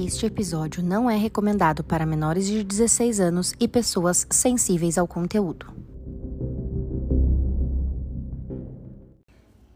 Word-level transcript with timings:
Este 0.00 0.26
episódio 0.26 0.80
não 0.80 1.10
é 1.10 1.16
recomendado 1.16 1.82
para 1.82 2.06
menores 2.06 2.46
de 2.46 2.62
16 2.62 3.18
anos 3.18 3.52
e 3.58 3.66
pessoas 3.66 4.28
sensíveis 4.30 4.96
ao 4.96 5.08
conteúdo. 5.08 5.66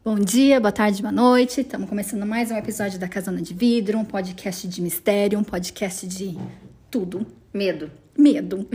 Bom 0.05 0.15
dia, 0.15 0.61
boa 0.61 0.71
tarde, 0.71 1.03
boa 1.03 1.11
noite. 1.11 1.63
Estamos 1.63 1.89
começando 1.89 2.25
mais 2.25 2.53
um 2.53 2.57
episódio 2.57 3.01
da 3.01 3.09
Casona 3.09 3.43
de 3.43 3.53
Vidro, 3.53 3.99
um 3.99 4.05
podcast 4.05 4.69
de 4.69 4.81
mistério, 4.81 5.41
um 5.41 5.45
podcast 5.45 6.07
de 6.07 6.39
tudo. 6.89 7.27
Medo. 7.53 7.91
Medo. 8.17 8.69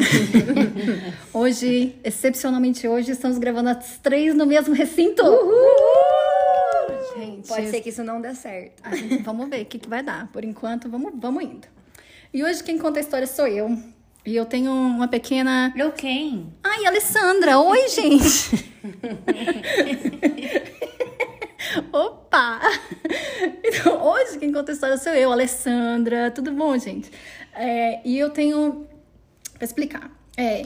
hoje, 1.33 1.95
excepcionalmente 2.03 2.85
hoje, 2.89 3.11
estamos 3.11 3.37
gravando 3.37 3.69
as 3.69 3.97
três 3.99 4.35
no 4.35 4.45
mesmo 4.45 4.73
recinto. 4.75 5.23
Gente, 7.27 7.47
Pode 7.47 7.69
ser 7.69 7.81
que 7.81 7.89
isso 7.89 8.03
não 8.03 8.19
dê 8.21 8.33
certo. 8.33 8.81
gente- 8.95 9.21
vamos 9.23 9.49
ver 9.49 9.61
o 9.61 9.65
que, 9.65 9.79
que 9.79 9.89
vai 9.89 10.03
dar. 10.03 10.27
Por 10.31 10.43
enquanto, 10.43 10.89
vamos, 10.89 11.13
vamos 11.15 11.43
indo. 11.43 11.67
E 12.33 12.43
hoje 12.43 12.63
quem 12.63 12.77
conta 12.77 12.99
a 12.99 13.01
história 13.01 13.27
sou 13.27 13.47
eu. 13.47 13.77
E 14.25 14.35
eu 14.35 14.45
tenho 14.45 14.71
uma 14.71 15.07
pequena. 15.07 15.73
Eu 15.77 15.91
quem? 15.93 16.53
Ai, 16.63 16.85
Alessandra! 16.85 17.57
Oi, 17.59 17.87
gente! 17.87 18.75
Opa! 21.91 22.59
Então, 23.63 24.01
hoje 24.03 24.37
quem 24.39 24.51
conta 24.51 24.71
a 24.71 24.73
história 24.73 24.97
sou 24.97 25.13
eu, 25.13 25.31
Alessandra. 25.31 26.31
Tudo 26.31 26.51
bom, 26.51 26.77
gente? 26.77 27.11
É, 27.53 27.99
e 28.05 28.17
eu 28.17 28.29
tenho. 28.29 28.87
Pra 29.53 29.65
explicar. 29.65 30.11
É, 30.35 30.65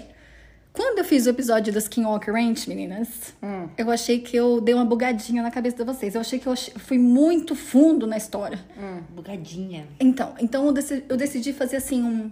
quando 0.73 0.99
eu 0.99 1.03
fiz 1.03 1.25
o 1.25 1.29
episódio 1.29 1.71
do 1.73 1.79
Skinwalker 1.79 2.33
Ranch, 2.33 2.67
meninas, 2.67 3.33
eu 3.77 3.91
achei 3.91 4.19
que 4.19 4.35
eu 4.37 4.61
dei 4.61 4.73
uma 4.73 4.85
bugadinha 4.85 5.41
na 5.43 5.51
cabeça 5.51 5.77
de 5.77 5.83
vocês. 5.83 6.15
Eu 6.15 6.21
achei 6.21 6.39
que 6.39 6.47
eu 6.47 6.55
fui 6.77 6.97
muito 6.97 7.55
fundo 7.55 8.07
na 8.07 8.15
história. 8.17 8.59
Hum, 8.77 9.01
bugadinha. 9.09 9.85
Então, 9.99 10.33
então 10.39 10.65
eu, 10.65 10.71
decidi, 10.71 11.03
eu 11.09 11.17
decidi 11.17 11.53
fazer 11.53 11.77
assim 11.77 12.01
um 12.03 12.31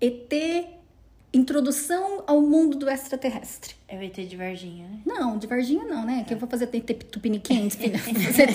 ET 0.00 0.32
introdução 1.32 2.24
ao 2.26 2.40
mundo 2.40 2.78
do 2.78 2.88
extraterrestre. 2.88 3.74
É 3.86 3.96
o 3.98 4.02
ET 4.02 4.14
de 4.14 4.36
Varginha, 4.36 4.86
né? 4.88 5.00
Não, 5.04 5.36
de 5.36 5.46
Varginha 5.46 5.84
não, 5.84 6.04
né? 6.06 6.24
Que 6.26 6.32
eu 6.32 6.38
vou 6.38 6.48
fazer 6.48 6.64
ET 6.72 6.90
filha. 7.76 7.98
Fazer- 7.98 8.48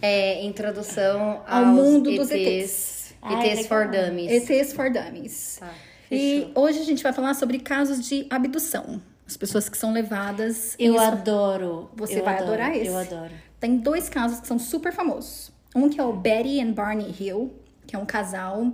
É 0.00 0.42
introdução 0.44 1.42
Ao 1.46 1.66
mundo 1.66 2.10
dos 2.16 2.30
ETs. 2.30 3.14
Ah, 3.20 3.46
ETs 3.46 3.66
for 3.66 3.86
Dummies. 3.88 4.48
ETs 4.48 4.72
for 4.72 4.90
Dummies. 4.90 5.56
Tá, 5.60 5.70
e 6.10 6.50
hoje 6.54 6.80
a 6.80 6.84
gente 6.84 7.02
vai 7.02 7.12
falar 7.12 7.34
sobre 7.34 7.58
casos 7.58 8.06
de 8.06 8.26
abdução. 8.30 9.00
As 9.26 9.36
pessoas 9.36 9.68
que 9.68 9.78
são 9.78 9.92
levadas. 9.92 10.74
Eu 10.78 10.94
Isso- 10.94 11.04
adoro. 11.04 11.90
Você 11.96 12.18
eu 12.20 12.24
vai 12.24 12.34
adoro, 12.34 12.52
adorar 12.52 12.76
esse. 12.76 12.86
Eu 12.88 12.98
adoro. 12.98 13.30
Tem 13.60 13.76
dois 13.76 14.08
casos 14.08 14.40
que 14.40 14.46
são 14.46 14.58
super 14.58 14.92
famosos. 14.92 15.52
Um 15.74 15.88
que 15.88 16.00
é 16.00 16.04
o 16.04 16.12
Betty 16.12 16.60
and 16.60 16.72
Barney 16.72 17.14
Hill, 17.18 17.54
que 17.86 17.94
é 17.94 17.98
um 17.98 18.06
casal 18.06 18.72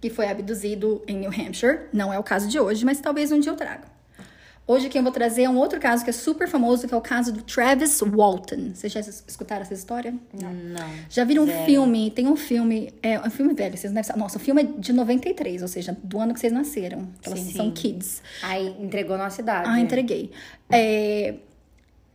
que 0.00 0.10
foi 0.10 0.28
abduzido 0.28 1.02
em 1.06 1.16
New 1.18 1.30
Hampshire. 1.30 1.82
Não 1.92 2.12
é 2.12 2.18
o 2.18 2.22
caso 2.22 2.48
de 2.48 2.58
hoje, 2.58 2.84
mas 2.84 3.00
talvez 3.00 3.30
um 3.30 3.38
dia 3.38 3.52
eu 3.52 3.56
traga. 3.56 3.84
Hoje 4.66 4.88
quem 4.88 5.00
eu 5.00 5.02
vou 5.02 5.12
trazer 5.12 5.42
é 5.42 5.50
um 5.50 5.56
outro 5.56 5.80
caso 5.80 6.04
que 6.04 6.10
é 6.10 6.12
super 6.12 6.46
famoso, 6.46 6.86
que 6.86 6.94
é 6.94 6.96
o 6.96 7.00
caso 7.00 7.32
do 7.32 7.42
Travis 7.42 8.00
Walton. 8.00 8.70
Vocês 8.72 8.92
já 8.92 9.00
escutaram 9.00 9.62
essa 9.62 9.74
história? 9.74 10.14
Não. 10.32 10.86
Já 11.08 11.24
viram 11.24 11.42
um 11.42 11.46
Zero. 11.46 11.64
filme? 11.64 12.10
Tem 12.12 12.28
um 12.28 12.36
filme, 12.36 12.94
é 13.02 13.18
um 13.18 13.30
filme 13.30 13.52
velho, 13.52 13.76
vocês 13.76 13.90
não 13.90 13.94
devem 13.94 14.04
saber. 14.06 14.20
Nossa, 14.20 14.38
o 14.38 14.40
filme 14.40 14.62
é 14.62 14.64
de 14.78 14.92
93, 14.92 15.62
ou 15.62 15.66
seja, 15.68 15.96
do 16.04 16.20
ano 16.20 16.32
que 16.34 16.38
vocês 16.38 16.52
nasceram. 16.52 17.08
Elas 17.24 17.40
Sim, 17.40 17.52
são 17.52 17.66
sim. 17.66 17.72
kids. 17.72 18.22
Aí 18.42 18.76
entregou 18.80 19.18
nossa 19.18 19.40
idade. 19.40 19.68
Ah, 19.68 19.80
entreguei. 19.80 20.30
É, 20.70 21.34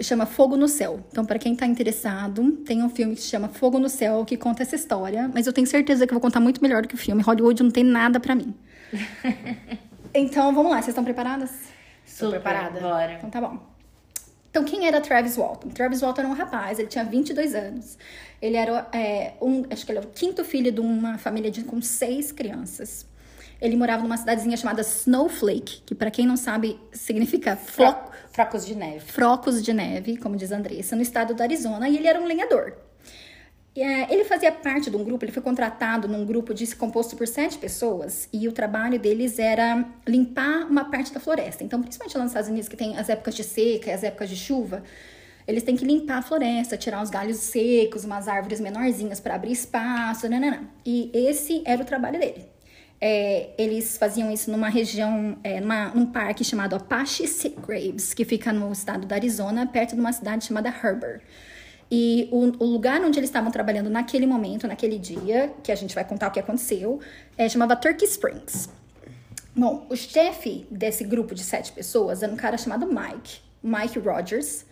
chama 0.01 0.25
Fogo 0.25 0.55
no 0.55 0.69
Céu. 0.69 1.03
Então, 1.11 1.25
pra 1.25 1.37
quem 1.37 1.55
tá 1.57 1.65
interessado, 1.65 2.51
tem 2.65 2.81
um 2.81 2.89
filme 2.89 3.15
que 3.15 3.21
se 3.21 3.27
chama 3.27 3.49
Fogo 3.49 3.79
no 3.79 3.89
Céu, 3.89 4.23
que 4.23 4.37
conta 4.37 4.63
essa 4.63 4.77
história. 4.77 5.29
Mas 5.33 5.45
eu 5.45 5.51
tenho 5.51 5.67
certeza 5.67 6.07
que 6.07 6.13
eu 6.13 6.15
vou 6.15 6.21
contar 6.21 6.39
muito 6.39 6.61
melhor 6.61 6.81
do 6.83 6.87
que 6.87 6.95
o 6.95 6.97
filme. 6.97 7.21
Hollywood 7.21 7.61
não 7.63 7.71
tem 7.71 7.83
nada 7.83 8.17
pra 8.17 8.33
mim. 8.33 8.53
então, 10.13 10.53
vamos 10.53 10.71
lá. 10.71 10.77
Vocês 10.77 10.89
estão 10.89 11.03
preparadas? 11.03 11.74
Tô 12.19 12.29
preparada. 12.29 12.79
Bora. 12.79 13.13
Então, 13.13 13.29
tá 13.29 13.41
bom. 13.41 13.59
Então, 14.49 14.63
quem 14.63 14.87
era 14.87 15.01
Travis 15.01 15.35
Walton? 15.35 15.69
Travis 15.69 16.01
Walton 16.01 16.21
era 16.21 16.29
um 16.29 16.33
rapaz, 16.33 16.79
ele 16.79 16.87
tinha 16.87 17.03
22 17.03 17.53
anos. 17.53 17.97
Ele 18.41 18.55
era 18.55 18.87
é, 18.93 19.33
um, 19.41 19.65
acho 19.69 19.85
que 19.85 19.91
ele 19.91 19.99
era 19.99 20.07
o 20.07 20.11
quinto 20.11 20.45
filho 20.45 20.71
de 20.71 20.79
uma 20.79 21.17
família 21.17 21.51
de, 21.51 21.63
com 21.63 21.81
seis 21.81 22.31
crianças. 22.31 23.05
Ele 23.61 23.75
morava 23.75 24.03
numa 24.03 24.15
cidadezinha 24.15 24.55
chamada 24.55 24.81
Snowflake, 24.81 25.81
que 25.85 25.93
pra 25.93 26.09
quem 26.09 26.25
não 26.25 26.37
sabe 26.37 26.79
significa 26.93 27.55
floco, 27.55 28.11
Fracos 28.31 28.65
de 28.65 28.75
neve. 28.75 28.99
frocos 28.99 29.63
de 29.63 29.73
neve, 29.73 30.17
como 30.17 30.35
diz 30.35 30.51
a 30.51 30.57
Andressa, 30.57 30.95
no 30.95 31.01
estado 31.01 31.33
do 31.33 31.41
Arizona, 31.41 31.89
e 31.89 31.97
ele 31.97 32.07
era 32.07 32.19
um 32.19 32.25
lenhador. 32.25 32.73
É, 33.77 34.13
ele 34.13 34.23
fazia 34.23 34.51
parte 34.53 34.89
de 34.89 34.95
um 34.95 35.03
grupo, 35.03 35.25
ele 35.25 35.33
foi 35.33 35.43
contratado 35.43 36.07
num 36.07 36.25
grupo 36.25 36.53
de 36.53 36.73
composto 36.75 37.15
por 37.17 37.27
sete 37.27 37.57
pessoas, 37.57 38.29
e 38.31 38.47
o 38.47 38.53
trabalho 38.53 38.97
deles 38.97 39.37
era 39.37 39.85
limpar 40.07 40.65
uma 40.65 40.85
parte 40.85 41.13
da 41.13 41.19
floresta. 41.19 41.63
Então, 41.63 41.81
principalmente 41.81 42.17
lá 42.17 42.23
nos 42.23 42.31
Estados 42.31 42.49
Unidos, 42.49 42.69
que 42.69 42.77
tem 42.77 42.97
as 42.97 43.09
épocas 43.09 43.35
de 43.35 43.43
seca 43.43 43.89
e 43.89 43.93
as 43.93 44.03
épocas 44.03 44.29
de 44.29 44.37
chuva, 44.37 44.81
eles 45.47 45.61
têm 45.61 45.75
que 45.75 45.85
limpar 45.85 46.19
a 46.19 46.21
floresta, 46.21 46.77
tirar 46.77 47.03
os 47.03 47.09
galhos 47.09 47.37
secos, 47.37 48.05
umas 48.05 48.27
árvores 48.27 48.59
menorzinhas 48.59 49.19
para 49.19 49.35
abrir 49.35 49.51
espaço, 49.51 50.27
nananã. 50.29 50.61
E 50.85 51.11
esse 51.13 51.61
era 51.65 51.81
o 51.81 51.85
trabalho 51.85 52.19
dele. 52.19 52.45
É, 52.99 53.49
eles 53.57 53.97
faziam 53.97 54.31
isso 54.31 54.49
numa 54.49 54.69
região, 54.69 55.37
é, 55.43 55.59
numa, 55.59 55.89
num 55.89 56.05
parque 56.05 56.43
chamado 56.43 56.75
Apache 56.75 57.25
Graves, 57.67 58.13
que 58.13 58.23
fica 58.23 58.53
no 58.53 58.71
estado 58.71 59.05
do 59.05 59.13
Arizona, 59.13 59.67
perto 59.67 59.95
de 59.95 59.99
uma 59.99 60.13
cidade 60.13 60.45
chamada 60.45 60.69
Herbert. 60.69 61.21
E 61.89 62.27
o, 62.31 62.63
o 62.63 62.65
lugar 62.65 63.01
onde 63.01 63.19
eles 63.19 63.29
estavam 63.29 63.51
trabalhando 63.51 63.89
naquele 63.89 64.25
momento, 64.25 64.67
naquele 64.67 64.97
dia, 64.97 65.53
que 65.63 65.71
a 65.71 65.75
gente 65.75 65.93
vai 65.93 66.03
contar 66.03 66.27
o 66.27 66.31
que 66.31 66.39
aconteceu, 66.39 66.99
é, 67.37 67.47
chamava 67.47 67.75
Turkey 67.75 68.05
Springs. 68.05 68.69
Bom, 69.55 69.85
o 69.89 69.95
chefe 69.95 70.65
desse 70.69 71.03
grupo 71.03 71.33
de 71.33 71.43
sete 71.43 71.71
pessoas 71.71 72.21
era 72.21 72.31
um 72.31 72.35
cara 72.35 72.57
chamado 72.57 72.85
Mike, 72.87 73.39
Mike 73.63 73.99
Rogers. 73.99 74.65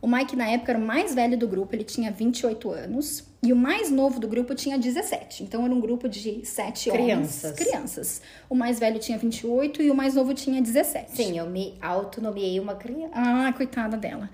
O 0.00 0.06
Mike, 0.06 0.36
na 0.36 0.48
época, 0.48 0.70
era 0.70 0.78
o 0.78 0.82
mais 0.82 1.12
velho 1.12 1.36
do 1.36 1.48
grupo, 1.48 1.74
ele 1.74 1.82
tinha 1.82 2.12
28 2.12 2.70
anos. 2.70 3.24
E 3.42 3.52
o 3.52 3.56
mais 3.56 3.90
novo 3.90 4.20
do 4.20 4.28
grupo 4.28 4.54
tinha 4.54 4.78
17. 4.78 5.42
Então, 5.42 5.64
era 5.64 5.74
um 5.74 5.80
grupo 5.80 6.08
de 6.08 6.44
sete 6.44 6.88
Crianças. 6.88 7.44
homens. 7.44 7.58
Crianças. 7.58 8.22
O 8.48 8.54
mais 8.54 8.78
velho 8.78 9.00
tinha 9.00 9.18
28 9.18 9.82
e 9.82 9.90
o 9.90 9.94
mais 9.94 10.14
novo 10.14 10.34
tinha 10.34 10.62
17. 10.62 11.16
Sim, 11.16 11.38
eu 11.38 11.46
me 11.46 11.76
autonomeei 11.82 12.60
uma 12.60 12.76
criança. 12.76 13.10
Ah, 13.12 13.52
coitada 13.52 13.96
dela. 13.96 14.30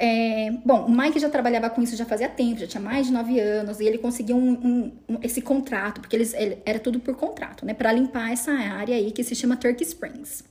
É, 0.00 0.52
bom, 0.64 0.84
o 0.86 0.90
Mike 0.96 1.18
já 1.18 1.28
trabalhava 1.28 1.68
com 1.68 1.82
isso 1.82 1.96
já 1.96 2.04
fazia 2.04 2.28
tempo, 2.28 2.60
já 2.60 2.68
tinha 2.68 2.80
mais 2.80 3.08
de 3.08 3.12
nove 3.12 3.40
anos, 3.40 3.80
e 3.80 3.84
ele 3.84 3.98
conseguiu 3.98 4.36
um- 4.36 4.52
um- 4.52 4.92
um- 5.08 5.18
esse 5.22 5.42
contrato, 5.42 6.00
porque 6.00 6.14
eles, 6.14 6.32
ele- 6.34 6.58
era 6.64 6.78
tudo 6.78 7.00
por 7.00 7.16
contrato, 7.16 7.66
né? 7.66 7.74
Pra 7.74 7.90
limpar 7.90 8.30
essa 8.32 8.52
área 8.52 8.94
aí 8.94 9.10
que 9.10 9.24
se 9.24 9.34
chama 9.34 9.56
Turkey 9.56 9.82
Springs. 9.84 10.44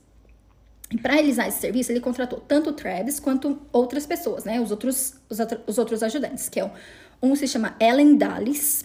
E 0.90 0.98
para 0.98 1.14
realizar 1.14 1.48
esse 1.48 1.60
serviço, 1.60 1.90
ele 1.92 2.00
contratou 2.00 2.40
tanto 2.40 2.70
o 2.70 2.72
Travis 2.74 3.18
quanto 3.18 3.58
outras 3.72 4.04
pessoas, 4.06 4.44
né? 4.44 4.60
Os 4.60 4.70
outros, 4.70 5.14
os, 5.30 5.38
os 5.66 5.78
outros 5.78 6.02
ajudantes, 6.02 6.48
que 6.50 6.60
é 6.60 6.70
um 7.22 7.34
se 7.34 7.46
chama 7.48 7.74
Ellen 7.80 8.16
Dallas, 8.16 8.84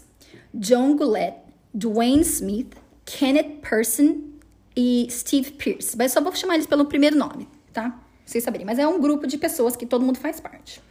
John 0.54 0.96
Goulet, 0.96 1.36
Dwayne 1.74 2.22
Smith, 2.22 2.74
Kenneth 3.06 3.60
Person 3.62 4.18
e 4.76 5.08
Steve 5.10 5.52
Pierce. 5.52 5.98
Mas 5.98 6.14
só 6.14 6.22
vou 6.22 6.34
chamar 6.36 6.56
eles 6.56 6.68
pelo 6.68 6.86
primeiro 6.86 7.18
nome, 7.18 7.48
tá? 7.74 8.00
Vocês 8.26 8.44
saberem. 8.44 8.66
Mas 8.66 8.80
é 8.80 8.88
um 8.88 9.00
grupo 9.00 9.28
de 9.28 9.38
pessoas 9.38 9.76
que 9.76 9.86
todo 9.86 10.06
mundo 10.06 10.18
faz 10.18 10.40
parte. 10.40 10.82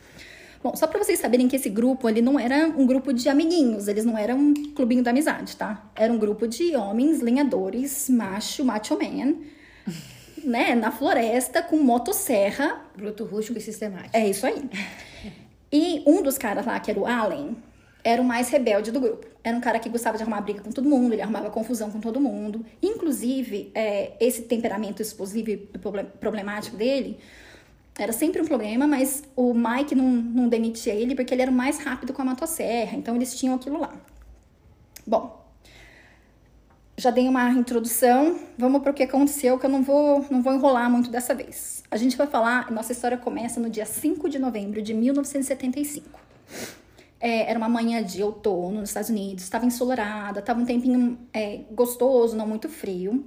Bom, 0.62 0.76
só 0.76 0.86
pra 0.86 1.02
vocês 1.02 1.18
saberem 1.18 1.48
que 1.48 1.56
esse 1.56 1.68
grupo, 1.68 2.08
ele 2.08 2.22
não 2.22 2.38
era 2.38 2.68
um 2.68 2.86
grupo 2.86 3.12
de 3.12 3.28
amiguinhos, 3.28 3.88
eles 3.88 4.04
não 4.04 4.16
eram 4.16 4.38
um 4.38 4.54
clubinho 4.74 5.02
da 5.02 5.10
amizade, 5.10 5.56
tá? 5.56 5.90
Era 5.96 6.12
um 6.12 6.18
grupo 6.18 6.46
de 6.46 6.76
homens 6.76 7.20
lenhadores, 7.20 8.08
macho, 8.08 8.64
macho 8.64 8.96
man, 8.96 9.34
né? 10.44 10.76
Na 10.76 10.92
floresta, 10.92 11.62
com 11.62 11.78
motosserra, 11.78 12.80
Bruto, 12.96 13.24
rústico 13.24 13.58
e 13.58 13.60
sistemático. 13.60 14.10
é 14.16 14.28
isso 14.28 14.46
aí. 14.46 14.70
E 15.72 16.02
um 16.06 16.22
dos 16.22 16.38
caras 16.38 16.64
lá, 16.64 16.78
que 16.78 16.90
era 16.90 17.00
o 17.00 17.06
Allen, 17.06 17.56
era 18.04 18.20
o 18.20 18.24
mais 18.24 18.48
rebelde 18.48 18.90
do 18.90 19.00
grupo. 19.00 19.26
Era 19.44 19.56
um 19.56 19.60
cara 19.60 19.78
que 19.78 19.88
gostava 19.88 20.16
de 20.16 20.22
arrumar 20.22 20.40
briga 20.40 20.60
com 20.60 20.70
todo 20.70 20.88
mundo, 20.88 21.12
ele 21.12 21.22
arrumava 21.22 21.50
confusão 21.50 21.90
com 21.90 22.00
todo 22.00 22.20
mundo. 22.20 22.64
Inclusive, 22.82 23.70
é, 23.74 24.12
esse 24.20 24.42
temperamento 24.42 25.02
explosivo 25.02 25.50
e 25.50 25.56
proble- 25.56 26.04
problemático 26.20 26.76
dele 26.76 27.18
era 27.98 28.12
sempre 28.12 28.40
um 28.40 28.44
problema, 28.46 28.86
mas 28.86 29.22
o 29.36 29.52
Mike 29.52 29.94
não, 29.94 30.08
não 30.08 30.48
demitia 30.48 30.94
ele 30.94 31.14
porque 31.14 31.34
ele 31.34 31.42
era 31.42 31.50
o 31.50 31.54
mais 31.54 31.78
rápido 31.78 32.12
com 32.12 32.22
a 32.22 32.24
motosserra, 32.24 32.96
então 32.96 33.14
eles 33.14 33.34
tinham 33.34 33.54
aquilo 33.54 33.78
lá. 33.78 33.92
Bom, 35.06 35.42
já 36.96 37.10
dei 37.10 37.28
uma 37.28 37.50
introdução, 37.50 38.38
vamos 38.56 38.80
para 38.82 38.92
o 38.92 38.94
que 38.94 39.02
aconteceu, 39.02 39.58
que 39.58 39.66
eu 39.66 39.70
não 39.70 39.82
vou, 39.82 40.24
não 40.30 40.42
vou 40.42 40.54
enrolar 40.54 40.90
muito 40.90 41.10
dessa 41.10 41.34
vez. 41.34 41.82
A 41.90 41.96
gente 41.96 42.16
vai 42.16 42.26
falar, 42.26 42.70
nossa 42.70 42.92
história 42.92 43.18
começa 43.18 43.60
no 43.60 43.68
dia 43.68 43.84
5 43.84 44.28
de 44.28 44.38
novembro 44.38 44.80
de 44.80 44.94
1975. 44.94 46.18
É, 47.24 47.48
era 47.48 47.56
uma 47.56 47.68
manhã 47.68 48.02
de 48.02 48.20
outono 48.20 48.80
nos 48.80 48.88
Estados 48.90 49.08
Unidos, 49.08 49.44
estava 49.44 49.64
ensolarada, 49.64 50.40
estava 50.40 50.60
um 50.60 50.64
tempinho 50.66 51.16
é, 51.32 51.60
gostoso, 51.70 52.36
não 52.36 52.48
muito 52.48 52.68
frio. 52.68 53.24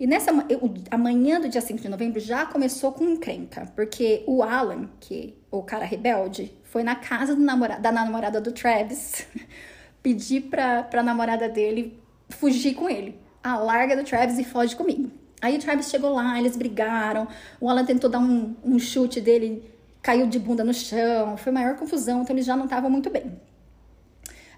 E 0.00 0.06
nessa 0.06 0.30
eu- 0.48 0.72
a 0.90 0.96
manhã 0.96 1.38
do 1.38 1.48
dia 1.48 1.60
5 1.60 1.78
de 1.82 1.88
novembro 1.90 2.18
já 2.18 2.46
começou 2.46 2.90
com 2.92 3.04
encrenca, 3.04 3.70
porque 3.76 4.24
o 4.26 4.42
Alan, 4.42 4.88
que 4.98 5.34
o 5.50 5.62
cara 5.62 5.84
rebelde, 5.84 6.52
foi 6.64 6.82
na 6.82 6.94
casa 6.96 7.36
da 7.36 7.92
namorada 7.92 8.40
do 8.40 8.50
Travis 8.50 9.26
pedir 10.02 10.42
pra, 10.44 10.82
pra 10.82 11.02
namorada 11.02 11.46
dele 11.46 12.00
fugir 12.30 12.74
com 12.74 12.88
ele. 12.88 13.18
Ah, 13.42 13.58
larga 13.58 13.94
do 13.94 14.04
Travis 14.04 14.38
e 14.38 14.44
foge 14.44 14.74
comigo. 14.74 15.10
Aí 15.42 15.56
o 15.56 15.60
Travis 15.60 15.90
chegou 15.90 16.14
lá, 16.14 16.38
eles 16.38 16.56
brigaram. 16.56 17.28
O 17.60 17.68
Alan 17.68 17.84
tentou 17.84 18.08
dar 18.08 18.18
um, 18.18 18.54
um 18.64 18.78
chute 18.78 19.20
dele, 19.20 19.62
caiu 20.04 20.26
de 20.26 20.38
bunda 20.38 20.62
no 20.62 20.74
chão. 20.74 21.36
Foi 21.38 21.50
maior 21.50 21.76
confusão, 21.76 22.22
então 22.22 22.36
eles 22.36 22.44
já 22.44 22.54
não 22.54 22.66
estavam 22.66 22.90
muito 22.90 23.08
bem. 23.08 23.40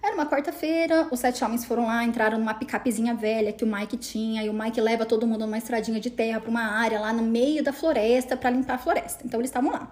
Era 0.03 0.15
uma 0.15 0.27
quarta-feira, 0.27 1.09
os 1.11 1.21
sete 1.21 1.43
homens 1.43 1.65
foram 1.65 1.87
lá, 1.87 2.05
entraram 2.05 2.39
numa 2.39 2.55
picapezinha 2.55 3.15
velha 3.15 3.53
que 3.53 3.65
o 3.65 3.67
Mike 3.67 3.97
tinha, 3.97 4.45
e 4.45 4.49
o 4.49 4.53
Mike 4.53 4.81
leva 4.81 5.07
todo 5.07 5.27
mundo 5.27 5.47
numa 5.47 5.59
estradinha 5.59 5.99
de 5.99 6.11
terra 6.11 6.41
para 6.41 6.51
uma 6.51 6.63
área 6.63 7.01
lá 7.01 7.13
no 7.13 7.23
meio 7.23 7.63
da 7.63 7.73
floresta 7.73 8.37
para 8.37 8.51
limpar 8.51 8.75
a 8.75 8.79
floresta. 8.79 9.25
Então 9.25 9.41
eles 9.41 9.51
estavam 9.51 9.73
lá. 9.73 9.91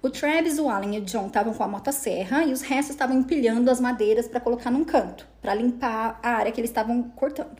O 0.00 0.10
Travis, 0.10 0.58
o 0.58 0.68
Alan 0.68 0.94
e 0.94 0.98
o 0.98 1.00
John 1.02 1.26
estavam 1.26 1.54
com 1.54 1.62
a 1.64 1.68
motosserra 1.68 2.44
e 2.44 2.52
os 2.52 2.62
restos 2.62 2.90
estavam 2.90 3.16
empilhando 3.18 3.68
as 3.70 3.80
madeiras 3.80 4.28
para 4.28 4.38
colocar 4.40 4.70
num 4.70 4.84
canto, 4.84 5.26
para 5.40 5.54
limpar 5.54 6.20
a 6.22 6.30
área 6.30 6.52
que 6.52 6.60
eles 6.60 6.70
estavam 6.70 7.02
cortando. 7.16 7.56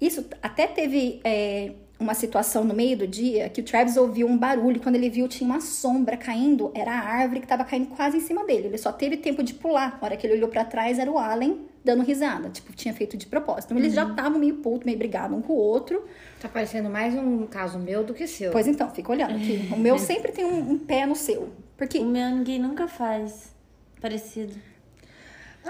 Isso 0.00 0.26
até 0.42 0.66
teve 0.66 1.20
é, 1.24 1.74
uma 1.98 2.14
situação 2.14 2.62
no 2.62 2.72
meio 2.72 2.96
do 2.96 3.06
dia 3.06 3.48
que 3.48 3.60
o 3.60 3.64
Travis 3.64 3.96
ouviu 3.96 4.26
um 4.26 4.38
barulho. 4.38 4.80
Quando 4.80 4.94
ele 4.94 5.10
viu, 5.10 5.26
tinha 5.26 5.48
uma 5.48 5.60
sombra 5.60 6.16
caindo. 6.16 6.70
Era 6.74 6.92
a 6.92 7.00
árvore 7.00 7.40
que 7.40 7.46
estava 7.46 7.64
caindo 7.64 7.88
quase 7.88 8.18
em 8.18 8.20
cima 8.20 8.44
dele. 8.44 8.68
Ele 8.68 8.78
só 8.78 8.92
teve 8.92 9.16
tempo 9.16 9.42
de 9.42 9.54
pular. 9.54 9.98
A 10.00 10.04
hora 10.04 10.16
que 10.16 10.26
ele 10.26 10.34
olhou 10.34 10.48
para 10.48 10.64
trás, 10.64 10.98
era 10.98 11.10
o 11.10 11.18
Allen 11.18 11.66
dando 11.84 12.02
risada. 12.02 12.50
Tipo, 12.50 12.72
tinha 12.72 12.94
feito 12.94 13.16
de 13.16 13.26
propósito. 13.26 13.72
Então, 13.72 13.78
eles 13.78 13.94
já 13.94 14.08
estavam 14.08 14.38
meio 14.38 14.56
puto, 14.56 14.86
meio 14.86 14.98
brigados 14.98 15.36
um 15.36 15.42
com 15.42 15.52
o 15.52 15.56
outro. 15.56 16.04
Tá 16.40 16.48
parecendo 16.48 16.88
mais 16.88 17.14
um 17.14 17.46
caso 17.46 17.78
meu 17.78 18.04
do 18.04 18.14
que 18.14 18.26
seu. 18.26 18.52
Pois 18.52 18.68
então, 18.68 18.88
fica 18.90 19.10
olhando 19.10 19.34
aqui. 19.34 19.68
O 19.72 19.76
meu 19.76 19.98
sempre 19.98 20.30
tem 20.30 20.44
um, 20.44 20.72
um 20.72 20.78
pé 20.78 21.04
no 21.04 21.16
seu. 21.16 21.48
Porque 21.76 21.98
O 21.98 22.04
meu 22.04 22.30
ninguém 22.30 22.58
nunca 22.58 22.86
faz 22.86 23.54
parecido. 24.00 24.54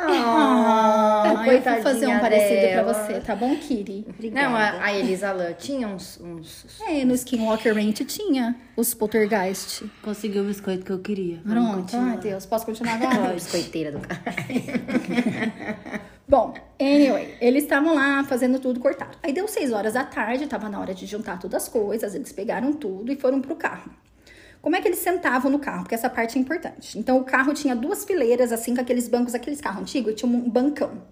Ah, 0.00 1.44
eu 1.46 1.60
vou 1.62 1.82
fazer 1.82 2.06
um 2.06 2.18
parecido 2.18 2.60
dela. 2.60 2.94
pra 2.94 3.04
você, 3.04 3.20
tá 3.20 3.34
bom, 3.34 3.56
Kiri? 3.56 4.06
Não, 4.32 4.54
a, 4.54 4.84
a 4.84 4.92
Elisa 4.92 5.32
Lam 5.32 5.52
tinha 5.54 5.88
uns. 5.88 6.20
uns... 6.20 6.80
É, 6.86 7.04
no 7.04 7.14
Skinwalker 7.14 7.74
Ranch 7.74 8.04
tinha 8.06 8.56
os 8.76 8.94
poltergeist. 8.94 9.84
Consegui 10.02 10.38
o 10.38 10.44
biscoito 10.44 10.84
que 10.84 10.92
eu 10.92 10.98
queria. 11.00 11.40
Pronto, 11.46 11.96
ai 11.96 12.18
Deus, 12.18 12.46
posso 12.46 12.64
continuar 12.66 12.94
agora? 12.94 13.34
Biscoiteira 13.34 13.92
do 13.92 14.00
cara. 14.00 14.22
Bom, 16.28 16.52
anyway, 16.78 17.36
eles 17.40 17.62
estavam 17.62 17.94
lá 17.94 18.22
fazendo 18.22 18.58
tudo 18.58 18.78
cortado. 18.80 19.16
Aí 19.22 19.32
deu 19.32 19.48
seis 19.48 19.72
horas 19.72 19.94
da 19.94 20.04
tarde, 20.04 20.46
tava 20.46 20.68
na 20.68 20.78
hora 20.78 20.94
de 20.94 21.06
juntar 21.06 21.38
todas 21.38 21.62
as 21.62 21.68
coisas, 21.70 22.14
eles 22.14 22.30
pegaram 22.32 22.72
tudo 22.74 23.10
e 23.10 23.16
foram 23.16 23.40
pro 23.40 23.56
carro. 23.56 23.90
Como 24.60 24.76
é 24.76 24.80
que 24.80 24.88
eles 24.88 24.98
sentavam 24.98 25.50
no 25.50 25.58
carro? 25.58 25.82
Porque 25.82 25.94
essa 25.94 26.10
parte 26.10 26.38
é 26.38 26.40
importante. 26.40 26.98
Então, 26.98 27.18
o 27.18 27.24
carro 27.24 27.54
tinha 27.54 27.74
duas 27.74 28.04
fileiras, 28.04 28.52
assim, 28.52 28.74
com 28.74 28.80
aqueles 28.80 29.08
bancos, 29.08 29.34
aqueles 29.34 29.60
carros 29.60 29.82
antigos, 29.82 30.14
tinha 30.14 30.30
um 30.30 30.48
bancão. 30.48 31.02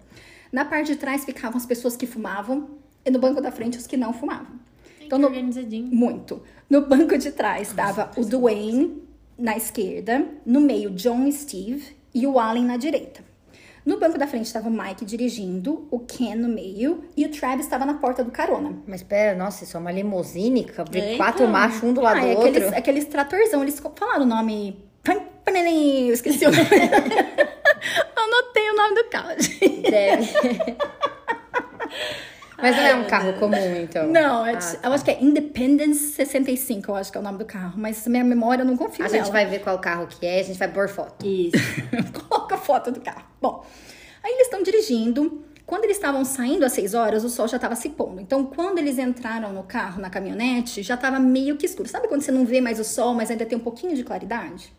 Na 0.51 0.65
parte 0.65 0.93
de 0.93 0.95
trás 0.97 1.25
ficavam 1.25 1.57
as 1.57 1.65
pessoas 1.65 1.95
que 1.95 2.05
fumavam 2.05 2.69
e 3.05 3.11
no 3.11 3.19
banco 3.19 3.41
da 3.41 3.51
frente 3.51 3.77
os 3.77 3.87
que 3.87 3.97
não 3.97 4.13
fumavam. 4.13 4.59
Então, 5.01 5.17
no, 5.17 5.27
organizadinho. 5.27 5.87
muito. 5.87 6.41
No 6.69 6.81
banco 6.81 7.17
de 7.17 7.31
trás 7.31 7.69
estava 7.69 8.11
o 8.17 8.25
Dwayne 8.25 9.01
na 9.37 9.55
esquerda, 9.55 10.25
no 10.45 10.59
meio 10.59 10.89
John 10.91 11.25
e 11.25 11.31
Steve 11.31 11.95
e 12.13 12.27
o 12.27 12.39
Allen 12.39 12.65
na 12.65 12.75
direita. 12.75 13.26
No 13.87 13.97
banco 13.97 14.17
da 14.17 14.27
frente 14.27 14.47
estava 14.47 14.67
o 14.67 14.71
Mike 14.71 15.05
dirigindo, 15.05 15.87
o 15.89 15.99
Ken 15.99 16.35
no 16.35 16.49
meio 16.49 17.05
e 17.15 17.25
o 17.25 17.29
Travis 17.31 17.63
estava 17.65 17.85
na 17.85 17.93
porta 17.93 18.21
do 18.21 18.31
carona. 18.31 18.73
Mas 18.85 19.01
pera, 19.01 19.33
nossa, 19.33 19.63
isso 19.63 19.77
é 19.77 19.79
uma 19.79 19.93
limusine? 19.93 20.65
Cabe 20.65 20.99
Eita. 20.99 21.15
quatro 21.15 21.47
machos 21.47 21.81
um 21.83 21.93
do 21.93 22.01
lado 22.01 22.17
ah, 22.17 22.19
do 22.19 22.27
é 22.27 22.35
outro. 22.35 22.49
aqueles, 22.49 22.73
aqueles 22.73 23.05
tratorzão, 23.05 23.61
eles 23.63 23.81
falaram 23.95 24.23
o 24.23 24.25
nome. 24.25 24.85
Eu 25.05 26.13
esqueci 26.13 26.45
o 26.45 26.51
nome. 26.51 26.67
Eu 26.69 27.47
anotei 28.23 28.69
o 28.69 28.75
nome 28.75 28.95
do 28.95 29.03
carro, 29.05 29.39
gente. 29.39 29.89
Deve. 29.89 30.33
Mas 32.59 32.75
não 32.75 32.83
é 32.83 32.95
um 32.95 33.03
carro 33.05 33.33
comum, 33.33 33.75
então. 33.81 34.07
Não, 34.07 34.45
é- 34.45 34.55
Ah, 34.55 34.57
tá. 34.57 34.87
eu 34.87 34.93
acho 34.93 35.05
que 35.05 35.11
é 35.11 35.23
Independence 35.23 36.13
65, 36.13 36.91
eu 36.91 36.95
acho 36.95 37.11
que 37.11 37.17
é 37.17 37.21
o 37.21 37.23
nome 37.23 37.37
do 37.37 37.45
carro. 37.45 37.73
Mas 37.77 38.05
minha 38.07 38.23
memória 38.23 38.63
eu 38.63 38.65
não 38.65 38.75
confio 38.75 39.05
A 39.05 39.07
gente 39.07 39.21
nela. 39.21 39.31
vai 39.31 39.45
ver 39.45 39.59
qual 39.59 39.77
carro 39.79 40.07
que 40.07 40.25
é 40.25 40.37
e 40.37 40.39
a 40.41 40.43
gente 40.43 40.57
vai 40.57 40.67
pôr 40.67 40.89
foto. 40.89 41.25
Isso. 41.25 41.55
Foto 42.67 42.91
do 42.91 42.99
carro. 42.99 43.23
Bom, 43.41 43.65
aí 44.21 44.33
eles 44.33 44.47
estão 44.47 44.61
dirigindo. 44.61 45.41
Quando 45.65 45.85
eles 45.85 45.95
estavam 45.95 46.25
saindo 46.25 46.65
às 46.65 46.73
6 46.73 46.93
horas, 46.95 47.23
o 47.23 47.29
sol 47.29 47.47
já 47.47 47.55
estava 47.55 47.77
se 47.77 47.87
pondo. 47.87 48.19
Então, 48.19 48.43
quando 48.43 48.77
eles 48.77 48.97
entraram 48.97 49.53
no 49.53 49.63
carro, 49.63 50.01
na 50.01 50.09
caminhonete, 50.09 50.83
já 50.83 50.95
estava 50.95 51.17
meio 51.17 51.55
que 51.55 51.65
escuro. 51.65 51.87
Sabe 51.87 52.09
quando 52.09 52.23
você 52.23 52.31
não 52.31 52.45
vê 52.45 52.59
mais 52.59 52.77
o 52.77 52.83
sol, 52.83 53.13
mas 53.13 53.31
ainda 53.31 53.45
tem 53.45 53.57
um 53.57 53.61
pouquinho 53.61 53.95
de 53.95 54.03
claridade? 54.03 54.73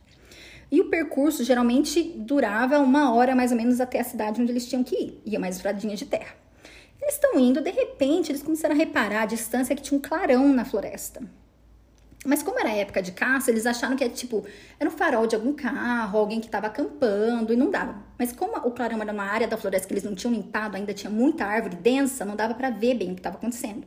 E 0.70 0.82
o 0.82 0.90
percurso 0.90 1.42
geralmente 1.42 2.02
durava 2.02 2.78
uma 2.78 3.14
hora 3.14 3.34
mais 3.34 3.52
ou 3.52 3.56
menos 3.56 3.80
até 3.80 4.00
a 4.00 4.04
cidade 4.04 4.42
onde 4.42 4.52
eles 4.52 4.68
tinham 4.68 4.84
que 4.84 4.94
ir. 4.94 5.22
Ia 5.24 5.40
mais 5.40 5.56
estradinha 5.56 5.96
de 5.96 6.04
terra. 6.04 6.34
Eles 7.00 7.14
estão 7.14 7.40
indo, 7.40 7.62
de 7.62 7.70
repente, 7.70 8.30
eles 8.30 8.42
começaram 8.42 8.74
a 8.74 8.78
reparar 8.78 9.22
a 9.22 9.26
distância 9.26 9.74
que 9.74 9.80
tinha 9.80 9.96
um 9.96 10.02
clarão 10.02 10.52
na 10.52 10.66
floresta. 10.66 11.22
Mas 12.26 12.42
como 12.42 12.58
era 12.58 12.70
época 12.70 13.00
de 13.00 13.12
caça, 13.12 13.50
eles 13.50 13.64
acharam 13.64 13.96
que 13.96 14.02
é 14.02 14.08
tipo, 14.08 14.44
era 14.78 14.90
um 14.90 14.92
farol 14.92 15.26
de 15.26 15.36
algum 15.36 15.52
carro, 15.52 16.18
alguém 16.18 16.40
que 16.40 16.46
estava 16.46 16.66
acampando 16.66 17.52
e 17.52 17.56
não 17.56 17.70
dava. 17.70 18.02
Mas 18.18 18.32
como 18.32 18.56
o 18.56 18.72
clarão 18.72 19.00
era 19.00 19.12
uma 19.12 19.24
área 19.24 19.46
da 19.46 19.56
floresta 19.56 19.86
que 19.86 19.94
eles 19.94 20.02
não 20.02 20.14
tinham 20.14 20.34
limpado, 20.34 20.76
ainda 20.76 20.92
tinha 20.92 21.10
muita 21.10 21.44
árvore 21.44 21.76
densa, 21.76 22.24
não 22.24 22.34
dava 22.34 22.54
para 22.54 22.70
ver 22.70 22.94
bem 22.94 23.12
o 23.12 23.14
que 23.14 23.20
estava 23.20 23.36
acontecendo. 23.36 23.86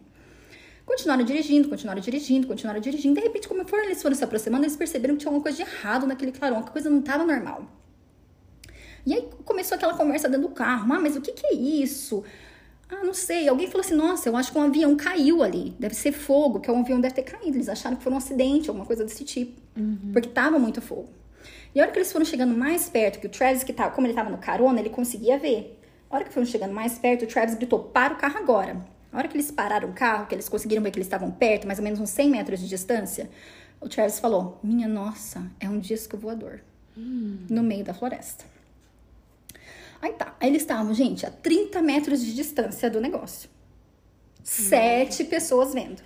Continuaram 0.86 1.24
dirigindo, 1.24 1.69
continuaram 1.69 2.01
dirigindo, 2.01 2.48
continuaram 2.48 2.81
dirigindo. 2.81 3.16
De 3.16 3.22
repente, 3.22 3.48
como 3.48 3.68
foram, 3.68 3.83
eles 3.83 4.01
foram 4.01 4.16
se 4.16 4.24
aproximando, 4.24 4.63
eles 4.63 4.75
perceberam 4.75 5.16
que 5.16 5.22
tinha 5.22 5.30
alguma 5.30 5.44
coisa 5.44 5.63
de 5.63 5.69
errado 5.69 6.07
naquele 6.07 6.31
clarão, 6.31 6.62
que 6.63 6.69
a 6.69 6.72
coisa 6.72 6.89
não 6.89 7.00
estava 7.00 7.25
normal. 7.25 7.66
E 9.06 9.13
aí 9.13 9.30
começou 9.45 9.75
aquela 9.75 9.94
conversa 9.95 10.30
dentro 10.30 10.48
do 10.48 10.54
carro. 10.54 10.92
Ah, 10.94 11.00
mas 11.00 11.16
o 11.16 11.22
que, 11.22 11.31
que 11.31 11.45
é 11.48 11.54
isso? 11.54 12.24
Ah, 12.91 13.05
não 13.05 13.13
sei. 13.13 13.47
Alguém 13.47 13.67
falou 13.67 13.85
assim: 13.85 13.95
nossa, 13.95 14.27
eu 14.27 14.35
acho 14.35 14.51
que 14.51 14.57
um 14.57 14.61
avião 14.61 14.95
caiu 14.97 15.41
ali. 15.41 15.73
Deve 15.79 15.95
ser 15.95 16.11
fogo, 16.11 16.59
que 16.59 16.69
um 16.69 16.81
avião 16.81 16.99
deve 16.99 17.15
ter 17.15 17.23
caído. 17.23 17.55
Eles 17.57 17.69
acharam 17.69 17.95
que 17.95 18.03
foi 18.03 18.11
um 18.11 18.17
acidente, 18.17 18.69
alguma 18.69 18.85
coisa 18.85 19.03
desse 19.05 19.23
tipo. 19.23 19.59
Porque 20.11 20.27
tava 20.27 20.59
muito 20.59 20.81
fogo. 20.81 21.09
E 21.73 21.79
a 21.79 21.83
hora 21.83 21.91
que 21.91 21.97
eles 21.97 22.11
foram 22.11 22.25
chegando 22.25 22.55
mais 22.55 22.89
perto, 22.89 23.19
que 23.19 23.27
o 23.27 23.29
Travis, 23.29 23.63
que 23.63 23.71
tava, 23.71 23.91
como 23.95 24.05
ele 24.05 24.13
tava 24.13 24.29
no 24.29 24.38
carona, 24.38 24.79
ele 24.79 24.89
conseguia 24.89 25.39
ver. 25.39 25.79
A 26.09 26.15
hora 26.17 26.25
que 26.25 26.33
foram 26.33 26.45
chegando 26.45 26.73
mais 26.73 26.99
perto, 26.99 27.23
o 27.23 27.27
Travis 27.27 27.55
gritou: 27.55 27.79
para 27.79 28.13
o 28.13 28.17
carro 28.17 28.38
agora. 28.38 28.85
A 29.13 29.17
hora 29.17 29.27
que 29.27 29.35
eles 29.35 29.51
pararam 29.51 29.89
o 29.89 29.93
carro, 29.93 30.25
que 30.27 30.35
eles 30.35 30.49
conseguiram 30.49 30.83
ver 30.83 30.91
que 30.91 30.97
eles 30.97 31.07
estavam 31.07 31.31
perto, 31.31 31.65
mais 31.67 31.79
ou 31.79 31.83
menos 31.83 31.99
uns 31.99 32.09
100 32.09 32.29
metros 32.29 32.59
de 32.59 32.67
distância, 32.67 33.29
o 33.79 33.88
Travis 33.88 34.19
falou: 34.19 34.59
Minha 34.61 34.88
nossa, 34.88 35.49
é 35.59 35.69
um 35.69 35.79
disco 35.79 36.17
voador. 36.17 36.59
No 37.49 37.63
meio 37.63 37.85
da 37.85 37.93
floresta. 37.93 38.50
Aí 40.01 40.13
tá. 40.13 40.36
Aí 40.39 40.50
eles 40.50 40.63
estavam, 40.63 40.93
gente, 40.93 41.25
a 41.25 41.29
30 41.29 41.81
metros 41.81 42.22
de 42.22 42.34
distância 42.34 42.89
do 42.89 43.00
negócio. 43.00 43.50
Sete 44.43 45.24
pessoas 45.24 45.74
vendo. 45.74 46.01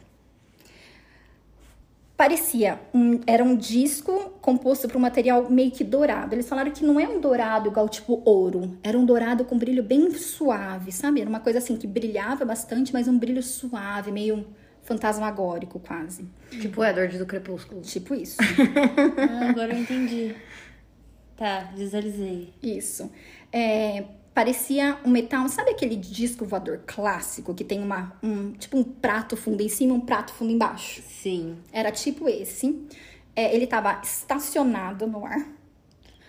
Parecia 2.18 2.80
um, 2.94 3.20
era 3.28 3.44
um 3.44 3.58
disco 3.58 4.34
composto 4.42 4.88
por 4.88 4.96
um 4.96 5.02
material 5.02 5.50
meio 5.50 5.70
que 5.72 5.84
dourado. 5.84 6.34
Eles 6.34 6.48
falaram 6.48 6.72
que 6.72 6.84
não 6.86 6.98
é 6.98 7.08
um 7.08 7.20
dourado 7.20 7.70
igual 7.70 7.90
tipo 7.90 8.22
ouro, 8.24 8.78
era 8.82 8.98
um 8.98 9.06
dourado 9.06 9.44
com 9.44 9.58
brilho 9.58 9.84
bem 9.84 10.10
suave, 10.12 10.94
sabe? 10.94 11.20
Era 11.20 11.30
uma 11.30 11.42
coisa 11.42 11.60
assim 11.60 11.76
que 11.76 11.86
brilhava 11.86 12.46
bastante, 12.46 12.94
mas 12.94 13.10
um 13.10 13.18
brilho 13.20 13.44
suave, 13.44 14.14
meio 14.14 14.46
fantasmagórico 14.84 15.78
quase. 15.80 16.26
Tipo 16.52 16.82
o 16.82 16.86
Edward 16.86 17.18
do 17.18 17.26
Crepúsculo. 17.26 17.82
Tipo 17.82 18.16
isso. 18.16 18.38
Ah, 19.18 19.50
agora 19.50 19.74
eu 19.74 19.80
entendi. 19.80 20.36
Tá, 21.38 21.70
visualizei. 21.76 22.54
Isso. 22.64 23.12
É, 23.52 24.04
parecia 24.34 24.98
um 25.06 25.10
metal, 25.10 25.48
sabe 25.50 25.72
aquele 25.72 25.96
disco 25.96 26.46
voador 26.46 26.82
clássico 26.86 27.54
que 27.54 27.64
tem 27.64 27.82
uma, 27.82 28.14
um, 28.24 28.52
tipo 28.54 28.78
um 28.78 28.84
prato 28.84 29.36
fundo 29.36 29.62
em 29.62 29.70
cima 29.70 29.94
e 29.94 29.96
um 29.96 30.02
prato 30.02 30.34
fundo 30.34 30.52
embaixo? 30.52 31.02
Sim. 31.02 31.58
Era 31.72 31.92
tipo 31.92 32.28
esse. 32.30 32.86
É, 33.36 33.54
ele 33.54 33.68
tava 33.68 34.00
estacionado 34.04 35.08
no 35.08 35.26
ar. 35.26 35.46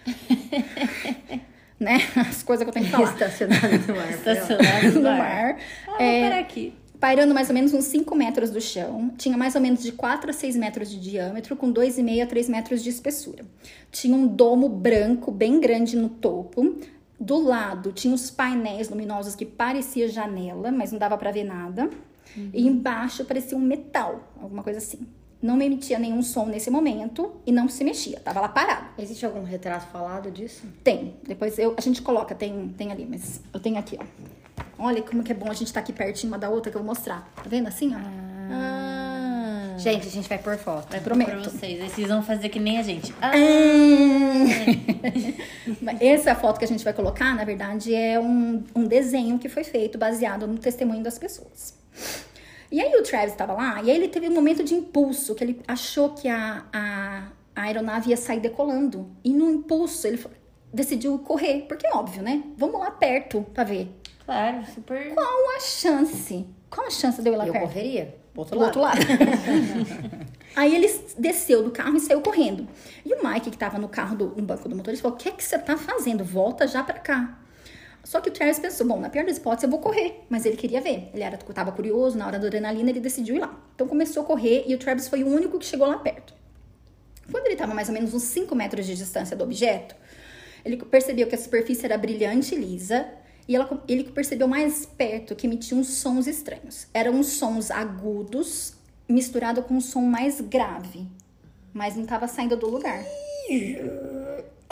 né? 1.78 1.98
As 2.28 2.42
coisas 2.42 2.64
que 2.64 2.70
eu 2.70 2.72
tenho 2.72 2.86
que 2.86 2.90
falar. 2.92 3.12
Estacionado 3.12 3.92
no 3.92 4.00
ar. 4.00 4.10
Estacionado 4.10 5.00
no 5.00 5.08
ar. 5.08 5.20
ar. 5.20 5.58
Ah, 5.86 5.90
vou 5.90 6.00
É, 6.00 6.22
parar 6.22 6.38
aqui. 6.40 6.74
Pairando 7.00 7.34
mais 7.34 7.48
ou 7.48 7.54
menos 7.54 7.72
uns 7.72 7.84
5 7.84 8.14
metros 8.14 8.50
do 8.50 8.60
chão. 8.60 9.10
Tinha 9.16 9.36
mais 9.36 9.54
ou 9.54 9.60
menos 9.60 9.82
de 9.82 9.92
4 9.92 10.30
a 10.30 10.32
6 10.32 10.56
metros 10.56 10.90
de 10.90 11.00
diâmetro, 11.00 11.56
com 11.56 11.72
2,5 11.72 12.22
a 12.22 12.26
3 12.26 12.48
metros 12.48 12.82
de 12.82 12.90
espessura. 12.90 13.44
Tinha 13.90 14.16
um 14.16 14.26
domo 14.26 14.68
branco 14.68 15.30
bem 15.30 15.60
grande 15.60 15.96
no 15.96 16.08
topo. 16.08 16.76
Do 17.18 17.38
lado 17.38 17.92
tinha 17.92 18.14
os 18.14 18.30
painéis 18.30 18.90
luminosos 18.90 19.34
que 19.34 19.46
parecia 19.46 20.08
janela, 20.08 20.70
mas 20.70 20.92
não 20.92 20.98
dava 20.98 21.16
pra 21.16 21.30
ver 21.30 21.44
nada. 21.44 21.88
E 22.52 22.66
embaixo 22.66 23.24
parecia 23.24 23.56
um 23.56 23.60
metal, 23.60 24.32
alguma 24.40 24.62
coisa 24.62 24.78
assim. 24.78 25.06
Não 25.40 25.60
emitia 25.60 25.98
nenhum 25.98 26.22
som 26.22 26.46
nesse 26.46 26.70
momento 26.70 27.32
e 27.46 27.52
não 27.52 27.68
se 27.68 27.84
mexia, 27.84 28.18
tava 28.20 28.40
lá 28.40 28.48
parado. 28.48 28.88
Existe 28.98 29.24
algum 29.24 29.44
retrato 29.44 29.86
falado 29.92 30.30
disso? 30.30 30.66
Tem, 30.82 31.14
depois 31.26 31.58
eu, 31.58 31.74
a 31.76 31.80
gente 31.80 32.02
coloca, 32.02 32.34
tem, 32.34 32.68
tem 32.76 32.90
ali, 32.90 33.06
mas 33.08 33.40
eu 33.52 33.60
tenho 33.60 33.78
aqui, 33.78 33.98
ó. 34.00 34.04
Olha 34.78 35.02
como 35.02 35.22
que 35.22 35.32
é 35.32 35.34
bom 35.34 35.50
a 35.50 35.54
gente 35.54 35.72
tá 35.72 35.80
aqui 35.80 35.92
pertinho 35.92 36.32
uma 36.32 36.38
da 36.38 36.48
outra 36.48 36.70
que 36.70 36.76
eu 36.76 36.82
vou 36.82 36.88
mostrar. 36.88 37.28
Tá 37.34 37.42
vendo 37.46 37.68
assim, 37.68 37.94
ó? 37.94 37.98
Ah. 38.52 38.96
Gente, 39.78 40.06
a 40.06 40.10
gente 40.10 40.28
vai 40.28 40.38
por 40.38 40.56
foto. 40.56 40.90
Vai 40.90 41.00
prometo. 41.00 41.30
Pra 41.30 41.40
vocês. 41.40 41.80
Aí 41.80 41.88
vocês 41.88 42.08
vão 42.08 42.22
fazer 42.22 42.48
que 42.48 42.58
nem 42.58 42.78
a 42.78 42.82
gente. 42.82 43.14
Ah, 43.20 43.32
Essa 46.00 46.34
foto 46.34 46.58
que 46.58 46.64
a 46.64 46.68
gente 46.68 46.82
vai 46.82 46.92
colocar, 46.92 47.34
na 47.34 47.44
verdade, 47.44 47.94
é 47.94 48.18
um, 48.18 48.64
um 48.74 48.84
desenho 48.84 49.38
que 49.38 49.48
foi 49.48 49.64
feito 49.64 49.98
baseado 49.98 50.46
no 50.46 50.58
testemunho 50.58 51.02
das 51.02 51.18
pessoas. 51.18 51.74
E 52.70 52.80
aí 52.80 52.94
o 52.96 53.02
Travis 53.02 53.32
estava 53.32 53.52
lá, 53.52 53.82
e 53.82 53.90
aí 53.90 53.96
ele 53.96 54.08
teve 54.08 54.28
um 54.28 54.34
momento 54.34 54.64
de 54.64 54.74
impulso, 54.74 55.34
que 55.34 55.44
ele 55.44 55.60
achou 55.68 56.10
que 56.10 56.28
a, 56.28 56.64
a, 56.72 57.28
a 57.54 57.62
aeronave 57.62 58.10
ia 58.10 58.16
sair 58.16 58.40
decolando. 58.40 59.08
E 59.22 59.32
no 59.32 59.50
impulso 59.50 60.06
ele 60.06 60.22
decidiu 60.72 61.18
correr, 61.18 61.66
porque 61.68 61.86
é 61.86 61.92
óbvio, 61.92 62.22
né? 62.22 62.42
Vamos 62.56 62.80
lá 62.80 62.90
perto 62.90 63.42
pra 63.54 63.62
ver. 63.62 63.88
Claro, 64.26 64.64
super. 64.74 65.14
Qual 65.14 65.56
a 65.56 65.60
chance? 65.60 66.46
Qual 66.68 66.86
a 66.86 66.90
chance 66.90 67.22
de 67.22 67.28
eu 67.28 67.32
ir 67.32 67.36
lá 67.36 67.46
Eu 67.46 67.52
perto? 67.52 67.68
correria. 67.68 68.14
Pro 68.34 68.42
outro 68.42 68.54
do 68.58 68.60
lado. 68.60 68.78
outro 68.78 68.80
lado. 68.82 68.98
Aí 70.54 70.74
ele 70.74 70.88
desceu 71.18 71.62
do 71.62 71.70
carro 71.70 71.96
e 71.96 72.00
saiu 72.00 72.20
correndo. 72.20 72.68
E 73.04 73.14
o 73.14 73.26
Mike, 73.26 73.50
que 73.50 73.56
tava 73.56 73.78
no 73.78 73.88
carro, 73.88 74.16
do, 74.16 74.26
no 74.36 74.42
banco 74.42 74.68
do 74.68 74.76
motorista, 74.76 75.02
falou: 75.02 75.16
O 75.16 75.20
que, 75.20 75.30
que 75.30 75.42
você 75.42 75.58
tá 75.58 75.76
fazendo? 75.76 76.22
Volta 76.22 76.66
já 76.66 76.82
pra 76.82 76.98
cá. 76.98 77.38
Só 78.04 78.20
que 78.20 78.28
o 78.28 78.32
Travis 78.32 78.58
pensou: 78.58 78.86
Bom, 78.86 79.00
na 79.00 79.08
pior 79.08 79.24
das 79.24 79.38
hipóteses, 79.38 79.64
eu 79.64 79.70
vou 79.70 79.80
correr. 79.80 80.24
Mas 80.28 80.44
ele 80.44 80.56
queria 80.56 80.80
ver. 80.80 81.10
Ele 81.14 81.22
era, 81.22 81.36
tava 81.38 81.72
curioso, 81.72 82.16
na 82.18 82.26
hora 82.26 82.38
da 82.38 82.46
adrenalina, 82.46 82.90
ele 82.90 83.00
decidiu 83.00 83.36
ir 83.36 83.40
lá. 83.40 83.58
Então 83.74 83.86
começou 83.88 84.22
a 84.22 84.26
correr 84.26 84.64
e 84.66 84.74
o 84.74 84.78
Travis 84.78 85.08
foi 85.08 85.22
o 85.24 85.28
único 85.28 85.58
que 85.58 85.64
chegou 85.66 85.86
lá 85.86 85.98
perto. 85.98 86.34
Quando 87.30 87.46
ele 87.46 87.54
estava 87.54 87.74
mais 87.74 87.88
ou 87.88 87.94
menos 87.94 88.14
uns 88.14 88.22
5 88.22 88.54
metros 88.54 88.86
de 88.86 88.94
distância 88.94 89.36
do 89.36 89.42
objeto, 89.42 89.96
ele 90.64 90.76
percebeu 90.76 91.26
que 91.26 91.34
a 91.34 91.38
superfície 91.38 91.84
era 91.84 91.98
brilhante 91.98 92.54
e 92.54 92.58
lisa. 92.58 93.06
E 93.48 93.54
ela- 93.54 93.82
ele 93.86 94.04
percebeu 94.04 94.48
mais 94.48 94.84
perto 94.86 95.34
que 95.36 95.46
emitia 95.46 95.76
uns 95.76 95.88
sons 95.88 96.26
estranhos. 96.26 96.86
Eram 96.92 97.12
uns 97.14 97.28
sons 97.28 97.70
agudos, 97.70 98.74
misturado 99.08 99.62
com 99.62 99.74
um 99.74 99.80
som 99.80 100.00
mais 100.02 100.40
grave. 100.40 101.06
Mas 101.72 101.94
não 101.94 102.02
estava 102.02 102.26
saindo 102.26 102.56
do 102.56 102.68
lugar. 102.68 103.04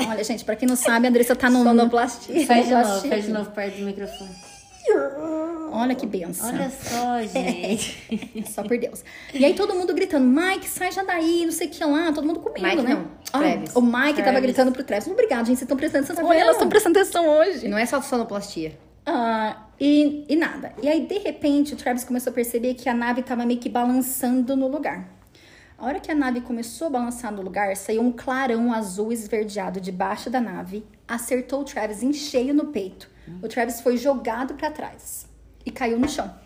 Olha, 0.09 0.25
gente, 0.25 0.45
pra 0.45 0.57
quem 0.57 0.67
não 0.69 0.75
sabe, 0.77 1.07
a 1.07 1.11
Andressa 1.11 1.37
tá 1.37 1.49
no... 1.49 1.63
Sonoplastia. 1.63 2.47
Faz 2.47 2.67
de 2.67 2.73
novo, 2.75 3.09
faz 3.09 3.25
de 3.25 3.31
novo 3.33 3.51
perto 3.53 3.77
do 3.79 3.85
microfone. 3.85 4.31
Olha 5.77 5.95
que 5.95 6.07
benção. 6.07 6.49
Olha 6.49 6.71
só, 6.71 7.21
gente. 7.27 8.45
Só 8.49 8.63
por 8.63 8.79
Deus. 8.79 9.03
E 9.33 9.45
aí 9.45 9.55
todo 9.55 9.75
mundo 9.75 9.93
gritando, 9.93 10.25
Mike, 10.27 10.69
sai 10.69 10.93
já 10.93 11.03
daí, 11.03 11.45
não 11.45 11.53
sei 11.53 11.67
o 11.67 11.71
que 11.71 11.85
lá, 11.85 12.13
todo 12.13 12.25
mundo 12.27 12.39
comendo, 12.41 12.65
Mike 12.67 12.83
né? 12.83 12.95
não, 12.95 13.09
Ah, 13.33 13.39
Travis. 13.41 13.75
o 13.75 13.81
Mike 13.83 13.95
tava 13.97 14.23
Travis. 14.23 14.41
gritando 14.43 14.73
pro 14.73 14.85
Travis. 14.85 15.09
Obrigada, 15.09 15.45
gente, 15.45 15.57
vocês 15.59 15.63
estão 15.63 15.77
prestando 15.77 16.05
atenção. 16.05 16.23
Tá 16.25 16.29
Olha, 16.31 16.39
elas 16.41 16.55
estão 16.57 16.69
prestando 16.69 16.99
atenção 16.99 17.29
hoje. 17.29 17.67
Não 17.69 17.77
é 17.77 17.85
só 17.87 18.01
sonoplastia. 18.01 18.79
Ah, 19.05 19.67
e, 19.81 20.25
e 20.29 20.37
nada. 20.37 20.73
E 20.83 20.89
aí, 20.89 21.07
de 21.07 21.19
repente, 21.19 21.75
o 21.75 21.77
Travis 21.77 22.05
começou 22.05 22.31
a 22.31 22.35
perceber 22.35 22.75
que 22.75 22.89
a 22.89 22.95
nave 22.95 23.23
tava 23.23 23.45
meio 23.45 23.59
que 23.59 23.69
balançando 23.69 24.55
no 24.57 24.69
lugar. 24.69 25.09
A 25.77 25.87
hora 25.87 25.99
que 25.99 26.11
a 26.11 26.15
nave 26.15 26.41
começou 26.41 26.87
a 26.87 26.91
balançar 26.91 27.33
no 27.33 27.43
lugar, 27.43 27.77
saiu 27.77 28.01
um 28.01 28.13
clarão 28.13 28.73
azul 28.73 29.13
esverdeado 29.13 29.81
debaixo 29.81 30.31
da 30.31 30.41
nave, 30.41 30.87
acertou 31.07 31.61
o 31.63 31.65
Travis 31.65 32.03
em 32.03 32.13
cheio 32.13 32.55
no 32.55 32.67
peito. 32.67 33.11
O 33.43 33.49
Travis 33.49 33.81
foi 33.81 33.97
jogado 33.97 34.55
pra 34.55 34.71
trás 34.71 35.27
e 35.65 35.71
caiu 35.71 35.99
no 35.99 36.09
chão. 36.09 36.43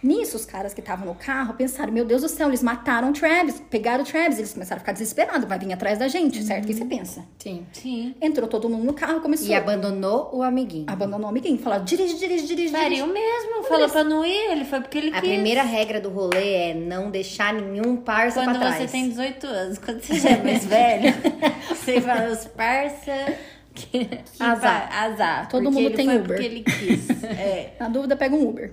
Nisso, 0.00 0.36
os 0.36 0.46
caras 0.46 0.72
que 0.72 0.78
estavam 0.78 1.06
no 1.06 1.14
carro 1.16 1.54
pensaram: 1.54 1.92
Meu 1.92 2.04
Deus 2.04 2.22
do 2.22 2.28
céu, 2.28 2.46
eles 2.46 2.62
mataram 2.62 3.10
o 3.10 3.12
Travis, 3.12 3.60
pegaram 3.68 4.04
o 4.04 4.06
Travis. 4.06 4.38
Eles 4.38 4.52
começaram 4.52 4.76
a 4.76 4.80
ficar 4.80 4.92
desesperados, 4.92 5.48
vai 5.48 5.58
vir 5.58 5.72
atrás 5.72 5.98
da 5.98 6.06
gente, 6.06 6.40
certo? 6.44 6.62
O 6.62 6.66
que 6.68 6.74
você 6.74 6.84
pensa? 6.84 7.24
Sim. 7.36 7.66
Sim. 7.72 8.14
Entrou 8.22 8.46
todo 8.46 8.68
mundo 8.68 8.84
no 8.84 8.92
carro, 8.92 9.20
começou 9.20 9.48
E 9.48 9.54
abandonou 9.56 10.30
o 10.32 10.40
amiguinho. 10.40 10.84
abandonou 10.86 11.26
o 11.26 11.30
amiguinho, 11.30 11.58
falou: 11.58 11.80
dirige, 11.80 12.14
dirige, 12.16 12.46
dirige, 12.46 12.54
dirige. 12.54 12.72
Faria 12.72 13.04
o 13.04 13.12
mesmo. 13.12 13.64
Falou 13.64 13.88
pra 13.88 14.04
não 14.04 14.24
ir, 14.24 14.52
ele 14.52 14.64
foi 14.64 14.80
porque 14.80 14.98
ele 14.98 15.08
A 15.08 15.20
quis. 15.20 15.30
primeira 15.30 15.62
regra 15.64 16.00
do 16.00 16.10
rolê 16.10 16.52
é 16.70 16.74
não 16.74 17.10
deixar 17.10 17.52
nenhum 17.52 17.96
parça 17.96 18.44
Quando 18.44 18.56
pra 18.56 18.70
você 18.70 18.76
trás. 18.76 18.90
tem 18.92 19.08
18 19.08 19.46
anos, 19.48 19.78
quando 19.78 20.00
você 20.00 20.14
já 20.20 20.28
é 20.30 20.42
mais 20.44 20.64
velho, 20.64 21.12
você 21.74 22.00
fala 22.00 22.30
os 22.30 22.44
parça. 22.44 23.34
Que, 23.78 24.08
Azar. 24.40 24.88
azar. 24.92 25.48
Todo 25.48 25.70
mundo 25.70 25.90
tem 25.90 26.08
Uber. 26.08 26.26
Porque 26.26 26.44
ele 26.44 26.62
quis. 26.62 27.08
É. 27.22 27.74
Na 27.78 27.88
dúvida, 27.88 28.16
pega 28.16 28.34
um 28.34 28.48
Uber. 28.48 28.72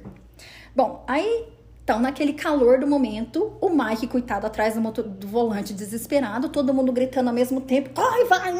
Bom, 0.75 1.03
aí, 1.07 1.45
então, 1.83 1.99
naquele 1.99 2.33
calor 2.33 2.79
do 2.79 2.87
momento, 2.87 3.53
o 3.61 3.69
Mike, 3.69 4.07
coitado, 4.07 4.47
atrás 4.47 4.73
do, 4.73 4.81
motor, 4.81 5.03
do 5.03 5.27
volante, 5.27 5.71
desesperado, 5.71 6.49
todo 6.49 6.73
mundo 6.73 6.91
gritando 6.91 7.27
ao 7.27 7.33
mesmo 7.33 7.61
tempo: 7.61 7.91
corre, 7.91 8.23
vai! 8.25 8.53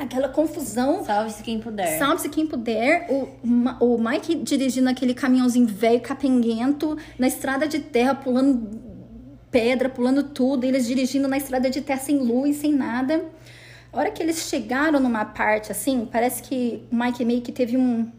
Aquela 0.00 0.28
confusão. 0.28 1.04
Salve-se 1.04 1.42
quem 1.42 1.60
puder. 1.60 1.98
Salve-se 1.98 2.30
quem 2.30 2.46
puder. 2.46 3.06
O, 3.10 3.28
o 3.94 3.98
Mike 3.98 4.36
dirigindo 4.36 4.88
aquele 4.88 5.12
caminhãozinho 5.12 5.66
velho, 5.66 6.00
capenguento, 6.00 6.96
na 7.18 7.26
estrada 7.28 7.68
de 7.68 7.78
terra, 7.78 8.14
pulando 8.14 8.80
pedra, 9.50 9.90
pulando 9.90 10.22
tudo. 10.22 10.64
Eles 10.64 10.86
dirigindo 10.86 11.28
na 11.28 11.36
estrada 11.36 11.68
de 11.68 11.82
terra 11.82 12.00
sem 12.00 12.18
luz, 12.18 12.56
sem 12.56 12.72
nada. 12.72 13.22
A 13.92 13.98
hora 13.98 14.10
que 14.10 14.22
eles 14.22 14.48
chegaram 14.48 14.98
numa 14.98 15.24
parte 15.24 15.70
assim, 15.70 16.08
parece 16.10 16.42
que 16.42 16.82
o 16.90 16.96
Mike 16.96 17.24
meio 17.24 17.42
que 17.42 17.52
teve 17.52 17.76
um, 17.76 18.10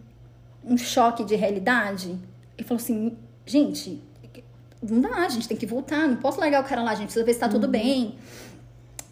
um 0.63 0.77
choque 0.77 1.23
de 1.23 1.35
realidade. 1.35 2.17
Ele 2.57 2.67
falou 2.67 2.81
assim: 2.81 3.17
gente, 3.45 4.01
não 4.81 5.01
dá, 5.01 5.15
a 5.17 5.29
gente 5.29 5.47
tem 5.47 5.57
que 5.57 5.65
voltar, 5.65 6.07
não 6.07 6.17
posso 6.17 6.39
largar 6.39 6.61
o 6.61 6.67
cara 6.67 6.83
lá, 6.83 6.91
a 6.91 6.95
gente 6.95 7.05
precisa 7.05 7.25
ver 7.25 7.33
se 7.33 7.39
tá 7.39 7.49
tudo 7.49 7.67
bem. 7.67 8.15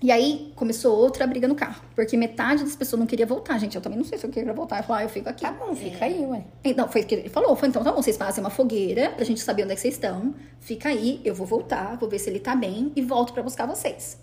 E 0.03 0.11
aí 0.11 0.51
começou 0.55 0.97
outra 0.97 1.27
briga 1.27 1.47
no 1.47 1.53
carro, 1.53 1.79
porque 1.95 2.17
metade 2.17 2.63
das 2.63 2.75
pessoas 2.75 2.99
não 2.99 3.05
queria 3.05 3.25
voltar, 3.25 3.59
gente. 3.59 3.75
Eu 3.75 3.81
também 3.81 3.99
não 3.99 4.05
sei 4.05 4.17
se 4.17 4.25
eu 4.25 4.31
queria 4.31 4.51
voltar. 4.51 4.79
Eu 4.79 4.83
falei, 4.83 5.03
ah, 5.03 5.05
eu 5.05 5.09
fico 5.09 5.29
aqui. 5.29 5.41
Tá 5.43 5.51
bom, 5.51 5.75
fica 5.75 6.05
aí, 6.05 6.25
ué. 6.25 6.43
Então, 6.63 6.87
foi 6.87 7.01
o 7.01 7.05
que 7.05 7.13
ele 7.13 7.29
falou. 7.29 7.55
Foi, 7.55 7.69
então, 7.69 7.83
tá 7.83 7.91
bom, 7.91 8.01
vocês 8.01 8.17
fazem 8.17 8.43
uma 8.43 8.49
fogueira 8.49 9.11
pra 9.11 9.23
gente 9.23 9.39
saber 9.41 9.63
onde 9.63 9.73
é 9.73 9.75
que 9.75 9.81
vocês 9.81 9.93
estão. 9.93 10.33
Fica 10.59 10.89
aí, 10.89 11.21
eu 11.23 11.35
vou 11.35 11.45
voltar, 11.45 11.97
vou 11.97 12.09
ver 12.09 12.17
se 12.17 12.31
ele 12.31 12.39
tá 12.39 12.55
bem 12.55 12.91
e 12.95 13.01
volto 13.03 13.31
pra 13.31 13.43
buscar 13.43 13.67
vocês. 13.67 14.17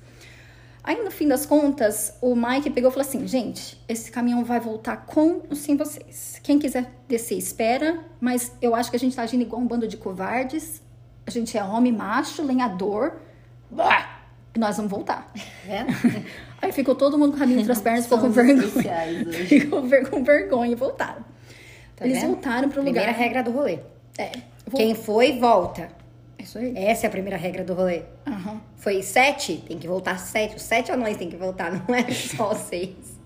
Aí, 0.88 1.04
no 1.04 1.10
fim 1.10 1.28
das 1.28 1.44
contas, 1.44 2.14
o 2.22 2.34
Mike 2.34 2.70
pegou 2.70 2.88
e 2.88 2.92
falou 2.94 3.06
assim: 3.06 3.26
gente, 3.26 3.78
esse 3.86 4.10
caminhão 4.10 4.42
vai 4.42 4.58
voltar 4.58 4.96
com 5.04 5.42
ou 5.50 5.54
sem 5.54 5.76
vocês. 5.76 6.40
Quem 6.42 6.58
quiser 6.58 6.90
descer, 7.06 7.36
espera, 7.36 7.98
mas 8.18 8.52
eu 8.62 8.74
acho 8.74 8.88
que 8.88 8.96
a 8.96 8.98
gente 8.98 9.14
tá 9.14 9.20
agindo 9.20 9.42
igual 9.42 9.60
um 9.60 9.66
bando 9.66 9.86
de 9.86 9.98
covardes. 9.98 10.80
A 11.26 11.30
gente 11.30 11.58
é 11.58 11.62
homem 11.62 11.92
macho, 11.92 12.42
lenhador. 12.42 13.16
Bah! 13.70 14.16
Nós 14.56 14.78
vamos 14.78 14.90
voltar. 14.90 15.30
É? 15.68 15.84
Aí 16.62 16.72
ficou 16.72 16.94
todo 16.94 17.18
mundo 17.18 17.32
com 17.32 17.36
o 17.36 17.38
caminho 17.40 17.60
entre 17.60 17.70
as 17.70 17.82
pernas, 17.82 18.04
ficou 18.04 18.18
com 18.20 18.30
vergonha. 18.30 18.62
Ficou 19.46 19.82
ver- 19.82 20.08
com 20.08 20.24
vergonha 20.24 20.72
e 20.72 20.74
voltaram. 20.74 21.22
Tá 21.94 22.06
Eles 22.06 22.18
vendo? 22.22 22.30
voltaram 22.32 22.68
pro 22.70 22.80
Primeira 22.82 23.08
lugar. 23.10 23.20
regra 23.22 23.42
do 23.42 23.50
rolê. 23.50 23.78
É. 24.16 24.32
Quem 24.74 24.94
foi, 24.94 25.38
volta. 25.38 25.90
Isso 26.48 26.56
aí. 26.56 26.72
Essa 26.74 27.04
é 27.04 27.08
a 27.08 27.10
primeira 27.10 27.36
regra 27.36 27.62
do 27.62 27.74
rolê. 27.74 28.04
Aham. 28.26 28.58
Foi 28.76 29.02
sete, 29.02 29.62
tem 29.68 29.78
que 29.78 29.86
voltar 29.86 30.18
sete. 30.18 30.56
Os 30.56 30.62
sete 30.62 30.90
anões 30.90 31.18
tem 31.18 31.28
que 31.28 31.36
voltar, 31.36 31.70
não 31.70 31.94
é 31.94 32.10
só 32.10 32.54
seis. 32.54 33.17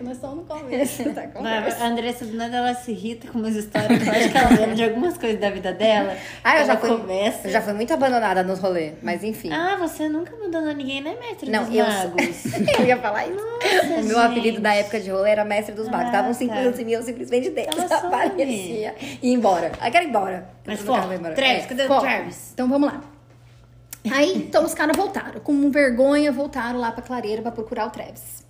Nós 0.00 0.12
estamos 0.16 0.36
no 0.38 0.44
começo 0.44 1.02
da 1.10 1.22
Mas 1.22 1.32
conversa. 1.32 1.84
a 1.84 1.86
Andressa, 1.88 2.24
do 2.24 2.36
nada, 2.36 2.56
ela 2.56 2.74
se 2.74 2.90
irrita 2.92 3.28
com 3.28 3.38
umas 3.38 3.54
histórias 3.56 4.02
que 4.02 4.08
eu 4.08 4.12
acho 4.12 4.30
que 4.30 4.36
ela 4.38 4.48
lembra 4.50 4.74
de 4.74 4.84
algumas 4.84 5.18
coisas 5.18 5.40
da 5.40 5.50
vida 5.50 5.72
dela. 5.72 6.16
Ah, 6.44 6.60
eu 6.60 6.66
já, 6.66 6.76
fui, 6.76 6.88
começa. 6.90 7.48
eu 7.48 7.52
já 7.52 7.60
fui 7.62 7.72
muito 7.72 7.92
abandonada 7.92 8.42
nos 8.42 8.58
rolês, 8.58 8.94
mas 9.02 9.24
enfim. 9.24 9.50
Ah, 9.52 9.76
você 9.78 10.08
nunca 10.08 10.34
abandonou 10.34 10.72
ninguém, 10.74 11.00
né, 11.00 11.16
mestre 11.20 11.50
não, 11.50 11.64
dos 11.64 11.74
eu, 11.74 11.84
magos? 11.86 12.44
eu 12.78 12.84
ia 12.86 12.96
falar 12.98 13.26
isso. 13.26 13.38
o 13.38 14.04
meu 14.04 14.16
gente. 14.16 14.18
apelido 14.18 14.60
da 14.60 14.74
época 14.74 15.00
de 15.00 15.10
rolê 15.10 15.30
era 15.30 15.44
mestre 15.44 15.74
dos 15.74 15.88
magos. 15.88 16.08
Ah, 16.08 16.12
Davam 16.12 16.34
cinco 16.34 16.54
tá. 16.54 16.62
em 16.62 16.84
mim, 16.84 16.92
eu 16.92 17.02
simplesmente 17.02 17.52
Ela 17.56 17.82
desaparecia. 17.82 18.94
E 19.22 19.28
ia 19.30 19.34
embora. 19.34 19.72
Aí 19.80 19.90
quero 19.90 20.04
ir 20.04 20.08
embora. 20.08 20.48
Mas, 20.66 20.80
Eu 20.80 20.86
pô, 20.86 20.92
não 20.92 21.00
quero 21.02 21.12
ir 21.14 21.18
embora. 21.18 21.34
Travis, 21.34 21.64
É. 21.64 21.66
cadê 21.66 21.82
o. 21.86 22.00
Travis? 22.00 22.50
Então 22.54 22.68
vamos 22.68 22.92
lá. 22.92 23.00
Aí, 24.10 24.36
então 24.36 24.64
os 24.64 24.74
caras 24.74 24.96
voltaram. 24.96 25.40
Com 25.40 25.70
vergonha, 25.70 26.30
voltaram 26.32 26.78
lá 26.78 26.92
pra 26.92 27.02
clareira 27.02 27.42
pra 27.42 27.50
procurar 27.50 27.86
o 27.86 27.90
Travis. 27.90 28.46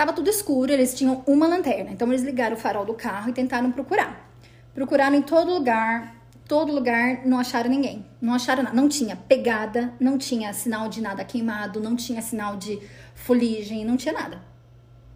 Tava 0.00 0.14
tudo 0.14 0.30
escuro, 0.30 0.72
eles 0.72 0.94
tinham 0.94 1.22
uma 1.26 1.46
lanterna. 1.46 1.90
Então 1.90 2.08
eles 2.08 2.22
ligaram 2.22 2.56
o 2.56 2.58
farol 2.58 2.86
do 2.86 2.94
carro 2.94 3.28
e 3.28 3.34
tentaram 3.34 3.70
procurar. 3.70 4.32
Procuraram 4.72 5.14
em 5.14 5.20
todo 5.20 5.52
lugar, 5.52 6.16
todo 6.48 6.72
lugar, 6.72 7.26
não 7.26 7.38
acharam 7.38 7.68
ninguém. 7.68 8.06
Não 8.18 8.32
acharam 8.32 8.62
nada. 8.62 8.74
Não 8.74 8.88
tinha 8.88 9.14
pegada, 9.14 9.92
não 10.00 10.16
tinha 10.16 10.54
sinal 10.54 10.88
de 10.88 11.02
nada 11.02 11.22
queimado, 11.22 11.80
não 11.80 11.94
tinha 11.94 12.22
sinal 12.22 12.56
de 12.56 12.80
fuligem, 13.14 13.84
não 13.84 13.98
tinha 13.98 14.14
nada. 14.14 14.36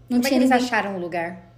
Não 0.06 0.18
Como 0.18 0.26
é 0.26 0.28
tinha 0.28 0.38
eles 0.38 0.50
ninguém. 0.50 0.66
acharam 0.66 0.96
o 0.96 1.00
lugar? 1.00 1.50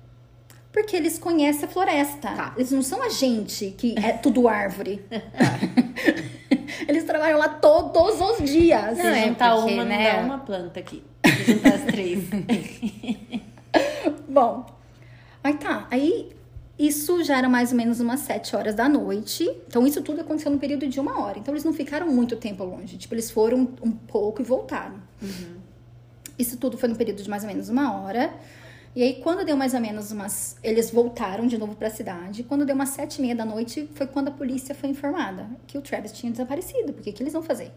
Porque 0.71 0.95
eles 0.95 1.18
conhecem 1.18 1.64
a 1.64 1.68
floresta. 1.68 2.28
Tá. 2.30 2.54
Eles 2.56 2.71
não 2.71 2.80
são 2.80 3.02
a 3.02 3.09
gente, 3.09 3.75
que 3.76 3.97
é 3.99 4.12
tudo 4.12 4.47
árvore. 4.47 5.04
eles 6.87 7.04
trabalham 7.04 7.38
lá 7.38 7.49
todos 7.49 8.21
os 8.21 8.49
dias. 8.49 8.97
Se 8.97 9.02
Não, 9.02 9.11
é 9.11 9.28
juntar 9.28 9.54
porque, 9.56 9.73
uma, 9.75 9.85
não 9.85 9.88
né? 9.90 10.12
dá 10.12 10.21
uma 10.21 10.38
planta 10.38 10.80
aqui. 10.80 11.02
Se 11.25 11.52
juntar 11.52 11.75
as 11.75 11.85
três. 11.85 12.25
Bom, 14.28 14.66
aí 15.42 15.54
tá. 15.54 15.87
Aí 15.90 16.30
isso 16.78 17.25
já 17.25 17.38
era 17.38 17.49
mais 17.49 17.71
ou 17.71 17.76
menos 17.76 18.00
umas 18.00 18.21
sete 18.21 18.54
horas 18.54 18.75
da 18.75 18.88
noite. 18.88 19.49
Então 19.66 19.87
isso 19.87 20.02
tudo 20.02 20.21
aconteceu 20.21 20.50
no 20.52 20.59
período 20.59 20.87
de 20.87 21.00
uma 21.00 21.21
hora. 21.23 21.38
Então 21.38 21.54
eles 21.54 21.64
não 21.64 21.73
ficaram 21.73 22.09
muito 22.09 22.37
tempo 22.37 22.64
longe. 22.64 22.97
Tipo, 22.99 23.14
eles 23.14 23.30
foram 23.30 23.68
um 23.83 23.90
pouco 23.90 24.42
e 24.42 24.45
voltaram. 24.45 24.97
Isso 26.38 26.59
tudo 26.59 26.76
foi 26.76 26.88
no 26.88 26.97
período 26.97 27.23
de 27.23 27.30
mais 27.30 27.42
ou 27.45 27.49
menos 27.49 27.68
uma 27.68 28.02
hora. 28.02 28.35
E 28.97 29.03
aí, 29.03 29.21
quando 29.23 29.45
deu 29.45 29.57
mais 29.57 29.75
ou 29.75 29.81
menos 29.81 30.11
umas. 30.11 30.57
Eles 30.62 30.91
voltaram 30.91 31.47
de 31.47 31.59
novo 31.59 31.76
pra 31.76 31.91
cidade. 31.91 32.43
Quando 32.43 32.65
deu 32.65 32.75
umas 32.75 32.88
sete 32.88 33.19
e 33.19 33.21
meia 33.23 33.37
da 33.37 33.45
noite, 33.45 33.88
foi 33.95 34.07
quando 34.07 34.29
a 34.29 34.31
polícia 34.31 34.75
foi 34.75 34.88
informada 34.88 35.47
que 35.67 35.76
o 35.76 35.83
Travis 35.83 36.12
tinha 36.12 36.33
desaparecido. 36.33 36.95
Porque 36.95 37.11
o 37.11 37.12
que 37.12 37.23
eles 37.23 37.35
vão 37.35 37.43
fazer? 37.43 37.71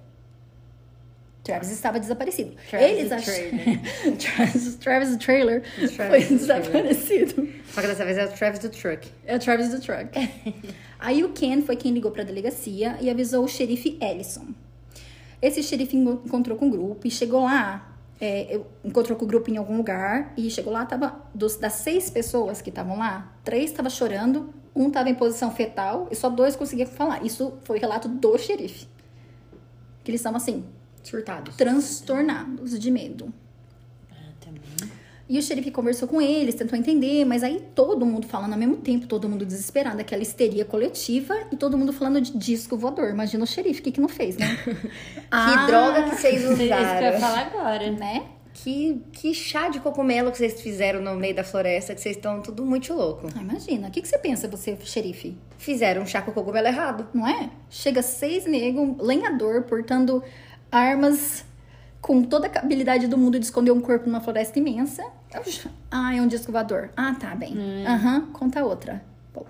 Travis 1.43 1.71
estava 1.71 1.99
desaparecido. 1.99 2.55
Travis 2.69 2.87
Eles 2.89 3.09
trailer. 3.25 3.79
Travis, 4.17 4.75
Travis 4.75 5.15
trailer 5.17 5.61
Travis 5.61 5.95
foi 5.95 6.07
trailer. 6.07 6.27
desaparecido. 6.29 7.49
Só 7.73 7.81
que 7.81 7.87
dessa 7.87 8.05
vez 8.05 8.17
é 8.17 8.25
o 8.25 8.31
Travis 8.31 8.59
do 8.59 8.69
Truck. 8.69 9.09
É 9.25 9.35
o 9.35 9.39
Travis 9.39 9.69
do 9.69 9.79
Truck. 9.81 10.09
Aí 10.99 11.23
o 11.23 11.29
Ken 11.33 11.61
foi 11.61 11.75
quem 11.75 11.91
ligou 11.91 12.11
pra 12.11 12.23
delegacia 12.23 12.97
e 13.01 13.09
avisou 13.09 13.43
o 13.43 13.47
xerife 13.47 13.97
Ellison. 14.01 14.47
Esse 15.41 15.63
xerife 15.63 15.95
enco- 15.97 16.21
encontrou 16.25 16.57
com 16.57 16.67
o 16.67 16.69
grupo 16.69 17.07
e 17.07 17.11
chegou 17.11 17.43
lá, 17.43 17.88
é, 18.21 18.59
encontrou 18.83 19.17
com 19.17 19.25
o 19.25 19.27
grupo 19.27 19.49
em 19.49 19.57
algum 19.57 19.77
lugar 19.77 20.33
e 20.35 20.49
chegou 20.49 20.73
lá, 20.73 20.85
tava, 20.85 21.21
dos, 21.33 21.55
das 21.55 21.73
seis 21.73 22.09
pessoas 22.09 22.61
que 22.61 22.69
estavam 22.69 22.97
lá, 22.97 23.33
três 23.43 23.71
estavam 23.71 23.89
chorando, 23.89 24.53
um 24.75 24.87
estava 24.87 25.09
em 25.09 25.15
posição 25.15 25.51
fetal 25.51 26.07
e 26.11 26.15
só 26.15 26.29
dois 26.29 26.55
conseguiam 26.55 26.87
falar. 26.87 27.25
Isso 27.25 27.57
foi 27.63 27.79
relato 27.79 28.07
do 28.07 28.37
xerife. 28.37 28.87
Que 30.03 30.11
eles 30.11 30.21
estavam 30.21 30.37
assim, 30.37 30.65
Surtados. 31.03 31.55
transtornados 31.55 32.77
de 32.77 32.91
medo. 32.91 33.33
Ah. 35.29 35.33
E 35.33 35.37
o 35.37 35.41
xerife 35.43 35.69
conversou 35.69 36.07
com 36.07 36.19
eles, 36.19 36.55
tentou 36.55 36.77
entender, 36.77 37.23
mas 37.23 37.43
aí 37.43 37.61
todo 37.75 38.03
mundo 38.05 38.25
falando 38.27 38.53
ao 38.53 38.59
mesmo 38.59 38.77
tempo, 38.77 39.05
todo 39.05 39.29
mundo 39.29 39.45
desesperado, 39.45 40.01
aquela 40.01 40.23
histeria 40.23 40.65
coletiva 40.65 41.35
e 41.51 41.55
todo 41.55 41.77
mundo 41.77 41.93
falando 41.93 42.19
de 42.19 42.35
disco 42.35 42.75
voador. 42.75 43.09
Imagina 43.11 43.43
o 43.43 43.47
xerife, 43.47 43.79
o 43.81 43.83
que 43.83 43.91
que 43.91 44.01
não 44.01 44.09
fez, 44.09 44.37
né? 44.37 44.47
Que 45.29 45.67
droga 45.67 46.03
que 46.09 46.15
vocês 46.15 46.41
Isso 46.41 46.55
que 46.55 46.63
eu 46.63 46.67
ia 46.67 46.75
usaram. 46.77 47.19
falar 47.19 47.39
agora. 47.53 47.91
né? 47.91 48.23
Que, 48.51 49.01
que 49.13 49.33
chá 49.33 49.69
de 49.69 49.79
cogumelo 49.79 50.31
que 50.31 50.37
vocês 50.39 50.59
fizeram 50.59 51.01
no 51.01 51.15
meio 51.15 51.35
da 51.35 51.43
floresta, 51.43 51.93
que 51.93 52.01
vocês 52.01 52.15
estão 52.17 52.41
tudo 52.41 52.65
muito 52.65 52.91
louco. 52.93 53.27
Ah, 53.37 53.41
imagina, 53.41 53.87
o 53.87 53.91
que, 53.91 54.01
que 54.01 54.07
você 54.07 54.17
pensa, 54.17 54.47
você, 54.49 54.75
xerife? 54.83 55.37
Fizeram 55.57 56.01
um 56.01 56.05
chá 56.05 56.21
com 56.21 56.31
cogumelo 56.31 56.67
errado. 56.67 57.07
Não 57.13 57.25
é? 57.27 57.51
Chega 57.69 58.01
seis 58.01 58.45
negros, 58.45 58.95
lenhador, 58.99 59.61
portando 59.63 60.21
armas 60.71 61.45
com 62.01 62.23
toda 62.23 62.47
a 62.47 62.59
habilidade 62.59 63.07
do 63.07 63.17
mundo 63.17 63.37
de 63.39 63.45
esconder 63.45 63.71
um 63.71 63.81
corpo 63.81 64.07
numa 64.07 64.21
floresta 64.21 64.57
imensa. 64.57 65.03
Ah, 65.91 66.15
é 66.15 66.21
um 66.21 66.27
disco 66.27 66.51
voador. 66.51 66.89
Ah, 66.95 67.13
tá 67.13 67.35
bem. 67.35 67.85
Aham, 67.85 68.27
conta 68.33 68.63
outra. 68.63 69.03
Bom. 69.33 69.45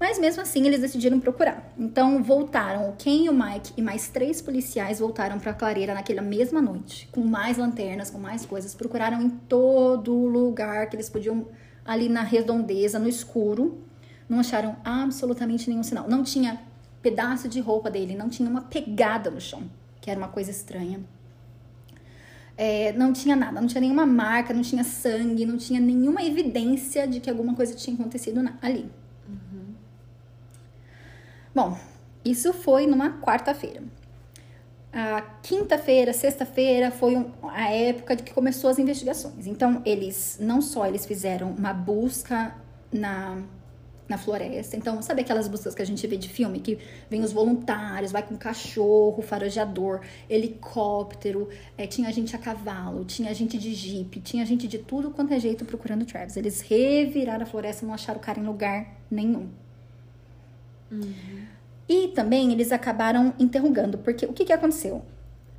Mas 0.00 0.18
mesmo 0.18 0.42
assim, 0.42 0.66
eles 0.66 0.80
decidiram 0.80 1.20
procurar. 1.20 1.72
Então, 1.78 2.22
voltaram. 2.22 2.88
O 2.88 2.96
Ken 2.96 3.26
e 3.26 3.28
o 3.28 3.32
Mike 3.32 3.72
e 3.76 3.82
mais 3.82 4.08
três 4.08 4.42
policiais 4.42 4.98
voltaram 4.98 5.38
pra 5.38 5.52
clareira 5.52 5.94
naquela 5.94 6.22
mesma 6.22 6.60
noite. 6.60 7.08
Com 7.12 7.20
mais 7.20 7.56
lanternas, 7.56 8.10
com 8.10 8.18
mais 8.18 8.44
coisas. 8.44 8.74
Procuraram 8.74 9.22
em 9.22 9.30
todo 9.30 10.12
lugar 10.12 10.88
que 10.88 10.96
eles 10.96 11.08
podiam... 11.08 11.46
Ali 11.84 12.08
na 12.08 12.22
redondeza, 12.22 12.98
no 12.98 13.08
escuro. 13.08 13.82
Não 14.28 14.38
acharam 14.38 14.76
absolutamente 14.84 15.68
nenhum 15.68 15.82
sinal. 15.82 16.08
Não 16.08 16.22
tinha 16.22 16.60
pedaço 17.00 17.48
de 17.48 17.60
roupa 17.60 17.90
dele. 17.90 18.16
Não 18.16 18.28
tinha 18.28 18.48
uma 18.48 18.62
pegada 18.62 19.30
no 19.30 19.40
chão. 19.40 19.62
Que 20.00 20.10
era 20.10 20.18
uma 20.18 20.28
coisa 20.28 20.50
estranha. 20.50 21.00
É, 22.56 22.92
não 22.92 23.12
tinha 23.12 23.34
nada, 23.34 23.60
não 23.60 23.66
tinha 23.66 23.80
nenhuma 23.80 24.04
marca, 24.06 24.52
não 24.52 24.62
tinha 24.62 24.84
sangue, 24.84 25.46
não 25.46 25.56
tinha 25.56 25.80
nenhuma 25.80 26.22
evidência 26.22 27.06
de 27.06 27.18
que 27.18 27.30
alguma 27.30 27.54
coisa 27.54 27.74
tinha 27.74 27.94
acontecido 27.94 28.42
na- 28.42 28.56
ali. 28.60 28.90
Bom, 31.54 31.76
isso 32.24 32.52
foi 32.52 32.86
numa 32.86 33.20
quarta-feira. 33.20 33.82
A 34.92 35.22
quinta-feira, 35.42 36.12
sexta-feira 36.12 36.90
foi 36.90 37.16
um- 37.16 37.30
a 37.48 37.70
época 37.70 38.14
de 38.14 38.22
que 38.22 38.32
começou 38.34 38.68
as 38.70 38.78
investigações. 38.78 39.46
Então, 39.46 39.82
eles 39.86 40.38
não 40.40 40.60
só 40.60 40.86
eles 40.86 41.06
fizeram 41.06 41.50
uma 41.50 41.72
busca 41.72 42.54
na, 42.92 43.42
na 44.12 44.18
floresta. 44.18 44.76
Então, 44.76 45.00
sabe 45.00 45.22
aquelas 45.22 45.48
buscas 45.48 45.74
que 45.74 45.80
a 45.80 45.86
gente 45.86 46.06
vê 46.06 46.16
de 46.16 46.28
filme 46.28 46.60
que 46.60 46.78
vem 47.08 47.22
os 47.22 47.32
voluntários, 47.32 48.12
vai 48.12 48.22
com 48.22 48.36
cachorro, 48.36 49.22
farejador, 49.22 50.00
helicóptero, 50.28 51.48
eh, 51.78 51.86
tinha 51.86 52.12
gente 52.12 52.36
a 52.36 52.38
cavalo, 52.38 53.04
tinha 53.04 53.32
gente 53.34 53.56
de 53.56 53.74
jipe, 53.74 54.20
tinha 54.20 54.44
gente 54.44 54.68
de 54.68 54.78
tudo 54.78 55.10
quanto 55.10 55.32
é 55.32 55.40
jeito 55.40 55.64
procurando 55.64 56.02
o 56.02 56.04
Travis. 56.04 56.36
Eles 56.36 56.60
reviraram 56.60 57.42
a 57.42 57.46
floresta, 57.46 57.86
não 57.86 57.94
acharam 57.94 58.20
o 58.20 58.22
cara 58.22 58.38
em 58.38 58.44
lugar 58.44 58.98
nenhum. 59.10 59.48
E 61.88 62.08
também 62.08 62.52
eles 62.52 62.70
acabaram 62.70 63.32
interrogando, 63.38 63.96
porque 63.98 64.26
o 64.26 64.32
que, 64.32 64.44
que 64.44 64.52
aconteceu? 64.52 65.02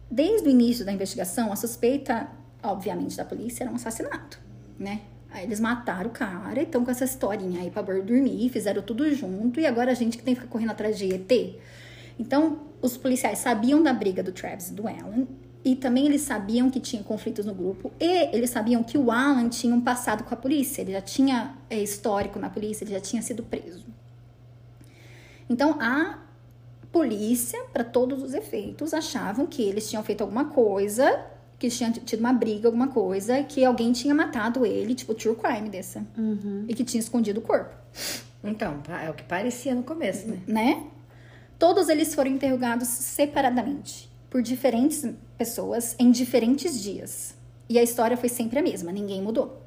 Desde 0.10 0.48
o 0.48 0.52
início 0.52 0.86
da 0.86 0.92
investigação, 0.92 1.52
a 1.52 1.56
suspeita, 1.56 2.28
obviamente, 2.62 3.18
da 3.18 3.26
polícia 3.26 3.64
era 3.64 3.72
um 3.72 3.76
assassinato, 3.76 4.40
né? 4.78 5.02
Aí 5.34 5.44
eles 5.44 5.60
mataram 5.60 6.12
o 6.12 6.14
cara 6.14 6.60
e 6.60 6.64
estão 6.64 6.86
com 6.86 6.92
essa 6.92 7.04
historinha 7.04 7.62
aí 7.62 7.72
pra 7.72 7.82
dormir, 7.82 8.50
fizeram 8.50 8.84
tudo 8.84 9.12
junto, 9.16 9.60
e 9.60 9.66
agora 9.66 9.92
a 9.92 9.96
gente 9.96 10.16
que 10.16 10.24
tem 10.24 10.36
que 10.36 10.42
ficar 10.42 10.52
correndo 10.52 10.70
atrás 10.70 10.96
de 10.96 11.12
ET. 11.12 11.56
Então, 12.20 12.60
os 12.80 12.96
policiais 12.96 13.40
sabiam 13.40 13.82
da 13.82 13.92
briga 13.92 14.22
do 14.22 14.32
Travis 14.32 14.70
e 14.70 14.74
do 14.74 14.88
Alan, 14.88 15.26
e 15.66 15.76
também 15.76 16.06
eles 16.06 16.22
sabiam 16.22 16.70
que 16.70 16.80
tinha 16.80 17.02
conflitos 17.02 17.48
no 17.48 17.54
grupo, 17.56 17.92
e 18.00 18.36
eles 18.36 18.52
sabiam 18.52 18.84
que 18.84 18.96
o 18.96 19.10
Alan 19.10 19.50
tinha 19.50 19.74
um 19.74 19.82
passado 19.82 20.24
com 20.24 20.36
a 20.36 20.38
polícia, 20.38 20.84
ele 20.84 20.92
já 20.92 21.02
tinha 21.02 21.56
é, 21.68 21.82
histórico 21.82 22.38
na 22.38 22.52
polícia, 22.52 22.84
ele 22.84 22.92
já 22.92 23.00
tinha 23.00 23.22
sido 23.24 23.42
preso. 23.42 23.88
Então, 25.50 25.82
a 25.82 26.20
polícia, 26.92 27.60
para 27.74 27.84
todos 27.84 28.22
os 28.22 28.36
efeitos, 28.36 28.94
achavam 28.94 29.48
que 29.48 29.64
eles 29.64 29.90
tinham 29.90 30.04
feito 30.04 30.22
alguma 30.22 30.46
coisa, 30.46 31.26
que 31.64 31.70
tinha 31.70 31.90
tido 31.92 32.20
uma 32.20 32.34
briga, 32.34 32.68
alguma 32.68 32.90
coisa, 32.90 33.42
que 33.42 33.64
alguém 33.64 33.94
tinha 33.94 34.14
matado 34.14 34.66
ele, 34.66 34.94
tipo 34.94 35.14
true 35.14 35.34
crime 35.34 35.70
dessa. 35.70 36.06
E 36.68 36.74
que 36.74 36.84
tinha 36.84 37.00
escondido 37.00 37.40
o 37.40 37.42
corpo, 37.42 37.74
Então, 38.44 38.82
é 39.02 39.10
o 39.10 39.14
que 39.14 39.24
parecia 39.24 39.74
no 39.74 39.82
começo, 39.82 40.28
né? 40.28 40.42
né? 40.46 40.84
Todos 41.58 41.88
eles 41.88 42.14
foram 42.14 42.32
interrogados 42.32 42.90
separadamente, 42.90 44.12
por 44.30 44.42
diferentes 44.42 45.08
pessoas, 45.38 45.96
em 45.98 46.12
diferentes 46.12 46.82
dias. 46.82 47.34
E 47.70 47.80
a 47.80 47.84
história 47.84 48.18
foi 48.18 48.28
sempre 48.28 48.60
a 48.60 48.62
mesma, 48.62 48.92
ninguém 48.92 49.22
mudou. 49.22 49.63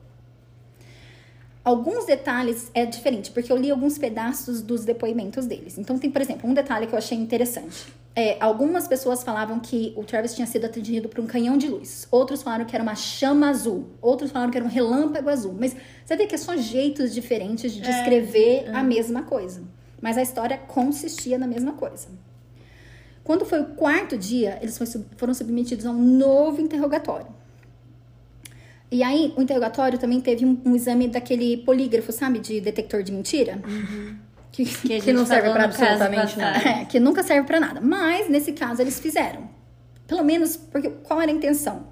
Alguns 1.66 2.06
detalhes 2.06 2.70
é 2.72 2.86
diferente, 2.86 3.32
porque 3.32 3.50
eu 3.50 3.56
li 3.56 3.72
alguns 3.72 3.98
pedaços 3.98 4.62
dos 4.62 4.84
depoimentos 4.84 5.46
deles. 5.46 5.76
Então, 5.76 5.98
tem, 5.98 6.08
por 6.08 6.22
exemplo, 6.22 6.48
um 6.48 6.54
detalhe 6.54 6.86
que 6.86 6.92
eu 6.92 6.98
achei 6.98 7.18
interessante. 7.18 7.92
É, 8.14 8.36
algumas 8.38 8.86
pessoas 8.86 9.24
falavam 9.24 9.58
que 9.58 9.92
o 9.96 10.04
Travis 10.04 10.32
tinha 10.32 10.46
sido 10.46 10.64
atingido 10.64 11.08
por 11.08 11.18
um 11.18 11.26
canhão 11.26 11.58
de 11.58 11.66
luz. 11.66 12.06
Outros 12.08 12.40
falaram 12.40 12.64
que 12.64 12.76
era 12.76 12.84
uma 12.84 12.94
chama 12.94 13.48
azul. 13.48 13.88
Outros 14.00 14.30
falaram 14.30 14.52
que 14.52 14.56
era 14.56 14.64
um 14.64 14.70
relâmpago 14.70 15.28
azul. 15.28 15.56
Mas 15.58 15.74
você 16.04 16.14
vê 16.14 16.28
que 16.28 16.38
são 16.38 16.56
jeitos 16.56 17.12
diferentes 17.12 17.72
de 17.72 17.80
descrever 17.80 18.70
a 18.72 18.84
mesma 18.84 19.24
coisa. 19.24 19.64
Mas 20.00 20.16
a 20.16 20.22
história 20.22 20.56
consistia 20.56 21.36
na 21.36 21.48
mesma 21.48 21.72
coisa. 21.72 22.06
Quando 23.24 23.44
foi 23.44 23.60
o 23.60 23.74
quarto 23.74 24.16
dia, 24.16 24.56
eles 24.62 24.78
foram 25.16 25.34
submetidos 25.34 25.84
a 25.84 25.90
um 25.90 26.00
novo 26.00 26.60
interrogatório. 26.60 27.26
E 28.90 29.02
aí, 29.02 29.34
o 29.36 29.42
interrogatório 29.42 29.98
também 29.98 30.20
teve 30.20 30.44
um, 30.44 30.60
um 30.64 30.76
exame 30.76 31.08
daquele 31.08 31.56
polígrafo, 31.58 32.12
sabe? 32.12 32.38
De 32.38 32.60
detector 32.60 33.02
de 33.02 33.12
mentira. 33.12 33.60
Que, 34.52 34.64
Que, 34.64 34.94
a 34.94 35.00
Que 35.00 35.12
não 35.12 35.26
serve 35.26 35.48
caso 35.52 35.64
absolutamente 35.64 36.38
nada. 36.38 36.68
é, 36.68 36.84
que 36.84 37.00
nunca 37.00 37.22
serve 37.22 37.46
pra 37.46 37.58
nada. 37.60 37.80
Mas, 37.80 38.28
nesse 38.30 38.52
caso, 38.52 38.80
eles 38.80 38.98
fizeram. 39.00 39.48
Pelo 40.06 40.22
menos, 40.22 40.56
porque 40.56 40.88
qual 41.02 41.20
era 41.20 41.30
a 41.30 41.34
intenção? 41.34 41.88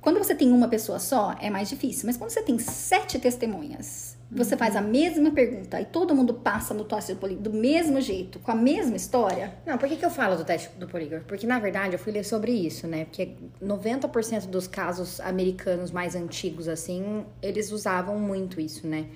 Quando 0.00 0.18
você 0.18 0.34
tem 0.34 0.50
uma 0.52 0.68
pessoa 0.68 0.98
só, 1.00 1.34
é 1.40 1.50
mais 1.50 1.68
difícil. 1.68 2.06
Mas 2.06 2.16
quando 2.16 2.30
você 2.30 2.40
tem 2.40 2.56
sete 2.58 3.18
testemunhas, 3.18 4.07
você 4.30 4.56
faz 4.56 4.76
a 4.76 4.80
mesma 4.80 5.30
pergunta 5.30 5.80
e 5.80 5.86
todo 5.86 6.14
mundo 6.14 6.34
passa 6.34 6.74
no 6.74 6.84
teste 6.84 7.14
do 7.14 7.18
polígrafo 7.18 7.50
do 7.50 7.56
mesmo 7.56 8.00
jeito, 8.00 8.38
com 8.38 8.50
a 8.50 8.54
mesma 8.54 8.96
história, 8.96 9.54
Não, 9.64 9.78
por 9.78 9.88
que, 9.88 9.96
que 9.96 10.04
eu 10.04 10.10
falo 10.10 10.36
do 10.36 10.44
teste 10.44 10.70
do 10.78 10.86
polígrafo? 10.86 11.24
Porque, 11.24 11.46
na 11.46 11.58
verdade, 11.58 11.94
eu 11.94 11.98
fui 11.98 12.12
ler 12.12 12.24
sobre 12.24 12.52
isso, 12.52 12.86
né? 12.86 13.06
Porque 13.06 13.30
90% 13.62 14.46
dos 14.46 14.66
casos 14.66 15.20
americanos 15.20 15.90
mais 15.90 16.14
antigos, 16.14 16.68
assim, 16.68 17.24
eles 17.42 17.72
usavam 17.72 18.18
muito 18.18 18.60
isso, 18.60 18.86
né? 18.86 19.06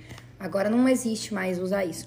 Agora 0.40 0.68
não 0.68 0.88
existe 0.88 1.33
mais 1.33 1.59
usar 1.59 1.85
isso. 1.85 2.07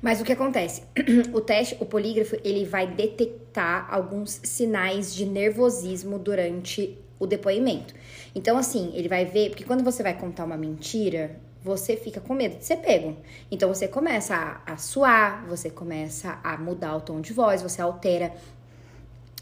Mas 0.00 0.20
o 0.20 0.24
que 0.24 0.32
acontece? 0.32 0.82
O 1.34 1.40
teste, 1.40 1.76
o 1.80 1.84
polígrafo, 1.84 2.36
ele 2.44 2.64
vai 2.64 2.86
detectar 2.86 3.86
alguns 3.92 4.40
sinais 4.42 5.14
de 5.14 5.26
nervosismo 5.26 6.18
durante 6.18 6.96
o 7.18 7.26
depoimento. 7.26 7.94
Então, 8.34 8.56
assim, 8.56 8.90
ele 8.94 9.08
vai 9.08 9.24
ver, 9.24 9.50
porque 9.50 9.64
quando 9.64 9.84
você 9.84 10.02
vai 10.02 10.14
contar 10.14 10.44
uma 10.44 10.56
mentira, 10.56 11.38
você 11.64 11.96
fica 11.96 12.20
com 12.20 12.34
medo 12.34 12.58
de 12.58 12.64
ser 12.64 12.76
pego. 12.76 13.16
Então 13.50 13.72
você 13.72 13.88
começa 13.88 14.34
a, 14.66 14.74
a 14.74 14.76
suar, 14.76 15.46
você 15.48 15.70
começa 15.70 16.38
a 16.44 16.56
mudar 16.58 16.96
o 16.96 17.00
tom 17.00 17.20
de 17.20 17.32
voz, 17.32 17.62
você 17.62 17.80
altera 17.80 18.32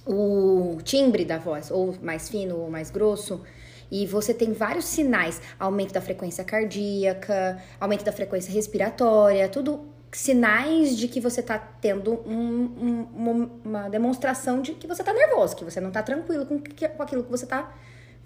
o 0.06 0.78
timbre 0.82 1.24
da 1.24 1.38
voz, 1.38 1.70
ou 1.70 1.94
mais 2.02 2.28
fino 2.28 2.56
ou 2.58 2.70
mais 2.70 2.90
grosso. 2.90 3.42
E 3.90 4.06
você 4.06 4.32
tem 4.32 4.52
vários 4.52 4.84
sinais: 4.86 5.40
aumento 5.58 5.92
da 5.92 6.00
frequência 6.00 6.44
cardíaca, 6.44 7.60
aumento 7.80 8.04
da 8.04 8.12
frequência 8.12 8.52
respiratória, 8.52 9.48
tudo 9.48 9.90
sinais 10.12 10.96
de 10.96 11.08
que 11.08 11.20
você 11.20 11.42
tá 11.42 11.58
tendo 11.58 12.20
um- 12.26 13.08
um- 13.16 13.50
uma, 13.64 13.88
demonstração 13.88 14.60
de 14.60 14.74
que 14.74 14.86
você 14.86 15.02
tá 15.02 15.12
nervoso, 15.12 15.56
que 15.56 15.64
você 15.64 15.80
não 15.80 15.90
tá 15.90 16.02
tranquilo 16.02 16.44
com, 16.46 16.58
com 16.60 17.02
aquilo 17.02 17.24
que 17.24 17.30
você 17.30 17.46
tá 17.46 17.72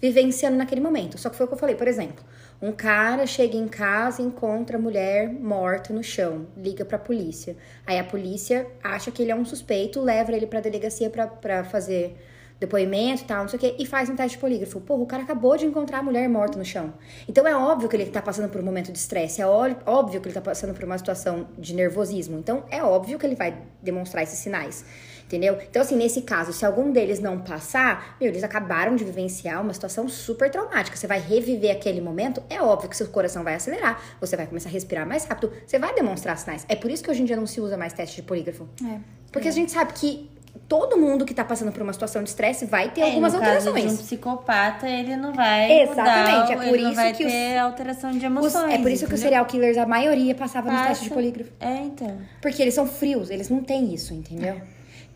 vivenciando 0.01 0.57
naquele 0.57 0.81
momento. 0.81 1.17
Só 1.17 1.29
que 1.29 1.35
foi 1.37 1.45
o 1.45 1.47
que 1.47 1.53
eu 1.55 1.57
falei, 1.57 1.75
por 1.75 1.87
exemplo, 1.87 2.23
um 2.61 2.71
cara 2.71 3.27
chega 3.27 3.55
em 3.55 3.67
casa 3.67 4.21
e 4.21 4.25
encontra 4.25 4.77
a 4.77 4.81
mulher 4.81 5.31
morta 5.31 5.93
no 5.93 6.03
chão, 6.03 6.47
liga 6.57 6.83
pra 6.83 6.97
polícia. 6.97 7.55
Aí 7.85 7.99
a 7.99 8.03
polícia 8.03 8.67
acha 8.83 9.11
que 9.11 9.21
ele 9.21 9.31
é 9.31 9.35
um 9.35 9.45
suspeito, 9.45 10.01
leva 10.01 10.31
ele 10.31 10.47
pra 10.47 10.59
delegacia 10.59 11.09
pra, 11.09 11.27
pra 11.27 11.63
fazer 11.63 12.17
depoimento 12.59 13.21
e 13.21 13.25
tal, 13.25 13.41
não 13.41 13.47
sei 13.47 13.57
o 13.57 13.59
quê, 13.59 13.75
e 13.77 13.85
faz 13.85 14.09
um 14.09 14.15
teste 14.15 14.37
de 14.37 14.41
polígrafo. 14.41 14.81
Porra, 14.81 15.03
o 15.03 15.05
cara 15.05 15.23
acabou 15.23 15.55
de 15.55 15.65
encontrar 15.65 15.99
a 15.99 16.03
mulher 16.03 16.27
morta 16.27 16.57
no 16.57 16.65
chão. 16.65 16.93
Então 17.27 17.47
é 17.47 17.55
óbvio 17.55 17.87
que 17.87 17.95
ele 17.95 18.07
tá 18.07 18.21
passando 18.21 18.49
por 18.49 18.59
um 18.59 18.65
momento 18.65 18.91
de 18.91 18.97
estresse, 18.97 19.41
é 19.41 19.45
óbvio 19.45 20.19
que 20.19 20.27
ele 20.27 20.33
tá 20.33 20.41
passando 20.41 20.73
por 20.73 20.83
uma 20.83 20.97
situação 20.97 21.47
de 21.57 21.75
nervosismo. 21.75 22.39
Então 22.39 22.63
é 22.71 22.83
óbvio 22.83 23.19
que 23.19 23.25
ele 23.25 23.35
vai 23.35 23.55
demonstrar 23.81 24.23
esses 24.23 24.39
sinais. 24.39 24.83
Entendeu? 25.27 25.57
Então, 25.69 25.81
assim, 25.81 25.97
nesse 25.97 26.21
caso, 26.21 26.53
se 26.53 26.65
algum 26.65 26.89
deles 26.89 27.19
não 27.19 27.39
passar, 27.39 28.15
meu, 28.19 28.29
eles 28.29 28.45
acabaram 28.45 28.95
de 28.95 29.03
vivenciar 29.03 29.61
uma 29.61 29.73
situação 29.73 30.07
super 30.07 30.49
traumática. 30.49 30.95
Você 30.95 31.05
vai 31.05 31.19
reviver 31.19 31.69
aquele 31.75 31.99
momento, 31.99 32.41
é 32.49 32.61
óbvio 32.61 32.89
que 32.89 32.95
seu 32.95 33.07
coração 33.09 33.43
vai 33.43 33.55
acelerar, 33.55 34.01
você 34.21 34.37
vai 34.37 34.47
começar 34.47 34.69
a 34.69 34.71
respirar 34.71 35.05
mais 35.05 35.25
rápido, 35.25 35.51
você 35.65 35.77
vai 35.77 35.93
demonstrar 35.93 36.37
sinais. 36.37 36.65
É 36.69 36.77
por 36.77 36.89
isso 36.89 37.03
que 37.03 37.11
hoje 37.11 37.21
em 37.23 37.25
dia 37.25 37.35
não 37.35 37.45
se 37.45 37.59
usa 37.59 37.75
mais 37.75 37.91
teste 37.91 38.15
de 38.15 38.21
polígrafo. 38.21 38.69
É. 38.89 38.99
Porque 39.29 39.49
a 39.49 39.51
gente 39.51 39.69
sabe 39.69 39.91
que 39.91 40.31
todo 40.65 40.97
mundo 40.97 41.25
que 41.25 41.33
tá 41.33 41.43
passando 41.43 41.73
por 41.73 41.81
uma 41.81 41.91
situação 41.91 42.23
de 42.23 42.29
estresse 42.29 42.65
vai 42.65 42.89
ter 42.91 43.01
É, 43.01 43.03
algumas 43.05 43.33
no 43.33 43.39
caso 43.41 43.61
de 43.63 43.67
alterações. 43.67 43.99
um 43.99 44.03
psicopata, 44.03 44.87
ele 44.87 45.17
não 45.17 45.33
vai 45.33 45.81
Exatamente, 45.81 46.53
mudar, 46.53 46.65
é 46.65 46.69
por 46.69 46.79
isso 46.79 46.93
vai 46.93 47.13
que 47.13 47.25
os- 47.25 47.31
ter 47.33 47.57
alteração 47.57 48.11
de 48.11 48.17
Os- 48.17 48.23
emoções. 48.23 48.73
é 48.73 48.77
por 48.77 48.89
isso 48.91 49.05
que 49.05 49.13
os 49.13 49.19
entendeu? 49.19 49.23
serial 49.23 49.45
killers, 49.45 49.77
a 49.77 49.85
maioria, 49.85 50.33
passava 50.33 50.71
nos 50.71 50.79
testes 50.83 51.01
de 51.03 51.09
Passa. 51.09 51.13
polígrafo. 51.15 51.51
É, 51.59 51.75
então. 51.81 52.17
Porque 52.41 52.61
eles 52.61 52.73
são 52.73 52.87
frios, 52.87 53.29
eles 53.29 53.49
não 53.49 53.61
têm 53.61 53.93
isso, 53.93 54.13
entendeu? 54.13 54.59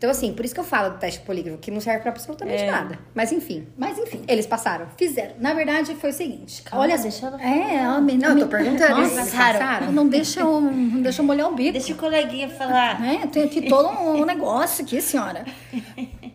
Então, 0.02 0.10
assim, 0.10 0.32
por 0.32 0.44
isso 0.44 0.52
que 0.52 0.58
eu 0.58 0.64
falo 0.64 0.94
do 0.94 0.98
teste 0.98 1.20
polígrafo, 1.20 1.58
que 1.58 1.70
não 1.70 1.80
serve 1.80 2.00
pra 2.00 2.10
absolutamente 2.10 2.60
É. 2.64 2.68
nada. 2.68 2.98
Mas 3.14 3.30
enfim, 3.30 3.68
Mas 3.78 3.96
enfim, 3.96 4.20
eles 4.26 4.44
passaram. 4.48 4.88
fizeram. 4.96 5.34
Na 5.38 5.54
verdade, 5.54 5.94
foi 5.94 6.10
o 6.10 6.12
seguinte. 6.12 6.60
Calma, 6.64 6.84
olha, 6.84 6.98
deixa 6.98 7.28
ela 7.28 7.40
É, 7.40 7.76
ela 7.76 8.00
me, 8.00 8.18
Não, 8.18 8.30
eu 8.30 8.40
tô 8.40 8.48
perguntando, 8.48 8.96
Nossa, 9.00 9.14
eles 9.14 9.30
passaram? 9.30 9.58
passaram? 9.60 9.92
Não 9.92 10.08
deixa 10.08 10.40
eu, 10.40 10.60
não 10.60 11.02
deixa 11.02 11.22
eu 11.22 11.24
molhar 11.26 11.48
o 11.48 11.54
bico. 11.54 11.70
Deixa 11.74 11.92
o 11.92 11.96
coleguinha 11.96 12.48
falar. 12.48 13.00
É, 13.06 13.24
tem 13.28 13.44
aqui 13.44 13.62
todo 13.68 13.90
um 13.90 14.24
negócio 14.24 14.84
aqui, 14.84 15.00
senhora. 15.00 15.44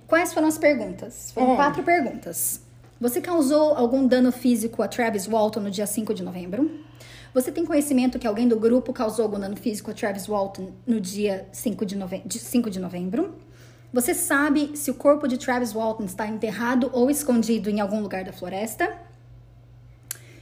Quais 0.08 0.34
foram 0.34 0.48
as 0.48 0.58
perguntas? 0.58 1.32
Foram 1.34 1.52
Hum. 1.52 1.56
quatro 1.58 1.84
perguntas. 1.84 2.62
Você 3.02 3.20
causou 3.20 3.74
algum 3.76 4.08
dano 4.08 4.32
físico 4.32 4.82
a 4.82 4.88
Travis 4.88 5.28
Walton 5.28 5.60
no 5.60 5.70
dia 5.70 5.86
5 5.86 6.14
de 6.14 6.24
novembro? 6.24 6.72
Você 7.34 7.52
tem 7.52 7.66
conhecimento 7.66 8.18
que 8.18 8.26
alguém 8.26 8.48
do 8.48 8.58
grupo 8.58 8.94
causou 8.94 9.24
algum 9.24 9.38
dano 9.38 9.58
físico 9.58 9.92
a 9.92 9.94
Travis 9.94 10.26
Walton 10.26 10.72
no 10.88 11.02
dia 11.02 11.46
5 11.52 11.86
de, 11.86 11.98
nove... 11.98 12.22
de 12.26 12.40
5 12.40 12.70
de 12.70 12.80
novembro? 12.80 13.36
Você 13.94 14.14
sabe 14.14 14.76
se 14.76 14.92
o 14.92 14.94
corpo 14.94 15.28
de 15.28 15.38
Travis 15.38 15.72
Walton 15.72 16.04
está 16.04 16.28
enterrado 16.28 16.90
ou 16.94 17.10
escondido 17.10 17.70
em 17.70 17.80
algum 17.80 18.02
lugar 18.02 18.24
da 18.24 18.34
floresta? 18.34 18.92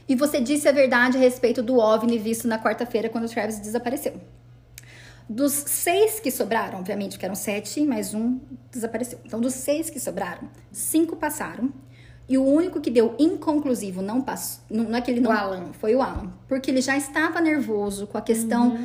E 0.08 0.14
você 0.14 0.40
disse 0.40 0.68
a 0.68 0.72
verdade 0.72 1.16
a 1.16 1.20
respeito 1.20 1.62
do 1.62 1.78
OVNI 1.78 2.18
visto 2.18 2.46
na 2.46 2.58
quarta-feira 2.58 3.08
quando 3.08 3.24
o 3.24 3.28
Travis 3.28 3.58
desapareceu. 3.58 4.20
Dos 5.28 5.52
seis 5.52 6.20
que 6.20 6.30
sobraram, 6.30 6.78
obviamente 6.78 7.18
que 7.18 7.24
eram 7.24 7.34
sete, 7.34 7.84
mas 7.84 8.14
um 8.14 8.38
desapareceu. 8.70 9.18
Então, 9.24 9.40
dos 9.40 9.54
seis 9.54 9.90
que 9.90 9.98
sobraram, 9.98 10.48
cinco 10.70 11.16
passaram. 11.16 11.72
E 12.28 12.38
o 12.38 12.44
único 12.44 12.80
que 12.80 12.90
deu 12.90 13.14
inconclusivo 13.18 14.02
não 14.02 14.20
passou. 14.20 14.64
Não, 14.68 14.84
não 14.84 14.98
é 14.98 15.00
que 15.00 15.10
ele 15.10 15.20
não. 15.20 15.30
O 15.30 15.34
Alan. 15.34 15.72
Foi 15.72 15.94
o 15.94 16.02
Alan. 16.02 16.32
Porque 16.48 16.70
ele 16.70 16.80
já 16.80 16.96
estava 16.96 17.40
nervoso 17.40 18.06
com 18.06 18.18
a 18.18 18.20
questão 18.20 18.76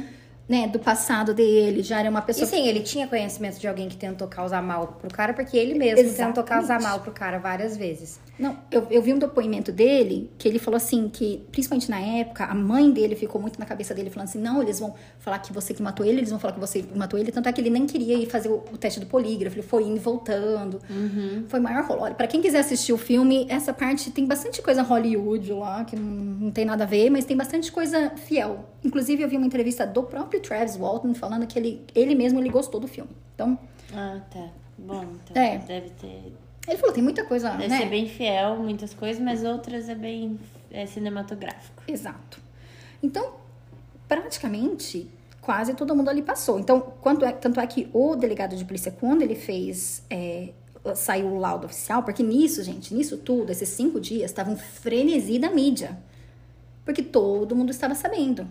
né, 0.51 0.67
do 0.67 0.77
passado 0.79 1.33
dele, 1.33 1.81
já 1.81 2.01
era 2.01 2.09
uma 2.09 2.19
E 2.19 2.23
pessoa. 2.23 2.45
sim, 2.45 2.67
ele 2.67 2.81
tinha 2.81 3.07
conhecimento 3.07 3.57
de 3.57 3.67
alguém 3.67 3.87
que 3.87 3.95
tentou 3.95 4.27
causar 4.27 4.61
mal 4.61 4.97
pro 4.99 5.09
cara, 5.09 5.33
porque 5.33 5.55
ele 5.57 5.73
mesmo 5.75 5.95
tentou 5.95 6.11
Exatamente. 6.13 6.47
causar 6.49 6.81
mal 6.81 6.99
pro 6.99 7.11
cara 7.13 7.39
várias 7.39 7.77
vezes. 7.77 8.19
Não, 8.37 8.57
eu, 8.69 8.85
eu 8.91 9.01
vi 9.01 9.13
um 9.13 9.17
depoimento 9.19 9.71
dele 9.71 10.29
que 10.37 10.47
ele 10.47 10.59
falou 10.59 10.75
assim 10.75 11.07
que, 11.07 11.41
principalmente 11.51 11.89
na 11.89 11.99
época, 12.01 12.43
a 12.43 12.53
mãe 12.53 12.91
dele 12.91 13.15
ficou 13.15 13.39
muito 13.39 13.57
na 13.57 13.65
cabeça 13.65 13.93
dele, 13.93 14.09
falando 14.09 14.27
assim, 14.27 14.39
não, 14.39 14.61
eles 14.61 14.79
vão 14.79 14.93
falar 15.19 15.39
que 15.39 15.53
você 15.53 15.73
que 15.73 15.81
matou 15.81 16.05
ele, 16.05 16.17
eles 16.17 16.31
vão 16.31 16.39
falar 16.39 16.53
que 16.53 16.59
você 16.59 16.83
matou 16.95 17.17
ele, 17.17 17.31
tanto 17.31 17.47
é 17.47 17.53
que 17.53 17.61
ele 17.61 17.69
nem 17.69 17.85
queria 17.85 18.15
ir 18.15 18.25
fazer 18.25 18.49
o, 18.49 18.55
o 18.73 18.77
teste 18.77 18.99
do 18.99 19.05
polígrafo, 19.05 19.55
ele 19.55 19.65
foi 19.65 19.83
indo 19.83 19.95
e 19.95 19.99
voltando. 19.99 20.81
Foi 21.47 21.59
o 21.61 21.63
maior 21.63 21.85
rolo. 21.85 22.01
Olha, 22.01 22.13
pra 22.15 22.27
quem 22.27 22.41
quiser 22.41 22.59
assistir 22.59 22.91
o 22.91 22.97
filme, 22.97 23.45
essa 23.47 23.71
parte 23.73 24.11
tem 24.11 24.25
bastante 24.25 24.61
coisa 24.61 24.81
Hollywood 24.81 25.53
lá, 25.53 25.85
que 25.85 25.95
não, 25.95 26.03
não 26.03 26.51
tem 26.51 26.65
nada 26.65 26.83
a 26.83 26.87
ver, 26.87 27.09
mas 27.09 27.23
tem 27.23 27.37
bastante 27.37 27.71
coisa 27.71 28.11
fiel. 28.17 28.65
Inclusive, 28.83 29.21
eu 29.23 29.29
vi 29.29 29.37
uma 29.37 29.45
entrevista 29.45 29.85
do 29.85 30.03
próprio 30.03 30.40
Travis 30.41 30.75
Walton 30.77 31.13
falando 31.13 31.47
que 31.47 31.57
ele, 31.57 31.85
ele 31.95 32.13
mesmo 32.15 32.39
ele 32.39 32.49
gostou 32.49 32.79
do 32.79 32.87
filme. 32.87 33.11
Então, 33.35 33.57
Ah, 33.93 34.19
tá. 34.29 34.49
Bom, 34.77 35.05
então 35.29 35.41
É. 35.41 35.57
deve 35.59 35.89
ter. 35.91 36.33
ele 36.67 36.77
falou, 36.77 36.93
tem 36.93 37.03
muita 37.03 37.23
coisa, 37.25 37.51
Deve 37.51 37.67
né? 37.67 37.77
ser 37.79 37.85
bem 37.89 38.07
fiel, 38.07 38.57
muitas 38.57 38.93
coisas, 38.93 39.21
mas 39.23 39.43
outras 39.43 39.87
é 39.89 39.95
bem 39.95 40.39
é 40.71 40.85
cinematográfico. 40.85 41.83
Exato. 41.87 42.39
Então, 43.03 43.33
praticamente, 44.07 45.07
quase 45.41 45.73
todo 45.73 45.95
mundo 45.95 46.09
ali 46.09 46.21
passou. 46.21 46.59
Então, 46.59 46.79
quanto 47.01 47.25
é, 47.25 47.31
tanto 47.31 47.59
é 47.59 47.67
que 47.67 47.89
o 47.93 48.15
delegado 48.15 48.55
de 48.55 48.65
polícia, 48.65 48.91
quando 48.91 49.21
ele 49.21 49.35
fez. 49.35 50.03
é, 50.09 50.49
saiu 50.95 51.27
o 51.27 51.37
laudo 51.37 51.65
oficial, 51.67 52.01
porque 52.01 52.23
nisso, 52.23 52.63
gente, 52.63 52.91
nisso 52.91 53.15
tudo, 53.17 53.51
esses 53.51 53.69
cinco 53.69 53.99
dias, 53.99 54.31
estavam 54.31 54.53
um 54.53 54.57
frenesi 54.57 55.37
da 55.37 55.51
mídia. 55.51 55.95
Porque 56.83 57.03
todo 57.03 57.55
mundo 57.55 57.69
estava 57.69 57.93
sabendo. 57.93 58.47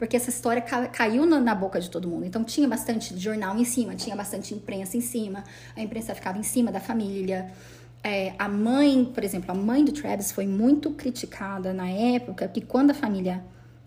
Porque 0.00 0.16
essa 0.16 0.30
história 0.30 0.62
ca- 0.62 0.86
caiu 0.88 1.26
na, 1.26 1.38
na 1.38 1.54
boca 1.54 1.78
de 1.78 1.90
todo 1.90 2.08
mundo. 2.08 2.24
Então 2.24 2.42
tinha 2.42 2.66
bastante 2.66 3.16
jornal 3.18 3.54
em 3.56 3.64
cima, 3.66 3.94
tinha 3.94 4.16
bastante 4.16 4.54
imprensa 4.54 4.96
em 4.96 5.00
cima. 5.02 5.44
A 5.76 5.82
imprensa 5.82 6.14
ficava 6.14 6.38
em 6.38 6.42
cima 6.42 6.72
da 6.72 6.80
família. 6.80 7.52
É, 8.02 8.32
a 8.38 8.48
mãe, 8.48 9.04
por 9.04 9.22
exemplo, 9.22 9.50
a 9.52 9.54
mãe 9.54 9.84
do 9.84 9.92
Travis 9.92 10.32
foi 10.32 10.46
muito 10.46 10.90
criticada 10.92 11.74
na 11.74 11.88
época, 11.90 12.48
que 12.48 12.62
quando 12.62 12.92
a 12.92 12.94
família, 12.94 13.44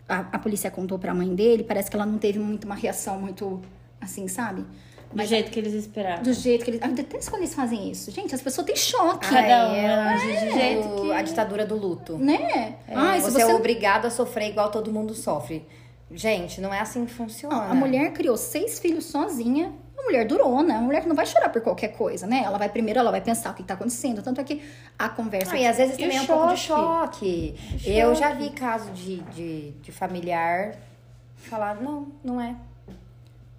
a, 0.07 0.19
a 0.33 0.37
polícia 0.39 0.69
contou 0.69 0.99
pra 0.99 1.15
mãe 1.15 1.33
dele, 1.33 1.63
parece 1.63 1.89
que 1.89 1.95
ela 1.95 2.05
não 2.05 2.19
teve 2.19 2.37
muito 2.37 2.65
uma 2.65 2.75
reação 2.75 3.19
muito 3.19 3.59
assim, 3.99 4.27
sabe? 4.27 4.63
Do 5.11 5.23
jeito 5.25 5.49
que 5.51 5.59
eles 5.59 5.73
esperavam. 5.73 6.23
Do 6.23 6.33
jeito 6.33 6.63
que 6.63 6.71
eles. 6.71 6.81
Ah, 6.83 6.87
eu 6.89 6.93
detesto 6.93 7.31
quando 7.31 7.41
eles 7.41 7.53
fazem 7.55 7.89
isso. 7.89 8.11
Gente, 8.11 8.33
as 8.35 8.41
pessoas 8.41 8.65
têm 8.67 8.75
choque. 8.75 9.27
Cada 9.27 9.69
um 9.71 9.75
é, 9.75 9.93
age 9.95 10.27
de 10.27 10.51
jeito 10.53 10.87
o- 10.89 11.01
que- 11.01 11.11
A 11.11 11.21
ditadura 11.23 11.65
do 11.65 11.75
luto. 11.75 12.17
Né? 12.17 12.75
Ai, 12.87 13.19
se 13.19 13.31
você, 13.31 13.43
você 13.43 13.51
é 13.51 13.55
obrigado 13.55 14.05
a 14.05 14.09
sofrer 14.11 14.49
igual 14.49 14.69
todo 14.71 14.91
mundo 14.91 15.13
sofre. 15.15 15.65
Gente, 16.13 16.61
não 16.61 16.73
é 16.73 16.79
assim 16.79 17.05
que 17.05 17.13
funciona. 17.13 17.55
Não, 17.55 17.71
a 17.71 17.75
mulher 17.75 18.11
criou 18.13 18.37
seis 18.37 18.79
filhos 18.79 19.05
sozinha. 19.05 19.73
Uma 19.93 20.03
mulher 20.03 20.27
durona, 20.27 20.73
uma 20.73 20.81
mulher 20.81 21.01
que 21.01 21.07
não 21.07 21.15
vai 21.15 21.25
chorar 21.25 21.49
por 21.49 21.61
qualquer 21.61 21.89
coisa, 21.89 22.27
né? 22.27 22.41
Ela 22.43 22.57
vai 22.57 22.67
primeiro, 22.67 22.99
ela 22.99 23.09
vai 23.09 23.21
pensar 23.21 23.51
o 23.51 23.53
que 23.53 23.63
tá 23.63 23.73
acontecendo. 23.73 24.21
Tanto 24.21 24.41
é 24.41 24.43
que 24.43 24.61
a 24.99 25.07
conversa. 25.07 25.53
Não, 25.53 25.59
e 25.59 25.65
às 25.65 25.77
vezes 25.77 25.97
também 25.97 26.17
é 26.17 26.21
um 26.21 26.25
pouco 26.25 26.47
de 26.53 26.57
choque. 26.57 27.55
Eu 27.85 28.13
já 28.13 28.33
vi 28.33 28.49
caso 28.49 28.91
de, 28.91 29.21
de, 29.21 29.71
de 29.71 29.91
familiar 29.91 30.75
falar, 31.37 31.81
não, 31.81 32.07
não 32.23 32.39
é. 32.39 32.55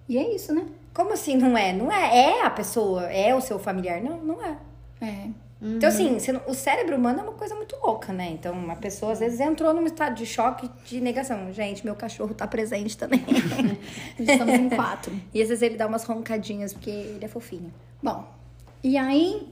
E 0.07 0.17
é 0.17 0.35
isso, 0.35 0.53
né? 0.53 0.65
Como 0.93 1.13
assim 1.13 1.35
não 1.35 1.57
é? 1.57 1.73
Não 1.73 1.91
é. 1.91 2.17
É 2.17 2.45
a 2.45 2.49
pessoa, 2.49 3.03
é 3.11 3.33
o 3.33 3.41
seu 3.41 3.57
familiar. 3.57 4.01
Não, 4.01 4.17
não 4.17 4.43
é. 4.43 4.57
É. 5.01 5.27
Então, 5.61 5.87
assim, 5.89 6.19
você 6.19 6.31
não- 6.31 6.41
o 6.47 6.53
cérebro 6.53 6.95
humano 6.97 7.19
é 7.19 7.23
uma 7.23 7.31
coisa 7.31 7.55
muito 7.55 7.75
louca, 7.77 8.11
né? 8.13 8.29
Então, 8.29 8.53
uma 8.53 8.75
pessoa 8.75 9.13
às 9.13 9.19
vezes 9.19 9.39
entrou 9.39 9.73
num 9.73 9.85
estado 9.85 10.13
de 10.15 10.25
choque, 10.25 10.69
de 10.85 10.99
negação. 11.01 11.51
Gente, 11.53 11.83
meu 11.83 11.95
cachorro 11.95 12.33
tá 12.33 12.45
presente 12.45 12.97
também. 12.97 13.23
Estamos 14.19 14.53
em 14.53 14.69
quatro. 14.69 15.11
e 15.33 15.41
às 15.41 15.47
vezes 15.49 15.61
ele 15.61 15.75
dá 15.77 15.87
umas 15.87 16.03
roncadinhas, 16.03 16.73
porque 16.73 16.89
ele 16.89 17.23
é 17.25 17.27
fofinho. 17.27 17.73
Bom, 18.03 18.27
e 18.83 18.97
aí 18.97 19.47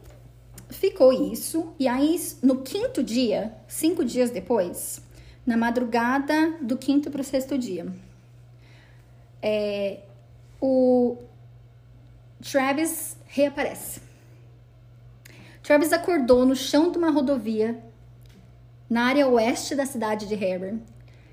ficou 0.70 1.14
isso. 1.14 1.74
E 1.80 1.88
aí, 1.88 2.20
no 2.44 2.58
quinto 2.62 3.02
dia, 3.02 3.54
cinco 3.68 4.04
dias 4.04 4.30
depois, 4.30 5.02
na 5.46 5.56
madrugada 5.58 6.58
do 6.62 6.78
quinto 6.78 7.10
pro 7.10 7.24
sexto 7.24 7.58
dia, 7.58 7.88
é, 9.42 10.00
o 10.62 11.18
Travis 12.42 13.18
reaparece. 13.28 14.02
Travis 15.64 15.94
acordou 15.94 16.46
no 16.46 16.56
chão 16.56 16.92
de 16.92 16.98
uma 16.98 17.10
rodovia 17.10 17.80
na 18.90 19.06
área 19.06 19.28
oeste 19.28 19.74
da 19.76 19.86
cidade 19.86 20.28
de 20.28 20.34
Heber. 20.36 20.76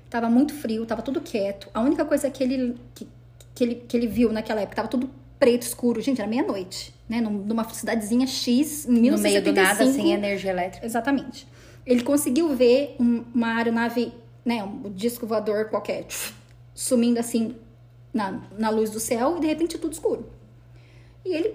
Tava 0.09 0.29
muito 0.29 0.53
frio, 0.53 0.85
tava 0.85 1.01
tudo 1.01 1.21
quieto. 1.21 1.69
A 1.73 1.81
única 1.81 2.03
coisa 2.05 2.29
que 2.29 2.43
ele, 2.43 2.77
que, 2.95 3.07
que 3.53 3.63
ele, 3.63 3.75
que 3.75 3.95
ele 3.95 4.07
viu 4.07 4.31
naquela 4.31 4.61
época 4.61 4.75
tava 4.77 4.87
tudo 4.87 5.09
preto, 5.39 5.63
escuro. 5.63 6.01
Gente, 6.01 6.19
era 6.21 6.29
meia-noite, 6.29 6.93
né? 7.07 7.19
Num- 7.21 7.43
Numa 7.43 7.67
cidadezinha 7.69 8.25
X, 8.27 8.85
em 8.85 8.93
1975. 8.93 9.17
No 9.17 9.21
meio 9.21 9.41
do 9.43 9.53
nada, 9.53 9.91
sem 9.93 10.11
energia 10.11 10.51
elétrica. 10.51 10.85
Exatamente. 10.85 11.47
Ele 11.85 12.03
conseguiu 12.03 12.55
ver 12.55 12.95
um- 12.99 13.23
uma 13.33 13.55
aeronave, 13.57 14.13
né, 14.45 14.63
um 14.63 14.91
disco 14.91 15.25
voador 15.25 15.65
qualquer, 15.69 16.05
sumindo 16.75 17.19
assim 17.19 17.55
na, 18.13 18.41
na 18.57 18.69
luz 18.69 18.89
do 18.91 18.99
céu 18.99 19.37
e 19.37 19.41
de 19.41 19.47
repente 19.47 19.77
tudo 19.77 19.93
escuro. 19.93 20.29
E 21.25 21.33
ele 21.33 21.53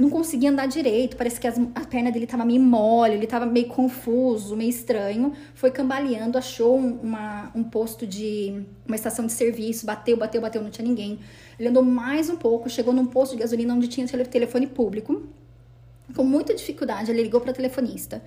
não 0.00 0.08
conseguia 0.08 0.50
andar 0.50 0.66
direito, 0.66 1.14
parece 1.14 1.38
que 1.38 1.46
as- 1.46 1.58
a 1.74 1.84
perna 1.84 2.10
dele 2.10 2.26
tava 2.26 2.42
meio 2.42 2.60
mole, 2.62 3.14
ele 3.14 3.26
tava 3.26 3.44
meio 3.44 3.68
confuso, 3.68 4.56
meio 4.56 4.70
estranho. 4.70 5.32
Foi 5.54 5.70
cambaleando, 5.70 6.38
achou 6.38 6.78
um, 6.78 6.98
uma- 7.02 7.50
um 7.54 7.62
posto 7.62 8.06
de. 8.06 8.62
uma 8.86 8.96
estação 8.96 9.26
de 9.26 9.32
serviço, 9.32 9.84
bateu, 9.84 10.16
bateu, 10.16 10.40
bateu, 10.40 10.62
não 10.62 10.70
tinha 10.70 10.88
ninguém. 10.88 11.18
Ele 11.58 11.68
andou 11.68 11.82
mais 11.84 12.30
um 12.30 12.36
pouco, 12.36 12.68
chegou 12.70 12.94
num 12.94 13.04
posto 13.04 13.32
de 13.36 13.42
gasolina 13.42 13.74
onde 13.74 13.88
tinha 13.88 14.06
tele- 14.08 14.24
telefone 14.24 14.66
público. 14.66 15.22
Com 16.16 16.24
muita 16.24 16.54
dificuldade, 16.54 17.10
ele 17.10 17.22
ligou 17.22 17.40
para 17.40 17.52
telefonista 17.52 18.22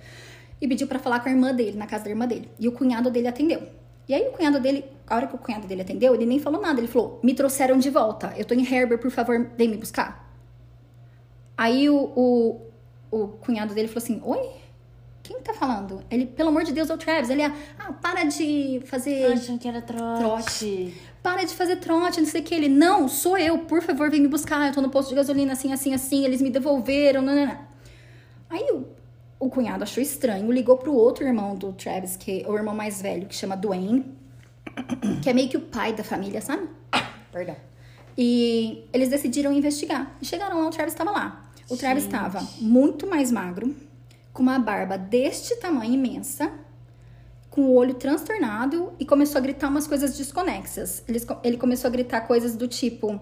e 0.60 0.68
pediu 0.68 0.86
para 0.86 0.98
falar 1.00 1.20
com 1.20 1.28
a 1.28 1.32
irmã 1.32 1.52
dele, 1.52 1.76
na 1.76 1.86
casa 1.86 2.04
da 2.04 2.10
irmã 2.10 2.26
dele. 2.26 2.48
E 2.58 2.68
o 2.68 2.72
cunhado 2.72 3.10
dele 3.10 3.26
atendeu. 3.26 3.62
E 4.08 4.14
aí 4.14 4.22
o 4.28 4.30
cunhado 4.32 4.60
dele, 4.60 4.84
a 5.08 5.16
hora 5.16 5.26
que 5.26 5.34
o 5.34 5.38
cunhado 5.38 5.66
dele 5.66 5.82
atendeu, 5.82 6.14
ele 6.14 6.24
nem 6.24 6.38
falou 6.38 6.60
nada. 6.62 6.78
Ele 6.78 6.86
falou: 6.88 7.18
"Me 7.22 7.34
trouxeram 7.34 7.78
de 7.78 7.90
volta. 7.90 8.32
Eu 8.38 8.44
tô 8.44 8.54
em 8.54 8.64
Herbert, 8.64 8.98
por 9.00 9.10
favor, 9.10 9.50
vem 9.58 9.68
me 9.68 9.76
buscar". 9.76 10.23
Aí 11.56 11.88
o, 11.88 11.96
o, 11.96 12.60
o 13.10 13.28
cunhado 13.28 13.74
dele 13.74 13.88
falou 13.88 14.02
assim: 14.02 14.20
Oi? 14.24 14.64
Quem 15.22 15.40
tá 15.40 15.54
falando? 15.54 16.02
Ele, 16.10 16.26
pelo 16.26 16.50
amor 16.50 16.64
de 16.64 16.72
Deus, 16.72 16.90
é 16.90 16.94
o 16.94 16.98
Travis. 16.98 17.30
Ele, 17.30 17.42
ah, 17.42 17.52
para 18.02 18.24
de 18.24 18.82
fazer. 18.84 19.32
Acham 19.32 19.56
que 19.56 19.66
era 19.66 19.80
trote. 19.80 20.20
Trote. 20.20 20.94
Para 21.22 21.44
de 21.44 21.54
fazer 21.54 21.76
trote, 21.76 22.20
não 22.20 22.28
sei 22.28 22.42
o 22.42 22.44
que. 22.44 22.54
Ele, 22.54 22.68
não, 22.68 23.08
sou 23.08 23.38
eu, 23.38 23.60
por 23.60 23.80
favor, 23.80 24.10
vem 24.10 24.20
me 24.20 24.28
buscar. 24.28 24.66
Eu 24.66 24.74
tô 24.74 24.82
no 24.82 24.90
posto 24.90 25.08
de 25.08 25.14
gasolina, 25.14 25.54
assim, 25.54 25.72
assim, 25.72 25.94
assim. 25.94 26.26
Eles 26.26 26.42
me 26.42 26.50
devolveram. 26.50 27.22
Não, 27.22 27.34
não, 27.34 27.46
não. 27.46 27.58
Aí 28.50 28.70
o, 28.70 28.86
o 29.40 29.48
cunhado 29.48 29.82
achou 29.82 30.02
estranho, 30.02 30.52
ligou 30.52 30.76
pro 30.76 30.94
outro 30.94 31.24
irmão 31.24 31.54
do 31.56 31.72
Travis, 31.72 32.16
que 32.16 32.42
é 32.42 32.48
o 32.48 32.54
irmão 32.54 32.74
mais 32.74 33.00
velho, 33.00 33.26
que 33.26 33.34
chama 33.34 33.56
Dwayne, 33.56 34.04
que 35.22 35.30
é 35.30 35.32
meio 35.32 35.48
que 35.48 35.56
o 35.56 35.60
pai 35.60 35.94
da 35.94 36.04
família, 36.04 36.42
sabe? 36.42 36.68
Perdão. 37.32 37.56
E 38.16 38.84
eles 38.92 39.08
decidiram 39.08 39.52
investigar. 39.52 40.16
E 40.20 40.24
chegaram 40.24 40.60
lá, 40.60 40.66
o 40.66 40.70
Travis 40.70 40.92
estava 40.94 41.10
lá. 41.10 41.50
O 41.68 41.76
Travis 41.76 42.04
estava 42.04 42.46
muito 42.60 43.06
mais 43.06 43.32
magro, 43.32 43.74
com 44.32 44.42
uma 44.42 44.58
barba 44.58 44.98
deste 44.98 45.56
tamanho 45.56 45.94
imensa, 45.94 46.52
com 47.48 47.62
o 47.62 47.74
olho 47.74 47.94
transtornado 47.94 48.92
e 48.98 49.06
começou 49.06 49.38
a 49.38 49.40
gritar 49.40 49.68
umas 49.68 49.86
coisas 49.86 50.16
desconexas. 50.16 51.02
Eles, 51.08 51.26
ele 51.42 51.56
começou 51.56 51.88
a 51.88 51.90
gritar 51.90 52.22
coisas 52.22 52.54
do 52.56 52.68
tipo: 52.68 53.20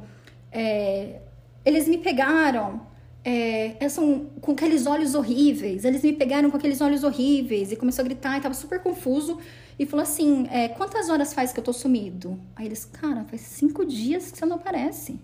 é, 0.51 1.21
Eles 1.65 1.87
me 1.87 1.99
pegaram. 1.99 2.91
É, 3.25 3.89
são 3.89 4.31
com 4.41 4.51
aqueles 4.53 4.87
olhos 4.87 5.15
horríveis. 5.15 5.85
Eles 5.85 6.03
me 6.03 6.13
pegaram 6.13 6.51
com 6.51 6.57
aqueles 6.57 6.81
olhos 6.81 7.05
horríveis. 7.05 7.71
E 7.71 7.77
começou 7.77 8.03
a 8.03 8.05
gritar 8.05 8.39
e 8.39 8.41
tava 8.41 8.55
super 8.55 8.81
confuso. 8.81 9.39
E 9.79 9.87
falou 9.87 10.03
assim: 10.03 10.47
é, 10.51 10.69
Quantas 10.69 11.09
horas 11.09 11.33
faz 11.33 11.53
que 11.53 11.61
eu 11.61 11.65
tô 11.65 11.73
sumido? 11.73 12.39
Aí 12.57 12.67
eles, 12.67 12.85
cara, 12.85 13.25
faz 13.25 13.41
cinco 13.41 13.85
dias 13.85 14.31
que 14.31 14.39
você 14.39 14.47
não 14.47 14.57
aparece. 14.57 15.19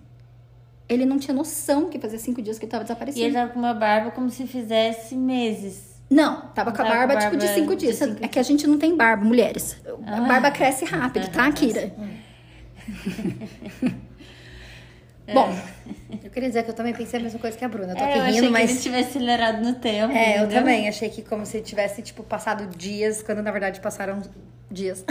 Ele 0.88 1.04
não 1.04 1.18
tinha 1.18 1.34
noção 1.34 1.88
que 1.90 1.98
fazia 1.98 2.18
cinco 2.18 2.40
dias 2.40 2.58
que 2.58 2.64
ele 2.64 2.70
tava 2.70 2.82
E 2.82 2.86
desaparecido. 2.86 3.24
ele 3.26 3.34
tava 3.34 3.52
com 3.52 3.58
uma 3.58 3.74
barba 3.74 4.10
como 4.10 4.30
se 4.30 4.46
fizesse 4.46 5.14
meses. 5.14 5.86
Não, 6.10 6.40
tava 6.54 6.72
com 6.72 6.80
a 6.80 6.84
barba, 6.86 7.12
com 7.14 7.20
tipo 7.20 7.36
de 7.36 7.44
barba 7.44 7.60
cinco 7.60 7.74
de 7.76 7.80
dias. 7.86 7.96
cinco 7.96 8.24
É 8.24 8.28
que 8.28 8.38
a 8.38 8.42
gente 8.42 8.66
não 8.66 8.78
tem 8.78 8.96
barba, 8.96 9.22
mulheres. 9.24 9.76
A 10.06 10.16
Ah. 10.16 10.20
barba 10.22 10.50
cresce 10.50 10.86
rápido, 10.86 11.28
tá, 11.30 11.50
Kira? 11.52 11.92
Bom, 15.34 15.54
Eu 16.24 16.30
queria 16.30 16.48
dizer 16.48 16.62
que 16.64 16.70
eu 16.70 16.74
também 16.74 16.92
pensei 16.94 17.18
a 17.20 17.22
mesma 17.22 17.38
coisa 17.38 17.56
que 17.56 17.64
a 17.64 17.68
Bruna. 17.68 17.92
Eu 17.92 17.96
tô 17.96 18.02
É, 18.02 18.08
aqui 18.08 18.18
eu 18.18 18.22
achei 18.22 18.34
rindo, 18.34 18.46
que 18.46 18.52
mas. 18.52 18.70
ele 18.70 18.80
tivesse 18.80 19.08
acelerado 19.10 19.62
no 19.62 19.74
tempo. 19.74 20.12
É, 20.12 20.38
eu 20.38 20.44
entendeu? 20.44 20.58
também. 20.60 20.88
Achei 20.88 21.08
que 21.10 21.22
como 21.22 21.44
se 21.46 21.60
tivesse, 21.60 22.02
tipo, 22.02 22.22
passado 22.22 22.66
dias, 22.76 23.22
quando 23.22 23.42
na 23.42 23.50
verdade 23.50 23.80
passaram 23.80 24.22
dias. 24.70 25.04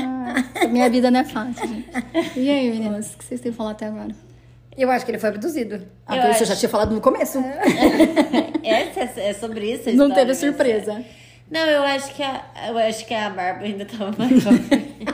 Ah, 0.00 0.66
minha 0.70 0.88
vida 0.88 1.10
não 1.10 1.20
é 1.20 1.24
fácil, 1.24 1.66
gente. 1.66 1.88
E 2.36 2.48
aí, 2.50 2.70
meninas, 2.70 3.14
o 3.14 3.18
que 3.18 3.24
vocês 3.24 3.40
têm 3.40 3.52
falado 3.52 3.72
até 3.72 3.86
agora? 3.86 4.14
Eu 4.76 4.90
acho 4.90 5.04
que 5.04 5.10
ele 5.10 5.18
foi 5.18 5.28
abduzido. 5.30 5.86
Ah, 6.06 6.16
Eu 6.16 6.22
por 6.22 6.30
isso 6.30 6.38
eu 6.40 6.42
acho- 6.42 6.44
já 6.46 6.56
tinha 6.56 6.68
falado 6.68 6.94
no 6.94 7.00
começo. 7.00 7.38
Essa 8.62 9.20
é, 9.20 9.28
é 9.30 9.34
sobre 9.34 9.72
isso 9.72 9.88
a 9.88 9.92
Não 9.92 10.10
teve 10.10 10.26
né? 10.28 10.34
surpresa. 10.34 11.04
Não, 11.50 11.60
eu 11.60 11.82
acho 11.84 12.12
que 12.14 12.22
a, 12.22 12.42
eu 12.68 12.78
acho 12.78 13.06
que 13.06 13.14
a 13.14 13.30
barba 13.30 13.64
ainda 13.64 13.84
tava 13.84 14.12
maior. 14.18 15.13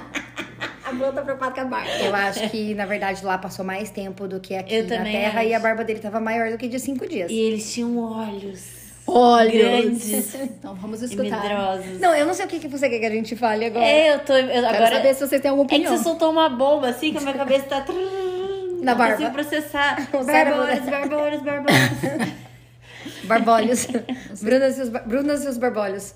A 1.06 1.10
Bruna 1.10 1.12
tá 1.12 1.22
preocupada 1.22 1.52
com 1.54 1.60
a 1.60 1.64
barba. 1.64 1.90
Eu 2.04 2.14
acho 2.14 2.50
que, 2.50 2.74
na 2.74 2.84
verdade, 2.86 3.24
lá 3.24 3.38
passou 3.38 3.64
mais 3.64 3.90
tempo 3.90 4.28
do 4.28 4.38
que 4.40 4.54
aqui 4.54 4.74
Eu 4.74 4.82
na 4.86 5.02
Terra 5.04 5.44
e 5.44 5.52
a 5.52 5.56
acho. 5.56 5.62
barba 5.62 5.84
dele 5.84 5.98
tava 6.00 6.20
maior 6.20 6.50
do 6.50 6.58
que 6.58 6.68
de 6.68 6.78
cinco 6.78 7.06
dias. 7.08 7.30
e 7.30 7.38
eles 7.38 7.72
tinham 7.72 7.96
olhos 7.98 8.80
Olhos. 9.06 9.52
grandes 9.54 10.34
Então 10.38 10.74
vamos 10.74 11.02
escutar. 11.02 11.40
medrosos. 11.42 11.98
Não, 11.98 12.14
eu 12.14 12.26
não 12.26 12.34
sei 12.34 12.44
o 12.44 12.48
que, 12.48 12.58
que 12.60 12.68
você 12.68 12.88
quer 12.88 12.98
que 13.00 13.06
a 13.06 13.10
gente 13.10 13.34
fale 13.34 13.64
agora. 13.64 13.84
É, 13.84 14.14
eu 14.14 14.18
tô. 14.20 14.34
Eu, 14.34 14.46
Quero 14.48 14.66
agora 14.66 14.96
saber 14.96 15.14
se 15.14 15.26
vocês 15.26 15.40
têm 15.42 15.50
alguma 15.50 15.66
é 15.66 15.68
que 15.68 15.74
opinião. 15.76 15.96
você 15.96 16.04
soltou 16.04 16.30
uma 16.30 16.48
bomba 16.48 16.88
assim 16.88 17.10
que 17.12 17.18
a 17.18 17.20
minha 17.22 17.34
cabeça 17.34 17.64
tá. 17.66 17.84
Na 18.82 18.92
Não 18.92 18.98
barba. 18.98 19.16
consigo 19.16 19.30
processar. 19.32 19.96
Né? 20.24 20.44
barbolhos, 20.44 21.42
barbolhos. 21.42 22.30
Barbolhos. 23.24 23.86
Brunas 24.42 24.78
e 24.78 24.82
os, 24.82 24.88
Brunas 24.88 25.44
e 25.44 25.48
os 25.48 25.58
barbolhos. 25.58 26.14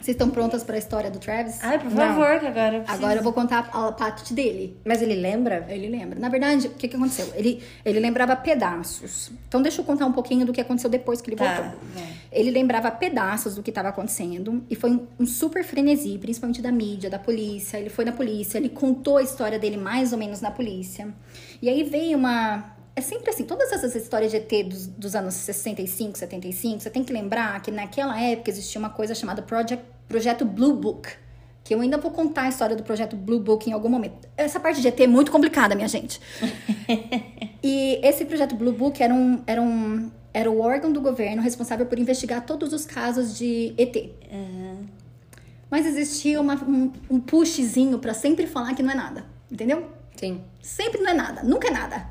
Vocês 0.00 0.14
estão 0.16 0.30
prontas 0.30 0.64
para 0.64 0.74
a 0.74 0.78
história 0.78 1.10
do 1.10 1.18
Travis? 1.18 1.58
Ai, 1.62 1.78
por 1.78 1.90
Não. 1.90 1.96
favor, 1.96 2.40
que 2.40 2.46
agora. 2.46 2.76
eu 2.76 2.80
preciso. 2.82 3.04
Agora 3.04 3.18
eu 3.20 3.22
vou 3.22 3.32
contar 3.32 3.70
a 3.72 3.88
a 3.88 3.92
parte 3.92 4.32
dele. 4.34 4.76
Mas 4.84 5.00
ele 5.02 5.14
lembra? 5.14 5.66
Ele 5.68 5.88
lembra. 5.88 6.18
Na 6.18 6.28
verdade, 6.28 6.66
o 6.68 6.70
que, 6.70 6.88
que 6.88 6.96
aconteceu? 6.96 7.30
Ele, 7.34 7.62
ele 7.84 8.00
lembrava 8.00 8.34
pedaços. 8.36 9.30
Então, 9.48 9.60
deixa 9.62 9.80
eu 9.80 9.84
contar 9.84 10.06
um 10.06 10.12
pouquinho 10.12 10.44
do 10.46 10.52
que 10.52 10.60
aconteceu 10.60 10.88
depois 10.90 11.20
que 11.20 11.30
ele 11.30 11.36
Tá, 11.36 11.54
voltou. 11.54 11.80
vai. 11.94 12.04
Ele 12.32 12.50
lembrava 12.50 12.90
pedaços 12.90 13.54
do 13.54 13.62
que 13.62 13.70
estava 13.70 13.88
acontecendo. 13.90 14.64
E 14.70 14.74
foi 14.74 14.90
um, 14.90 15.06
um 15.20 15.26
super 15.26 15.62
frenesi, 15.64 16.18
principalmente 16.18 16.62
da 16.62 16.72
mídia, 16.72 17.10
da 17.10 17.18
polícia. 17.18 17.76
Ele 17.78 17.90
foi 17.90 18.04
na 18.04 18.12
polícia, 18.12 18.58
ele 18.58 18.68
contou 18.68 19.18
a 19.18 19.22
história 19.22 19.58
dele 19.58 19.76
mais 19.76 20.12
ou 20.12 20.18
menos 20.18 20.40
na 20.40 20.50
polícia. 20.50 21.08
E 21.60 21.68
aí 21.68 21.82
veio 21.84 22.16
uma. 22.18 22.72
É 22.94 23.00
sempre 23.00 23.30
assim, 23.30 23.44
todas 23.44 23.72
essas 23.72 23.94
histórias 23.94 24.30
de 24.30 24.36
ET 24.36 24.68
dos, 24.68 24.86
dos 24.86 25.14
anos 25.14 25.34
65, 25.34 26.18
75, 26.18 26.80
você 26.80 26.90
tem 26.90 27.02
que 27.02 27.12
lembrar 27.12 27.60
que 27.62 27.70
naquela 27.70 28.20
época 28.20 28.50
existia 28.50 28.78
uma 28.78 28.90
coisa 28.90 29.14
chamada 29.14 29.40
Project, 29.42 29.82
Projeto 30.08 30.44
Blue 30.44 30.74
Book. 30.74 31.08
Que 31.64 31.74
eu 31.74 31.80
ainda 31.80 31.96
vou 31.96 32.10
contar 32.10 32.42
a 32.42 32.48
história 32.48 32.74
do 32.74 32.82
projeto 32.82 33.14
Blue 33.16 33.38
Book 33.38 33.70
em 33.70 33.72
algum 33.72 33.88
momento. 33.88 34.28
Essa 34.36 34.58
parte 34.58 34.80
de 34.80 34.88
ET 34.88 34.98
é 35.00 35.06
muito 35.06 35.30
complicada, 35.30 35.74
minha 35.76 35.86
gente. 35.88 36.20
e 37.62 38.00
esse 38.02 38.24
projeto 38.24 38.54
Blue 38.56 38.72
Book 38.72 39.00
era 39.02 39.14
um, 39.14 39.42
era 39.46 39.62
um 39.62 40.10
era 40.34 40.50
o 40.50 40.60
órgão 40.60 40.90
do 40.92 41.00
governo 41.00 41.40
responsável 41.42 41.86
por 41.86 41.98
investigar 41.98 42.44
todos 42.44 42.72
os 42.72 42.84
casos 42.86 43.36
de 43.38 43.74
ET. 43.78 44.10
Mas 45.70 45.86
existia 45.86 46.40
uma- 46.40 46.62
um, 46.64 46.92
um 47.08 47.20
pushzinho 47.20 47.98
pra 47.98 48.12
sempre 48.12 48.46
falar 48.46 48.74
que 48.74 48.82
não 48.82 48.90
é 48.90 48.94
nada, 48.94 49.24
entendeu? 49.50 49.86
Sim. 50.16 50.40
Sempre 50.60 51.00
não 51.00 51.10
é 51.10 51.14
nada, 51.14 51.42
nunca 51.42 51.68
é 51.68 51.70
nada. 51.70 52.06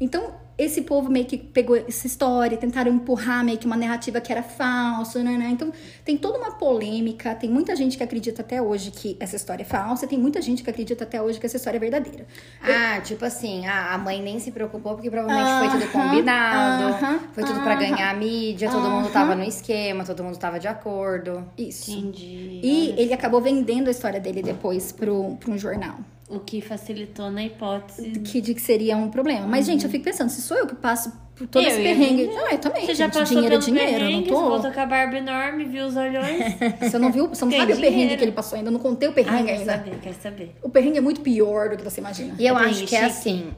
Então, 0.00 0.34
esse 0.58 0.82
povo 0.82 1.10
meio 1.10 1.26
que 1.26 1.36
pegou 1.36 1.76
essa 1.76 2.06
história, 2.06 2.56
tentaram 2.56 2.90
empurrar 2.90 3.44
meio 3.44 3.58
que 3.58 3.66
uma 3.66 3.76
narrativa 3.76 4.20
que 4.20 4.32
era 4.32 4.42
falsa, 4.42 5.22
né, 5.22 5.36
né? 5.36 5.48
Então, 5.50 5.70
tem 6.04 6.16
toda 6.16 6.38
uma 6.38 6.52
polêmica, 6.52 7.34
tem 7.34 7.50
muita 7.50 7.76
gente 7.76 7.96
que 7.96 8.02
acredita 8.02 8.40
até 8.40 8.60
hoje 8.60 8.90
que 8.90 9.16
essa 9.20 9.36
história 9.36 9.62
é 9.62 9.66
falsa, 9.66 10.06
e 10.06 10.08
tem 10.08 10.18
muita 10.18 10.40
gente 10.40 10.62
que 10.62 10.70
acredita 10.70 11.04
até 11.04 11.20
hoje 11.20 11.38
que 11.38 11.44
essa 11.44 11.56
história 11.56 11.76
é 11.76 11.80
verdadeira. 11.80 12.26
Ah, 12.62 13.00
tipo 13.00 13.24
assim, 13.24 13.66
a 13.66 13.98
mãe 13.98 14.22
nem 14.22 14.38
se 14.38 14.50
preocupou 14.50 14.94
porque 14.94 15.10
provavelmente 15.10 15.58
foi 15.58 15.78
tudo 15.78 15.92
combinado, 15.92 16.84
aham, 16.84 17.20
foi 17.34 17.44
tudo 17.44 17.60
pra 17.60 17.72
aham. 17.72 17.80
ganhar 17.80 18.10
a 18.10 18.14
mídia, 18.14 18.70
todo 18.70 18.88
mundo 18.88 19.10
tava 19.10 19.34
no 19.34 19.44
esquema, 19.44 20.04
todo 20.04 20.24
mundo 20.24 20.38
tava 20.38 20.58
de 20.58 20.68
acordo. 20.68 21.44
Isso. 21.58 21.90
Entendi. 21.90 22.60
E 22.62 22.90
Olha 22.92 23.02
ele 23.02 23.12
acabou 23.12 23.42
vendendo 23.42 23.88
a 23.88 23.90
história 23.90 24.20
dele 24.20 24.42
depois 24.42 24.90
pro, 24.90 25.36
pro 25.36 25.52
um 25.52 25.58
jornal. 25.58 25.96
O 26.28 26.40
que 26.40 26.60
facilitou 26.60 27.30
na 27.30 27.44
hipótese. 27.44 28.10
Que 28.20 28.40
de 28.40 28.52
que 28.54 28.60
seria 28.60 28.96
um 28.96 29.08
problema. 29.10 29.46
Mas, 29.46 29.64
gente, 29.64 29.84
eu 29.84 29.90
fico 29.90 30.04
pensando, 30.04 30.28
se 30.28 30.42
sou 30.42 30.56
eu 30.56 30.66
que 30.66 30.74
passo 30.74 31.12
por 31.36 31.46
todo 31.46 31.62
Eu 31.62 31.68
esse 31.68 31.80
perrengue. 31.80 32.24
vender. 32.26 32.36
Ah, 32.38 32.52
eu 32.52 32.58
também. 32.58 32.84
Você 32.84 32.94
já 32.94 33.04
gente, 33.04 33.14
passou 33.14 33.26
dinheiro 33.36 33.54
é 33.54 33.58
pelo 33.58 33.62
dinheiro, 33.62 33.90
eu 33.92 33.98
perrengue, 33.98 34.30
não 34.30 34.36
você 34.36 34.42
tô. 34.44 34.48
voltou 34.50 34.72
com 34.72 34.80
a 34.80 34.86
barba 34.86 35.16
enorme, 35.18 35.64
viu 35.66 35.86
os 35.86 35.94
olhões. 35.96 36.56
Você 36.80 36.98
não 36.98 37.12
viu? 37.12 37.28
Você 37.28 37.44
não 37.44 37.50
Tem 37.52 37.60
sabe 37.60 37.72
o 37.74 37.76
perrengue 37.76 37.92
dinheiro. 38.00 38.18
que 38.18 38.24
ele 38.24 38.32
passou 38.32 38.56
ainda. 38.56 38.68
Eu 38.68 38.72
não 38.72 38.80
contei 38.80 39.08
o 39.08 39.12
perrengue 39.12 39.44
quero 39.46 39.58
ainda. 39.60 39.72
saber, 39.72 39.98
quero 40.02 40.16
saber. 40.20 40.56
O 40.62 40.68
perrengue 40.68 40.98
é 40.98 41.00
muito 41.00 41.20
pior 41.20 41.68
do 41.70 41.76
que 41.76 41.84
você 41.84 42.00
imagina. 42.00 42.34
E 42.38 42.44
eu 42.46 42.58
É 42.58 42.64
acho 42.64 42.86
que 42.86 42.96
é 42.96 43.04
assim. 43.04 43.50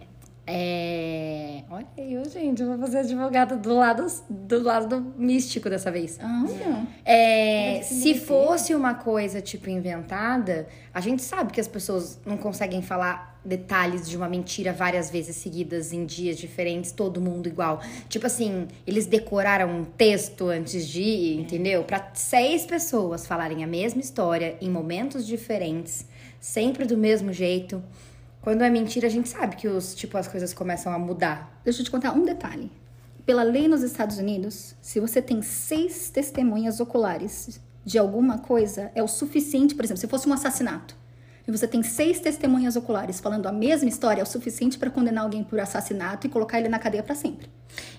É... 0.51 1.63
Olha 1.69 1.87
eu, 1.99 2.25
gente, 2.25 2.63
eu 2.63 2.69
vou 2.69 2.79
fazer 2.79 3.01
advogada 3.01 3.55
do 3.55 3.75
lado, 3.75 4.07
do 4.31 4.63
lado 4.63 4.89
do 4.89 5.21
místico 5.21 5.69
dessa 5.69 5.91
vez. 5.91 6.19
Ah, 6.19 6.27
não. 6.27 6.87
É, 7.05 7.83
se 7.83 8.15
fosse 8.15 8.75
uma 8.75 8.95
coisa, 8.95 9.43
tipo, 9.43 9.69
inventada, 9.69 10.67
a 10.95 11.01
gente 11.01 11.21
sabe 11.21 11.53
que 11.53 11.61
as 11.61 11.69
pessoas 11.69 12.19
não 12.25 12.39
conseguem 12.39 12.81
falar 12.81 13.39
detalhes 13.45 14.09
de 14.09 14.17
uma 14.17 14.27
mentira 14.27 14.73
várias 14.73 15.11
vezes 15.11 15.37
seguidas 15.37 15.93
em 15.93 16.07
dias 16.07 16.39
diferentes, 16.39 16.93
todo 16.93 17.21
mundo 17.21 17.47
igual. 17.47 17.83
Tipo 18.09 18.27
assim, 18.27 18.69
eles 18.87 19.05
decoraram 19.05 19.69
um 19.69 19.85
texto 19.85 20.49
antes 20.49 20.89
de 20.89 21.03
ir, 21.03 21.41
entendeu? 21.41 21.85
Pra 21.85 22.11
seis 22.15 22.65
pessoas 22.65 23.27
falarem 23.27 23.63
a 23.63 23.67
mesma 23.67 24.01
história 24.01 24.57
em 24.63 24.71
momentos 24.71 25.27
diferentes, 25.27 26.07
sempre 26.41 26.87
do 26.87 26.97
mesmo 26.97 27.35
jeito. 27.35 27.83
Quando 28.40 28.62
é 28.62 28.70
mentira, 28.70 29.07
a 29.07 29.11
gente 29.11 29.29
sabe 29.29 29.57
que 29.57 29.68
os, 29.68 29.94
tipo, 29.94 30.16
as 30.16 30.29
coisas 30.29 30.55
começam 30.55 30.92
a 30.92 30.98
mudar. 30.98 31.61
Deixa 31.64 31.81
eu 31.81 31.85
te 31.85 31.90
contar 31.90 32.12
um 32.12 32.24
detalhe. 32.24 32.70
Pela 33.27 33.42
lei 33.42 33.68
nos 33.68 33.83
Estados 33.83 34.18
Unidos, 34.18 34.74
se 34.81 35.01
você 35.01 35.20
tem 35.20 35.42
seis 35.42 36.09
testemunhas 36.09 36.81
oculares 36.81 37.61
de 37.85 37.98
alguma 37.98 38.38
coisa, 38.38 38.90
é 38.94 39.03
o 39.03 39.09
suficiente, 39.09 39.74
por 39.74 39.85
exemplo, 39.85 40.01
se 40.01 40.07
fosse 40.07 40.29
um 40.29 40.33
assassinato, 40.33 40.96
e 41.46 41.51
você 41.51 41.66
tem 41.66 41.83
seis 41.83 42.20
testemunhas 42.20 42.77
oculares 42.77 43.20
falando 43.20 43.46
a 43.46 43.53
mesma 43.53 43.88
história, 43.88 44.20
é 44.20 44.22
o 44.22 44.27
suficiente 44.27 44.79
para 44.79 44.90
condenar 44.90 45.24
alguém 45.24 45.42
por 45.42 45.59
assassinato 45.59 46.27
e 46.27 46.31
colocar 46.31 46.59
ele 46.59 46.68
na 46.68 46.79
cadeia 46.79 47.03
para 47.03 47.14
sempre. 47.14 47.48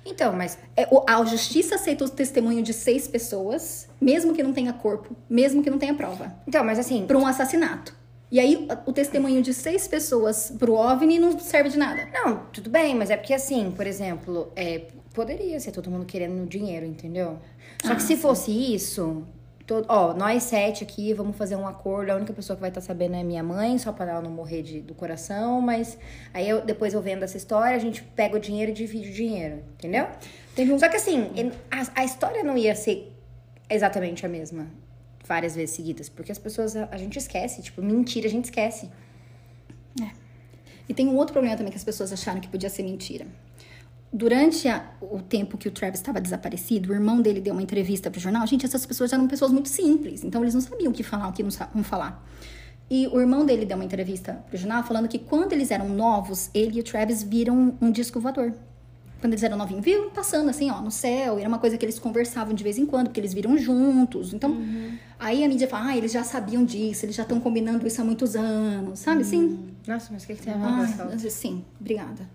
Então, 0.06 0.32
mas 0.34 0.58
É, 0.78 0.88
a 1.08 1.26
justiça 1.26 1.76
aceita 1.76 2.06
o 2.06 2.10
testemunho 2.10 2.62
de 2.62 2.74
seis 2.74 3.08
pessoas, 3.08 3.88
mesmo 4.00 4.34
que 4.34 4.44
não 4.44 4.54
tenha 4.54 4.72
corpo, 4.72 5.16
mesmo 5.28 5.64
que 5.64 5.70
não 5.70 5.80
tenha 5.80 5.96
prova, 5.96 6.34
então, 6.48 6.64
mas 6.64 6.78
assim, 6.78 7.06
para 7.08 7.18
um 7.18 7.26
assassinato. 7.26 7.99
E 8.32 8.40
aí, 8.40 8.68
o 8.86 8.94
testemunho 8.94 9.42
de 9.42 9.54
seis 9.54 9.88
pessoas 9.88 10.54
pro 10.58 10.74
OVNI 10.74 11.18
não 11.18 11.40
serve 11.40 11.70
de 11.70 11.78
nada. 11.78 12.08
Não, 12.14 12.46
tudo 12.54 12.70
bem, 12.70 12.94
mas 12.94 13.10
é 13.10 13.18
porque 13.18 13.34
assim, 13.34 13.72
por 13.72 13.88
exemplo, 13.88 14.52
é, 14.56 14.84
poderia 15.16 15.60
ser 15.60 15.72
todo 15.72 15.90
mundo 15.90 16.06
querendo 16.06 16.48
dinheiro, 16.48 16.86
entendeu? 16.86 17.40
Só 17.84 17.96
que 17.96 18.04
se 18.04 18.16
fosse 18.16 18.52
isso, 18.52 19.26
todo, 19.66 19.86
ó, 19.90 20.14
nós 20.14 20.44
sete 20.44 20.84
aqui 20.84 21.12
vamos 21.12 21.38
fazer 21.38 21.56
um 21.56 21.68
acordo. 21.68 22.12
A 22.12 22.16
única 22.16 22.32
pessoa 22.32 22.56
que 22.56 22.62
vai 22.62 22.70
estar 22.70 22.82
sabendo 22.82 23.16
é 23.16 23.24
minha 23.24 23.42
mãe, 23.42 23.80
só 23.80 23.92
para 23.92 24.12
ela 24.12 24.22
não 24.22 24.32
morrer 24.32 24.62
de, 24.62 24.80
do 24.80 24.94
coração. 24.94 25.60
Mas 25.60 25.98
aí 26.32 26.48
eu, 26.48 26.62
depois 26.62 26.94
eu 26.94 27.02
vendo 27.02 27.24
essa 27.24 27.38
história, 27.38 27.76
a 27.76 27.80
gente 27.80 28.04
pega 28.04 28.36
o 28.36 28.40
dinheiro 28.40 28.70
e 28.72 28.76
divide 28.76 29.10
o 29.10 29.14
dinheiro, 29.14 29.64
entendeu? 29.78 30.08
Só 30.78 30.88
que 30.88 30.98
assim, 30.98 31.32
a, 31.72 32.02
a 32.02 32.06
história 32.06 32.44
não 32.44 32.56
ia 32.56 32.76
ser 32.76 33.12
exatamente 33.70 34.26
a 34.26 34.30
mesma 34.30 34.68
várias 35.30 35.56
vezes 35.56 35.76
seguidas, 35.76 36.10
porque 36.10 36.32
as 36.32 36.40
pessoas 36.40 36.76
a, 36.76 36.90
a 36.92 36.98
gente 36.98 37.18
esquece, 37.18 37.62
tipo, 37.62 37.82
mentira 37.82 38.28
a 38.28 38.32
gente 38.32 38.46
esquece. 38.46 38.90
E 40.88 40.94
tem 40.94 41.08
um 41.08 41.16
outro 41.18 41.34
problema 41.34 41.56
também 41.56 41.72
que 41.72 41.78
as 41.78 41.84
pessoas 41.84 42.12
acharam 42.12 42.42
que 42.42 42.48
podia 42.48 42.68
ser 42.70 42.82
mentira. 42.82 43.28
Durante 44.12 44.68
a- 44.68 44.92
o 45.00 45.20
tempo 45.22 45.56
que 45.56 45.68
o 45.68 45.72
Travis 45.72 46.00
estava 46.00 46.20
desaparecido, 46.20 46.90
o 46.92 46.96
irmão 46.96 47.22
dele 47.22 47.40
deu 47.40 47.54
uma 47.54 47.62
entrevista 47.62 48.10
pro 48.10 48.20
jornal. 48.20 48.48
Gente, 48.48 48.66
essas 48.66 48.88
pessoas 48.88 49.14
eram 49.14 49.28
pessoas 49.28 49.52
muito 49.52 49.70
simples, 49.70 50.24
então 50.24 50.42
eles 50.42 50.56
não 50.56 50.62
sabiam 50.62 50.90
o 50.92 50.94
que 50.94 51.04
falar, 51.04 51.28
o 51.28 51.32
que 51.32 51.44
não 51.44 51.52
sa- 51.52 51.70
não 51.76 51.84
falar. 51.84 52.28
E 52.90 53.06
o 53.06 53.20
irmão 53.22 53.46
dele 53.46 53.66
deu 53.68 53.78
uma 53.78 53.86
entrevista 53.86 54.34
pro 54.50 54.58
jornal 54.58 54.82
falando 54.84 55.08
que 55.08 55.20
quando 55.20 55.54
eles 55.54 55.70
eram 55.70 55.88
novos, 55.90 56.50
ele 56.56 56.80
e 56.80 56.82
o 56.82 56.84
Travis 56.84 57.22
viram 57.22 57.78
um 57.80 57.92
disco 57.92 58.20
voador. 58.20 58.52
Quando 59.20 59.34
eles 59.34 59.44
eram 59.44 59.58
novinhos, 59.58 59.84
viram 59.84 60.10
passando 60.12 60.50
assim, 60.50 60.72
ó, 60.72 60.82
no 60.82 60.90
céu. 60.92 61.38
Era 61.38 61.48
uma 61.50 61.60
coisa 61.60 61.78
que 61.78 61.86
eles 61.86 62.00
conversavam 62.00 62.54
de 62.54 62.64
vez 62.64 62.78
em 62.78 62.86
quando, 62.86 63.08
porque 63.08 63.20
eles 63.20 63.34
viram 63.34 63.58
juntos. 63.58 64.34
Então, 64.34 64.52
aí 65.20 65.44
a 65.44 65.48
mídia 65.50 65.68
fala, 65.68 65.88
ah, 65.90 65.98
eles 65.98 66.12
já 66.12 66.24
sabiam 66.24 66.64
disso, 66.64 67.06
eles 67.06 67.16
já 67.16 67.24
estão 67.24 67.40
combinando 67.40 67.86
isso 67.86 68.00
há 68.02 68.06
muitos 68.06 68.36
anos, 68.36 69.00
sabe 69.00 69.22
assim? 69.22 69.60
Nossa, 69.88 70.10
mas 70.14 70.24
o 70.24 70.28
que, 70.28 70.36
que 70.36 70.42
tem 70.44 70.54
a 70.54 70.58
ver 70.58 70.64
com 70.64 70.84
essa- 70.84 71.04
às 71.04 71.22
vezes 71.24 71.34
sim, 71.34 71.64
obrigada. 71.82 72.30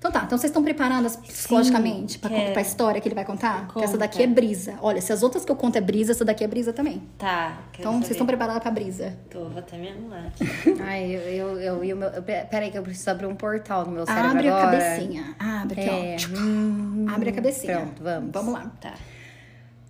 Então 0.00 0.10
tá, 0.10 0.22
então 0.24 0.38
vocês 0.38 0.48
estão 0.48 0.64
preparadas 0.64 1.14
psicologicamente 1.16 2.18
pra, 2.18 2.30
quero. 2.30 2.52
pra 2.54 2.62
história 2.62 2.98
que 3.02 3.06
ele 3.06 3.14
vai 3.14 3.24
contar? 3.26 3.66
Porque 3.66 3.80
essa 3.80 3.92
Conta. 3.92 3.98
daqui 3.98 4.22
é 4.22 4.26
brisa. 4.26 4.76
Olha, 4.80 4.98
se 4.98 5.12
as 5.12 5.22
outras 5.22 5.44
que 5.44 5.52
eu 5.52 5.56
conto 5.56 5.76
é 5.76 5.80
brisa, 5.82 6.12
essa 6.12 6.24
daqui 6.24 6.42
é 6.42 6.46
brisa 6.48 6.72
também. 6.72 7.02
Tá. 7.18 7.58
Então 7.78 7.92
vocês 7.98 8.12
estão 8.12 8.20
saber. 8.26 8.28
preparadas 8.38 8.62
pra 8.62 8.70
brisa. 8.70 9.14
Tô, 9.28 9.50
vou 9.50 9.58
até 9.58 9.76
me 9.76 9.90
anular 9.90 10.28
aqui. 10.28 10.44
Ai, 10.80 11.04
eu, 11.04 11.20
eu, 11.20 11.60
eu, 11.60 11.84
e 11.84 11.92
o 11.92 11.96
meu. 11.98 12.08
eu- 12.08 12.22
Peraí, 12.22 12.70
que 12.70 12.78
eu 12.78 12.82
preciso 12.82 13.10
abrir 13.10 13.26
um 13.26 13.34
portal 13.34 13.84
no 13.84 13.92
meu 13.92 14.06
cérebro 14.06 14.30
Abre 14.30 14.48
a 14.48 14.56
agora. 14.56 14.78
cabecinha. 14.78 15.34
Abre 15.38 15.80
aqui, 15.82 15.90
É, 15.90 16.16
ó. 16.18 16.38
hum, 16.40 17.06
Abre 17.14 17.28
a 17.28 17.32
cabecinha. 17.34 17.76
Pronto, 17.80 18.02
vamos. 18.02 18.30
Vamos 18.32 18.52
lá. 18.54 18.72
Tá. 18.80 18.94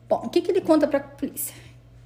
Bom, 0.09 0.23
o 0.25 0.29
que, 0.29 0.40
que 0.40 0.51
ele 0.51 0.61
conta 0.61 0.88
pra 0.88 0.99
polícia? 0.99 1.55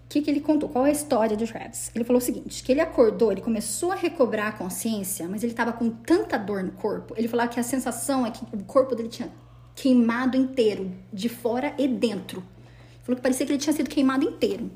O 0.05 0.09
que, 0.09 0.23
que 0.23 0.31
ele 0.31 0.41
contou? 0.41 0.69
Qual 0.69 0.87
é 0.87 0.91
a 0.91 0.93
história 0.93 1.37
do 1.37 1.47
Travis? 1.47 1.91
Ele 1.95 2.05
falou 2.05 2.19
o 2.21 2.25
seguinte: 2.25 2.63
que 2.63 2.71
ele 2.71 2.81
acordou, 2.81 3.33
ele 3.33 3.41
começou 3.41 3.91
a 3.91 3.95
recobrar 3.95 4.49
a 4.49 4.53
consciência, 4.53 5.27
mas 5.29 5.43
ele 5.43 5.55
tava 5.55 5.73
com 5.73 5.91
tanta 5.91 6.37
dor 6.37 6.63
no 6.63 6.73
corpo. 6.73 7.15
Ele 7.17 7.27
falava 7.27 7.49
que 7.49 7.59
a 7.59 7.63
sensação 7.63 8.27
é 8.27 8.31
que 8.31 8.45
o 8.55 8.63
corpo 8.65 8.95
dele 8.95 9.09
tinha 9.09 9.31
queimado 9.75 10.37
inteiro, 10.37 10.93
de 11.13 11.29
fora 11.29 11.75
e 11.79 11.89
dentro. 11.89 12.39
Ele 12.39 13.03
falou 13.03 13.17
que 13.17 13.23
parecia 13.23 13.45
que 13.45 13.53
ele 13.53 13.59
tinha 13.59 13.75
sido 13.75 13.91
queimado 13.91 14.25
inteiro. 14.25 14.71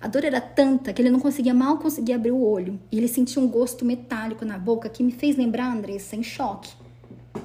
A 0.00 0.06
dor 0.06 0.22
era 0.22 0.40
tanta 0.40 0.92
que 0.92 1.00
ele 1.00 1.10
não 1.10 1.18
conseguia 1.18 1.54
mal 1.54 1.78
conseguir 1.78 2.12
abrir 2.12 2.32
o 2.32 2.44
olho. 2.44 2.78
E 2.92 2.98
ele 2.98 3.08
sentia 3.08 3.40
um 3.40 3.48
gosto 3.48 3.86
metálico 3.86 4.44
na 4.44 4.58
boca 4.58 4.88
que 4.90 5.02
me 5.02 5.12
fez 5.12 5.34
lembrar, 5.36 5.72
Andressa, 5.72 6.14
em 6.14 6.22
choque 6.22 6.70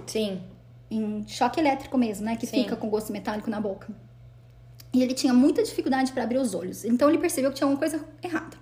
Sim. 0.05 0.41
em 0.89 1.25
choque 1.27 1.59
elétrico 1.59 1.97
mesmo, 1.97 2.25
né? 2.25 2.35
Que 2.35 2.45
Sim. 2.45 2.63
fica 2.63 2.75
com 2.75 2.89
gosto 2.89 3.11
metálico 3.11 3.49
na 3.49 3.61
boca. 3.61 3.87
E 4.91 5.03
ele 5.03 5.13
tinha 5.13 5.33
muita 5.33 5.61
dificuldade 5.63 6.11
para 6.11 6.23
abrir 6.23 6.37
os 6.37 6.53
olhos. 6.53 6.83
Então 6.83 7.09
ele 7.09 7.17
percebeu 7.17 7.51
que 7.51 7.57
tinha 7.57 7.65
alguma 7.65 7.79
coisa 7.79 8.03
errada. 8.23 8.57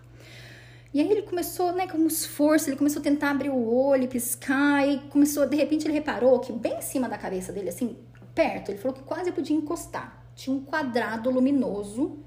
E 0.93 1.01
aí 1.01 1.09
ele 1.11 1.21
começou, 1.21 1.73
né, 1.73 1.85
com 1.87 1.97
um 1.97 2.07
esforço, 2.07 2.69
ele 2.69 2.77
começou 2.77 2.99
a 3.01 3.03
tentar 3.03 3.31
abrir 3.31 3.49
o 3.49 3.73
olho, 3.73 4.07
piscar, 4.07 4.87
e 4.87 4.99
começou, 5.09 5.45
de 5.47 5.55
repente 5.55 5.85
ele 5.85 5.93
reparou 5.93 6.39
que 6.39 6.51
bem 6.51 6.77
em 6.77 6.81
cima 6.81 7.07
da 7.07 7.17
cabeça 7.17 7.51
dele, 7.51 7.69
assim, 7.69 7.97
perto, 8.33 8.69
ele 8.69 8.77
falou 8.77 8.95
que 8.95 9.03
quase 9.03 9.31
podia 9.31 9.55
encostar. 9.55 10.23
Tinha 10.35 10.55
um 10.55 10.63
quadrado 10.63 11.29
luminoso, 11.29 12.19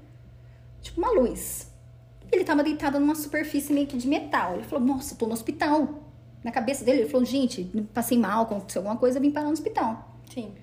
tipo 0.81 1.01
uma 1.01 1.11
luz. 1.11 1.71
Ele 2.31 2.43
tava 2.43 2.63
deitado 2.63 2.99
numa 2.99 3.15
superfície 3.15 3.73
meio 3.73 3.87
que 3.87 3.97
de 3.97 4.07
metal. 4.07 4.55
Ele 4.55 4.63
falou, 4.63 4.85
nossa, 4.85 5.15
tô 5.15 5.25
no 5.25 5.33
hospital. 5.33 6.05
Na 6.43 6.51
cabeça 6.51 6.85
dele, 6.85 7.01
ele 7.01 7.09
falou, 7.09 7.25
gente, 7.25 7.63
passei 7.93 8.17
mal, 8.17 8.43
aconteceu 8.43 8.79
alguma 8.79 8.97
coisa, 8.97 9.19
vim 9.19 9.31
parar 9.31 9.47
no 9.47 9.53
hospital. 9.53 10.17
Sim. 10.33 10.53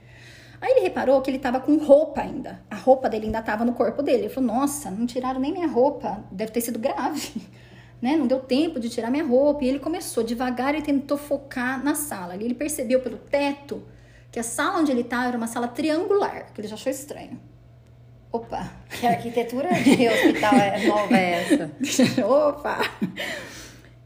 Aí 0.60 0.72
ele 0.72 0.80
reparou 0.80 1.20
que 1.22 1.30
ele 1.30 1.38
tava 1.38 1.60
com 1.60 1.76
roupa 1.76 2.20
ainda. 2.20 2.60
A 2.70 2.76
roupa 2.76 3.08
dele 3.08 3.26
ainda 3.26 3.42
tava 3.42 3.64
no 3.64 3.72
corpo 3.74 4.02
dele. 4.02 4.24
Ele 4.24 4.28
falou: 4.28 4.52
Nossa, 4.54 4.90
não 4.90 5.06
tiraram 5.06 5.40
nem 5.40 5.52
minha 5.52 5.68
roupa. 5.68 6.24
Deve 6.30 6.52
ter 6.52 6.60
sido 6.60 6.78
grave. 6.78 7.42
Né? 8.00 8.16
Não 8.16 8.28
deu 8.28 8.38
tempo 8.38 8.78
de 8.78 8.88
tirar 8.88 9.10
minha 9.10 9.24
roupa. 9.24 9.64
E 9.64 9.68
ele 9.68 9.80
começou 9.80 10.22
devagar 10.22 10.72
e 10.76 10.80
tentou 10.80 11.18
focar 11.18 11.82
na 11.82 11.96
sala. 11.96 12.36
E 12.36 12.44
ele 12.44 12.54
percebeu 12.54 13.00
pelo 13.00 13.18
teto 13.18 13.82
que 14.30 14.38
a 14.38 14.42
sala 14.44 14.78
onde 14.78 14.92
ele 14.92 15.00
estava 15.00 15.26
era 15.26 15.36
uma 15.36 15.48
sala 15.48 15.66
triangular, 15.66 16.52
que 16.54 16.60
ele 16.60 16.68
já 16.68 16.76
achou 16.76 16.92
estranho. 16.92 17.40
Opa! 18.30 18.70
Que 18.88 19.06
arquitetura 19.06 19.68
de 19.82 20.06
hospital 20.08 20.54
é 20.54 20.86
nova 20.86 21.16
é 21.16 21.42
essa? 21.42 21.70
Opa! 22.22 22.78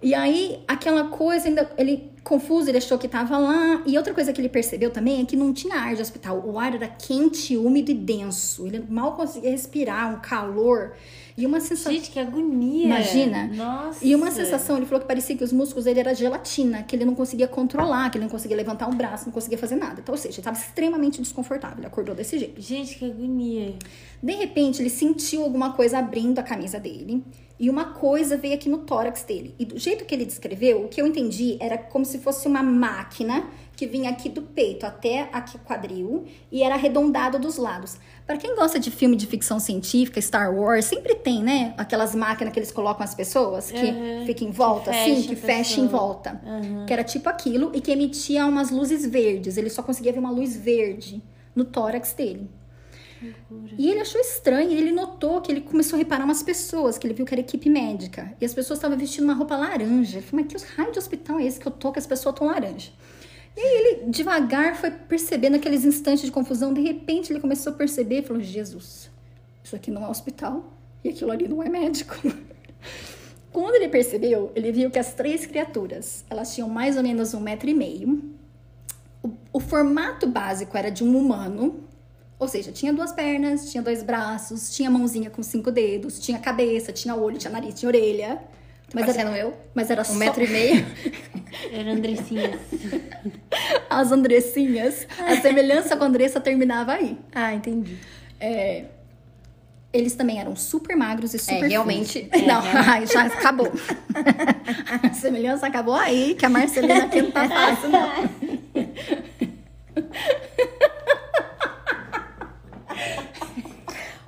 E 0.01 0.15
aí, 0.15 0.65
aquela 0.67 1.09
coisa 1.09 1.49
ainda. 1.49 1.71
Ele 1.77 2.12
confuso, 2.23 2.69
ele 2.69 2.79
achou 2.79 2.99
que 2.99 3.09
tava 3.09 3.37
lá. 3.39 3.83
E 3.87 3.97
outra 3.97 4.15
coisa 4.15 4.33
que 4.33 4.41
ele 4.41 4.49
percebeu 4.49 4.91
também 4.91 5.21
é 5.21 5.25
que 5.25 5.37
não 5.37 5.53
tinha 5.53 5.77
ar 5.77 5.95
de 5.95 6.03
hospital. 6.03 6.43
O 6.45 6.59
ar 6.59 6.75
era 6.75 6.89
quente, 6.89 7.57
úmido 7.57 7.91
e 7.91 7.95
denso. 7.95 8.67
Ele 8.67 8.85
mal 8.89 9.17
conseguia 9.17 9.51
respirar, 9.51 10.15
um 10.15 10.21
calor. 10.21 10.95
E 11.37 11.47
uma 11.47 11.61
sensação. 11.61 11.93
Gente, 11.93 12.11
que 12.11 12.19
agonia. 12.19 12.87
Imagina. 12.87 13.47
Nossa. 13.47 14.05
E 14.05 14.15
uma 14.15 14.31
sensação, 14.31 14.77
ele 14.77 14.87
falou 14.87 15.01
que 15.01 15.07
parecia 15.07 15.37
que 15.37 15.45
os 15.45 15.53
músculos 15.53 15.85
dele 15.85 16.01
era 16.01 16.15
gelatina, 16.15 16.83
que 16.83 16.95
ele 16.95 17.05
não 17.05 17.15
conseguia 17.15 17.49
controlar, 17.49 18.11
que 18.11 18.19
ele 18.19 18.25
não 18.25 18.31
conseguia 18.31 18.57
levantar 18.57 18.89
um 18.89 18.95
braço, 18.95 19.27
não 19.27 19.33
conseguia 19.33 19.59
fazer 19.59 19.77
nada. 19.77 20.01
Então, 20.01 20.15
ou 20.15 20.19
seja, 20.19 20.35
ele 20.35 20.41
estava 20.41 20.59
extremamente 20.59 21.21
desconfortável. 21.21 21.79
Ele 21.79 21.87
acordou 21.87 22.15
desse 22.15 22.39
jeito. 22.39 22.61
Gente, 22.61 22.99
que 22.99 23.05
agonia. 23.05 23.75
De 24.23 24.33
repente, 24.35 24.83
ele 24.83 24.91
sentiu 24.91 25.43
alguma 25.43 25.73
coisa 25.73 25.99
abrindo 25.99 26.39
a 26.39 26.43
camisa 26.43 26.79
dele. 26.79 27.25
E 27.59 27.71
uma 27.71 27.87
coisa 27.87 28.37
veio 28.37 28.55
aqui 28.55 28.69
no 28.69 28.79
tórax 28.79 29.23
dele. 29.23 29.55
E 29.59 29.65
do 29.65 29.79
jeito 29.79 30.05
que 30.05 30.15
ele 30.15 30.25
descreveu, 30.25 30.85
o 30.85 30.89
que 30.89 31.01
eu 31.01 31.07
entendi 31.07 31.57
era 31.61 31.79
como 31.79 32.05
se 32.05 32.19
fosse 32.19 32.49
uma 32.49 32.63
máquina 32.63 33.45
que 33.77 33.87
vinha 33.87 34.11
aqui 34.11 34.29
do 34.29 34.43
peito 34.43 34.85
até 34.87 35.29
aqui 35.33 35.59
quadril 35.59 36.25
e 36.51 36.63
era 36.63 36.75
arredondado 36.75 37.39
dos 37.39 37.57
lados. 37.57 37.97
Para 38.27 38.37
quem 38.37 38.55
gosta 38.55 38.79
de 38.79 38.91
filme 38.91 39.17
de 39.17 39.27
ficção 39.27 39.59
científica, 39.59 40.21
Star 40.21 40.55
Wars, 40.55 40.85
sempre 40.85 41.15
tem, 41.15 41.43
né? 41.43 41.75
Aquelas 41.77 42.15
máquinas 42.15 42.53
que 42.53 42.59
eles 42.61 42.71
colocam 42.71 43.03
as 43.03 43.15
pessoas 43.15 43.71
que 43.71 43.85
Uhum. 43.87 44.27
fica 44.27 44.45
em 44.45 44.51
volta, 44.51 44.91
Que 44.91 44.97
assim, 44.97 45.23
que 45.23 45.35
fecha 45.37 45.81
em 45.81 45.87
volta. 45.89 46.41
Que 46.87 46.93
era 46.93 47.03
tipo 47.03 47.29
aquilo 47.29 47.73
e 47.75 47.81
que 47.81 47.91
emitia 47.91 48.47
umas 48.47 48.71
luzes 48.71 49.05
verdes. 49.07 49.57
Ele 49.57 49.71
só 49.71 49.83
conseguia 49.83 50.13
ver 50.13 50.19
uma 50.21 50.31
luz 50.31 50.57
verde 50.57 51.23
no 51.55 51.65
tórax 51.65 52.13
dele. 52.13 52.49
E 53.79 53.89
ele 53.89 54.01
achou 54.01 54.21
estranho, 54.21 54.71
e 54.73 54.75
ele 54.77 54.91
notou 54.91 55.41
que 55.41 55.51
ele 55.53 55.61
começou 55.61 55.97
a 55.97 55.99
reparar 55.99 56.25
umas 56.25 56.43
pessoas, 56.43 56.99
que 56.99 57.07
ele 57.07 57.15
viu 57.15 57.25
que 57.25 57.33
era 57.33 57.41
equipe 57.41 57.71
médica. 57.71 58.35
E 58.41 58.45
as 58.45 58.53
pessoas 58.53 58.79
estavam 58.79 58.99
vestindo 58.99 59.25
uma 59.25 59.35
roupa 59.35 59.57
laranja. 59.57 60.19
Ele 60.19 60.27
falou, 60.27 60.45
mas 60.53 60.63
que 60.65 60.73
raio 60.77 60.91
de 60.93 60.99
hospital 60.99 61.39
é 61.39 61.45
esse 61.45 61.59
que 61.61 61.67
eu 61.67 61.71
tô, 61.73 61.93
que 61.93 61.99
as 62.01 62.07
pessoas 62.07 62.35
estão 62.35 62.49
laranja? 62.49 62.91
E 63.57 63.61
aí 63.61 63.75
ele, 63.75 64.11
devagar, 64.11 64.77
foi 64.77 64.91
percebendo 64.91 65.57
aqueles 65.57 65.85
instantes 65.85 66.25
de 66.25 66.31
confusão. 66.31 66.73
De 66.73 66.81
repente, 66.81 67.33
ele 67.33 67.41
começou 67.41 67.73
a 67.73 67.77
perceber 67.77 68.21
e 68.21 68.23
falou, 68.23 68.43
Jesus, 68.43 69.11
isso 69.63 69.77
aqui 69.77 69.91
não 69.91 70.05
é 70.05 70.09
hospital. 70.09 70.73
E 71.05 71.11
aquilo 71.11 71.31
ali 71.31 71.49
não 71.49 71.63
é 71.63 71.69
médico. 71.69 72.17
Quando 73.53 73.75
ele 73.75 73.89
percebeu, 73.89 74.51
ele 74.55 74.73
viu 74.73 74.91
que 74.91 74.99
as 74.99 75.13
três 75.13 75.45
criaturas, 75.45 76.25
elas 76.31 76.55
tinham 76.55 76.69
mais 76.69 76.97
ou 76.97 77.03
menos 77.03 77.35
um 77.35 77.41
metro 77.41 77.69
e 77.69 77.75
meio. 77.75 78.23
O, 79.23 79.31
o 79.53 79.61
formato 79.61 80.27
básico 80.27 80.77
era 80.77 80.91
de 80.91 81.05
um 81.05 81.17
humano, 81.17 81.85
ou 82.39 82.49
seja, 82.49 82.73
tinha 82.73 82.93
duas 82.93 83.13
pernas, 83.13 83.71
tinha 83.71 83.83
dois 83.83 84.03
braços, 84.03 84.75
tinha 84.75 84.91
mãozinha 84.91 85.29
com 85.29 85.43
cinco 85.43 85.71
dedos, 85.71 86.19
tinha 86.19 86.39
cabeça, 86.39 86.91
tinha 86.93 87.15
olho, 87.15 87.39
tinha 87.39 87.53
nariz, 87.53 87.75
tinha 87.75 87.89
orelha. 87.89 88.43
Mas 88.95 89.07
Parecendo 89.07 89.31
era, 89.31 89.39
eu? 89.39 89.55
mas 89.75 89.91
era 89.91 90.03
Um 90.03 90.05
só 90.05 90.15
metro 90.15 90.43
e 90.45 90.49
meio? 90.49 90.87
Era 91.73 91.93
Andressinha. 91.93 92.59
as 93.89 94.11
Andressinhas. 94.13 95.07
A 95.19 95.37
semelhança 95.37 95.97
com 95.97 96.05
a 96.05 96.07
Andressa 96.07 96.41
terminava 96.41 96.93
aí. 96.93 97.17
Ah, 97.35 97.55
entendi. 97.55 97.97
É, 98.41 98.85
eles 99.93 100.15
também 100.15 100.41
eram 100.41 100.57
super 100.57 100.97
magros 100.97 101.33
e 101.35 101.39
super 101.39 101.65
É, 101.65 101.69
realmente. 101.69 102.29
finos. 102.33 102.47
Não, 102.47 102.61
ai, 102.65 103.07
já 103.07 103.23
acabou. 103.27 103.71
a 105.03 105.13
semelhança 105.15 105.67
acabou 105.67 105.95
aí, 105.95 106.35
que 106.35 106.45
a 106.45 106.49
Marcelina 106.51 107.05
aqui 107.05 107.23
não 107.23 107.31
tá 107.31 107.49
fácil, 107.49 107.89
não. 107.91 108.11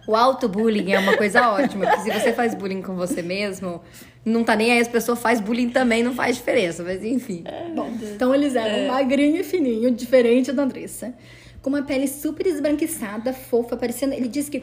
O 0.07 0.15
auto-bullying 0.15 0.93
é 0.93 0.99
uma 0.99 1.17
coisa 1.17 1.49
ótima, 1.49 1.87
porque 1.87 2.03
se 2.13 2.21
você 2.21 2.33
faz 2.35 2.55
bullying 2.55 2.83
com 2.83 2.95
você 2.95 3.23
mesmo, 3.23 3.81
não 4.25 4.43
tá 4.43 4.57
nem 4.57 4.73
aí, 4.73 4.81
as 4.81 4.89
pessoas 4.89 5.19
fazem 5.19 5.45
bullying 5.45 5.69
também, 5.69 6.03
não 6.03 6.15
faz 6.15 6.37
diferença, 6.37 6.83
mas 6.83 7.05
enfim. 7.05 7.45
Bom, 7.75 7.91
então 8.15 8.35
eles 8.35 8.55
eram 8.57 8.89
magrinho 8.89 9.37
e 9.37 9.45
fininho, 9.45 9.91
diferente 9.91 10.51
da 10.53 10.63
Andressa. 10.63 11.13
Com 11.61 11.71
uma 11.71 11.83
pele 11.83 12.07
super 12.09 12.47
esbranquiçada, 12.47 13.33
fofa, 13.33 13.77
parecendo. 13.77 14.15
Ele 14.15 14.29
disse 14.29 14.51
que 14.51 14.63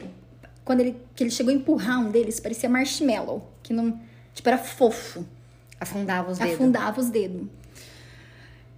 quando 0.64 0.80
ele, 0.80 0.96
que 1.14 1.22
ele 1.24 1.30
chegou 1.30 1.52
a 1.52 1.56
empurrar 1.56 2.00
um 2.00 2.10
deles, 2.10 2.40
parecia 2.40 2.68
marshmallow, 2.68 3.42
que 3.62 3.72
não. 3.72 4.00
Tipo, 4.34 4.48
era 4.48 4.58
fofo. 4.58 5.24
Afundava 5.80 6.30
os 6.30 6.38
dedos. 6.38 6.54
afundava 6.54 7.00
os 7.00 7.10
dedos. 7.10 7.42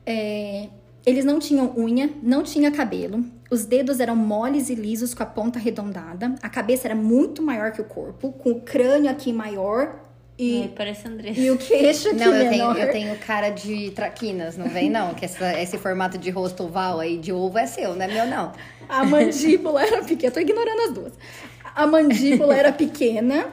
É, 0.07 0.68
Eles 1.05 1.24
não 1.24 1.39
tinham 1.39 1.74
unha, 1.76 2.11
não 2.22 2.43
tinha 2.43 2.70
cabelo. 2.70 3.24
Os 3.51 3.66
dedos 3.66 4.01
eram 4.01 4.16
moles 4.16 4.70
e 4.70 4.74
lisos 4.74 5.12
com 5.12 5.22
a 5.22 5.26
ponta 5.26 5.59
arredondada. 5.59 6.35
A 6.43 6.49
cabeça 6.49 6.89
era 6.89 6.95
muito 6.95 7.43
maior 7.43 7.72
que 7.72 7.80
o 7.80 7.85
corpo, 7.85 8.32
com 8.32 8.51
o 8.53 8.61
crânio 8.61 9.11
aqui 9.11 9.32
maior 9.32 10.01
e, 10.39 10.62
Ai, 10.62 10.72
parece 10.76 11.07
Andressa. 11.07 11.41
e 11.41 11.51
o 11.51 11.57
queixo 11.57 12.09
aqui 12.09 12.18
Não, 12.18 12.35
eu 12.35 12.49
tenho, 12.49 12.51
menor. 12.51 12.78
eu 12.78 12.91
tenho 12.93 13.16
cara 13.18 13.51
de 13.51 13.91
traquinas, 13.93 14.57
não 14.57 14.68
vem 14.68 14.91
não. 14.91 15.14
Que 15.14 15.24
essa- 15.26 15.59
esse 15.61 15.78
formato 15.78 16.18
de 16.18 16.30
rosto 16.30 16.64
oval 16.64 16.99
aí 17.01 17.18
de 17.18 17.32
ovo 17.32 17.57
é 17.59 17.66
seu, 17.66 17.95
não 17.95 18.05
é 18.05 18.09
meu 18.09 18.26
não. 18.26 18.53
A 18.89 19.05
mandíbula 19.05 19.82
era 19.82 20.03
pequena. 20.03 20.32
Tô 20.32 20.41
ignorando 20.41 20.80
as 20.82 20.93
duas. 20.93 21.12
A 21.74 21.87
mandíbula 21.87 22.57
era 22.57 22.72
pequena. 22.72 23.47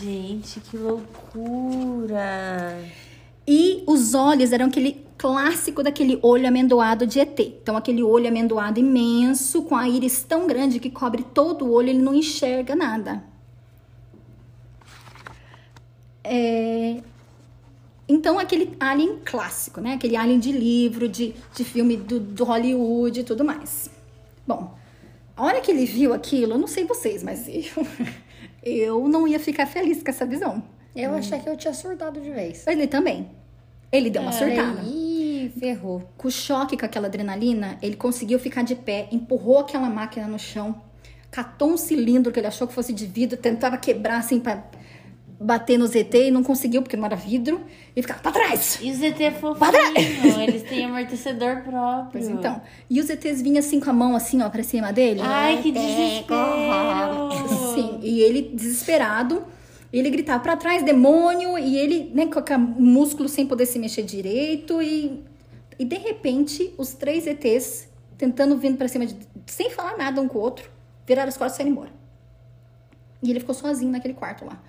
Gente, 0.00 0.60
que 0.60 0.76
loucura. 0.76 2.78
E 3.46 3.82
os 3.86 4.14
olhos 4.14 4.52
eram 4.52 4.66
aquele 4.66 5.04
clássico 5.16 5.82
daquele 5.82 6.18
olho 6.22 6.46
amendoado 6.46 7.06
de 7.06 7.18
ET. 7.18 7.38
Então, 7.40 7.76
aquele 7.76 8.02
olho 8.02 8.28
amendoado 8.28 8.78
imenso, 8.78 9.62
com 9.62 9.74
a 9.74 9.88
íris 9.88 10.22
tão 10.22 10.46
grande 10.46 10.78
que 10.78 10.90
cobre 10.90 11.24
todo 11.34 11.64
o 11.64 11.72
olho, 11.72 11.88
ele 11.90 11.98
não 11.98 12.14
enxerga 12.14 12.76
nada. 12.76 13.22
É, 16.28 17.02
Então, 18.08 18.38
aquele 18.38 18.74
alien 18.80 19.18
clássico, 19.24 19.80
né? 19.80 19.94
Aquele 19.94 20.16
alien 20.16 20.38
de 20.38 20.52
livro, 20.52 21.08
de, 21.08 21.34
de 21.54 21.64
filme 21.64 21.96
do, 21.96 22.18
do 22.20 22.44
Hollywood 22.44 23.20
e 23.20 23.24
tudo 23.24 23.44
mais. 23.44 23.90
Bom, 24.46 24.74
a 25.36 25.44
hora 25.44 25.60
que 25.60 25.70
ele 25.70 25.84
viu 25.84 26.12
aquilo, 26.14 26.54
eu 26.54 26.58
não 26.58 26.66
sei 26.66 26.84
vocês, 26.84 27.22
mas 27.22 27.46
eu, 27.52 27.86
eu 28.64 29.08
não 29.08 29.28
ia 29.28 29.38
ficar 29.38 29.66
feliz 29.66 30.02
com 30.02 30.10
essa 30.10 30.24
visão. 30.26 30.62
Eu 30.96 31.14
achei 31.14 31.38
que 31.38 31.48
eu 31.48 31.56
tinha 31.56 31.74
surtado 31.74 32.20
de 32.20 32.30
vez. 32.30 32.66
Ele 32.66 32.86
também. 32.86 33.30
Ele 33.92 34.10
deu 34.10 34.22
uma 34.22 34.32
surtada. 34.32 34.82
Ih, 34.84 35.52
ferrou. 35.58 36.02
Com 36.16 36.28
o 36.28 36.30
choque 36.30 36.76
com 36.76 36.84
aquela 36.84 37.06
adrenalina, 37.06 37.78
ele 37.80 37.96
conseguiu 37.96 38.38
ficar 38.38 38.62
de 38.62 38.74
pé, 38.74 39.08
empurrou 39.12 39.58
aquela 39.60 39.88
máquina 39.88 40.26
no 40.26 40.38
chão, 40.38 40.80
catou 41.30 41.70
um 41.70 41.76
cilindro 41.76 42.32
que 42.32 42.40
ele 42.40 42.46
achou 42.46 42.66
que 42.66 42.74
fosse 42.74 42.92
de 42.92 43.06
vidro, 43.06 43.36
tentava 43.36 43.76
quebrar 43.78 44.18
assim 44.18 44.40
pra 44.40 44.64
bater 45.40 45.78
no 45.78 45.86
ZT 45.86 46.26
e 46.26 46.30
não 46.30 46.42
conseguiu 46.42 46.82
porque 46.82 46.96
não 46.96 47.04
era 47.04 47.14
vidro, 47.14 47.60
e 47.94 48.02
ficava 48.02 48.20
pra 48.20 48.32
trás. 48.32 48.78
E 48.82 48.90
o 48.90 48.94
ZT 48.94 49.22
é 49.22 49.30
fofinho, 49.30 50.40
eles 50.42 50.62
têm 50.64 50.84
amortecedor 50.84 51.62
próprio. 51.62 52.10
Pois 52.12 52.28
então. 52.28 52.60
E 52.90 53.00
os 53.00 53.08
ETs 53.08 53.40
vinham 53.40 53.58
assim 53.58 53.78
com 53.78 53.90
a 53.90 53.92
mão 53.92 54.16
assim, 54.16 54.42
ó, 54.42 54.48
pra 54.48 54.62
cima 54.62 54.92
dele. 54.92 55.20
Ai, 55.22 55.62
que 55.62 55.70
desespero. 55.70 57.30
Sim, 57.74 58.00
e 58.02 58.20
ele 58.20 58.50
desesperado, 58.52 59.44
ele 59.92 60.10
gritava 60.10 60.42
pra 60.42 60.56
trás, 60.56 60.82
demônio, 60.82 61.56
e 61.56 61.76
ele, 61.78 62.10
né, 62.12 62.26
com 62.26 62.40
o 62.40 62.82
músculo 62.82 63.28
sem 63.28 63.46
poder 63.46 63.66
se 63.66 63.78
mexer 63.78 64.02
direito, 64.02 64.82
e, 64.82 65.22
e 65.78 65.84
de 65.84 65.96
repente, 65.96 66.74
os 66.76 66.94
três 66.94 67.26
ETs, 67.26 67.88
tentando 68.16 68.56
vindo 68.56 68.76
pra 68.76 68.88
cima, 68.88 69.06
de, 69.06 69.16
sem 69.46 69.70
falar 69.70 69.96
nada 69.96 70.20
um 70.20 70.26
com 70.26 70.38
o 70.38 70.42
outro, 70.42 70.68
viraram 71.06 71.28
as 71.28 71.36
costas 71.36 71.54
e 71.54 71.56
saíram 71.58 71.72
embora. 71.72 71.90
E 73.22 73.30
ele 73.30 73.40
ficou 73.40 73.54
sozinho 73.54 73.90
naquele 73.90 74.14
quarto 74.14 74.44
lá. 74.44 74.60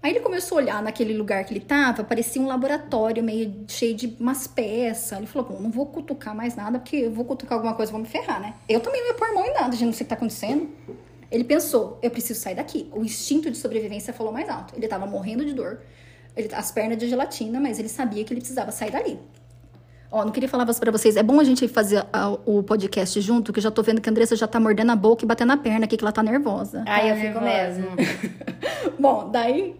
Aí 0.00 0.12
ele 0.12 0.20
começou 0.20 0.58
a 0.58 0.62
olhar 0.62 0.82
naquele 0.82 1.12
lugar 1.16 1.44
que 1.44 1.52
ele 1.52 1.60
tava, 1.60 2.04
parecia 2.04 2.40
um 2.40 2.46
laboratório 2.46 3.22
meio 3.22 3.64
cheio 3.66 3.96
de 3.96 4.16
umas 4.20 4.46
peças. 4.46 5.18
Ele 5.18 5.26
falou, 5.26 5.48
bom, 5.48 5.60
não 5.60 5.70
vou 5.70 5.86
cutucar 5.86 6.34
mais 6.36 6.54
nada, 6.54 6.78
porque 6.78 6.96
eu 6.96 7.10
vou 7.10 7.24
cutucar 7.24 7.54
alguma 7.58 7.74
coisa, 7.74 7.90
vou 7.90 8.00
me 8.00 8.06
ferrar, 8.06 8.40
né? 8.40 8.54
Eu 8.68 8.78
também 8.80 9.00
não 9.00 9.08
ia 9.08 9.14
pôr 9.14 9.34
mão 9.34 9.44
em 9.44 9.52
nada, 9.52 9.72
gente, 9.72 9.86
não 9.86 9.92
sei 9.92 10.02
o 10.02 10.06
que 10.06 10.10
tá 10.10 10.14
acontecendo. 10.14 10.68
Ele 11.30 11.42
pensou, 11.44 11.98
eu 12.00 12.10
preciso 12.12 12.38
sair 12.40 12.54
daqui. 12.54 12.88
O 12.94 13.04
instinto 13.04 13.50
de 13.50 13.56
sobrevivência 13.58 14.12
falou 14.14 14.32
mais 14.32 14.48
alto. 14.48 14.72
Ele 14.76 14.86
tava 14.86 15.04
morrendo 15.04 15.44
de 15.44 15.52
dor, 15.52 15.80
ele, 16.36 16.48
as 16.54 16.70
pernas 16.70 16.96
de 16.96 17.08
gelatina, 17.08 17.58
mas 17.60 17.78
ele 17.80 17.88
sabia 17.88 18.22
que 18.24 18.32
ele 18.32 18.40
precisava 18.40 18.70
sair 18.70 18.92
dali. 18.92 19.18
Ó, 20.12 20.24
não 20.24 20.30
queria 20.32 20.48
falar 20.48 20.64
pra 20.64 20.90
vocês, 20.92 21.16
é 21.16 21.22
bom 21.24 21.38
a 21.40 21.44
gente 21.44 21.66
fazer 21.68 22.06
a- 22.12 22.30
o 22.46 22.62
podcast 22.62 23.20
junto, 23.20 23.52
que 23.52 23.58
eu 23.58 23.62
já 23.62 23.70
tô 23.70 23.82
vendo 23.82 24.00
que 24.00 24.08
a 24.08 24.12
Andressa 24.12 24.34
já 24.36 24.46
tá 24.46 24.58
mordendo 24.58 24.90
a 24.92 24.96
boca 24.96 25.22
e 25.24 25.28
batendo 25.28 25.52
a 25.52 25.56
perna 25.58 25.84
aqui, 25.84 25.96
que 25.98 26.04
ela 26.04 26.12
tá 26.12 26.22
nervosa. 26.22 26.82
Aí 26.86 27.10
eu 27.10 27.14
Tá 27.16 27.20
fico 27.20 27.40
nervosa. 27.44 27.80
mesmo. 27.96 27.96
Bom, 28.98 29.28
daí. 29.30 29.76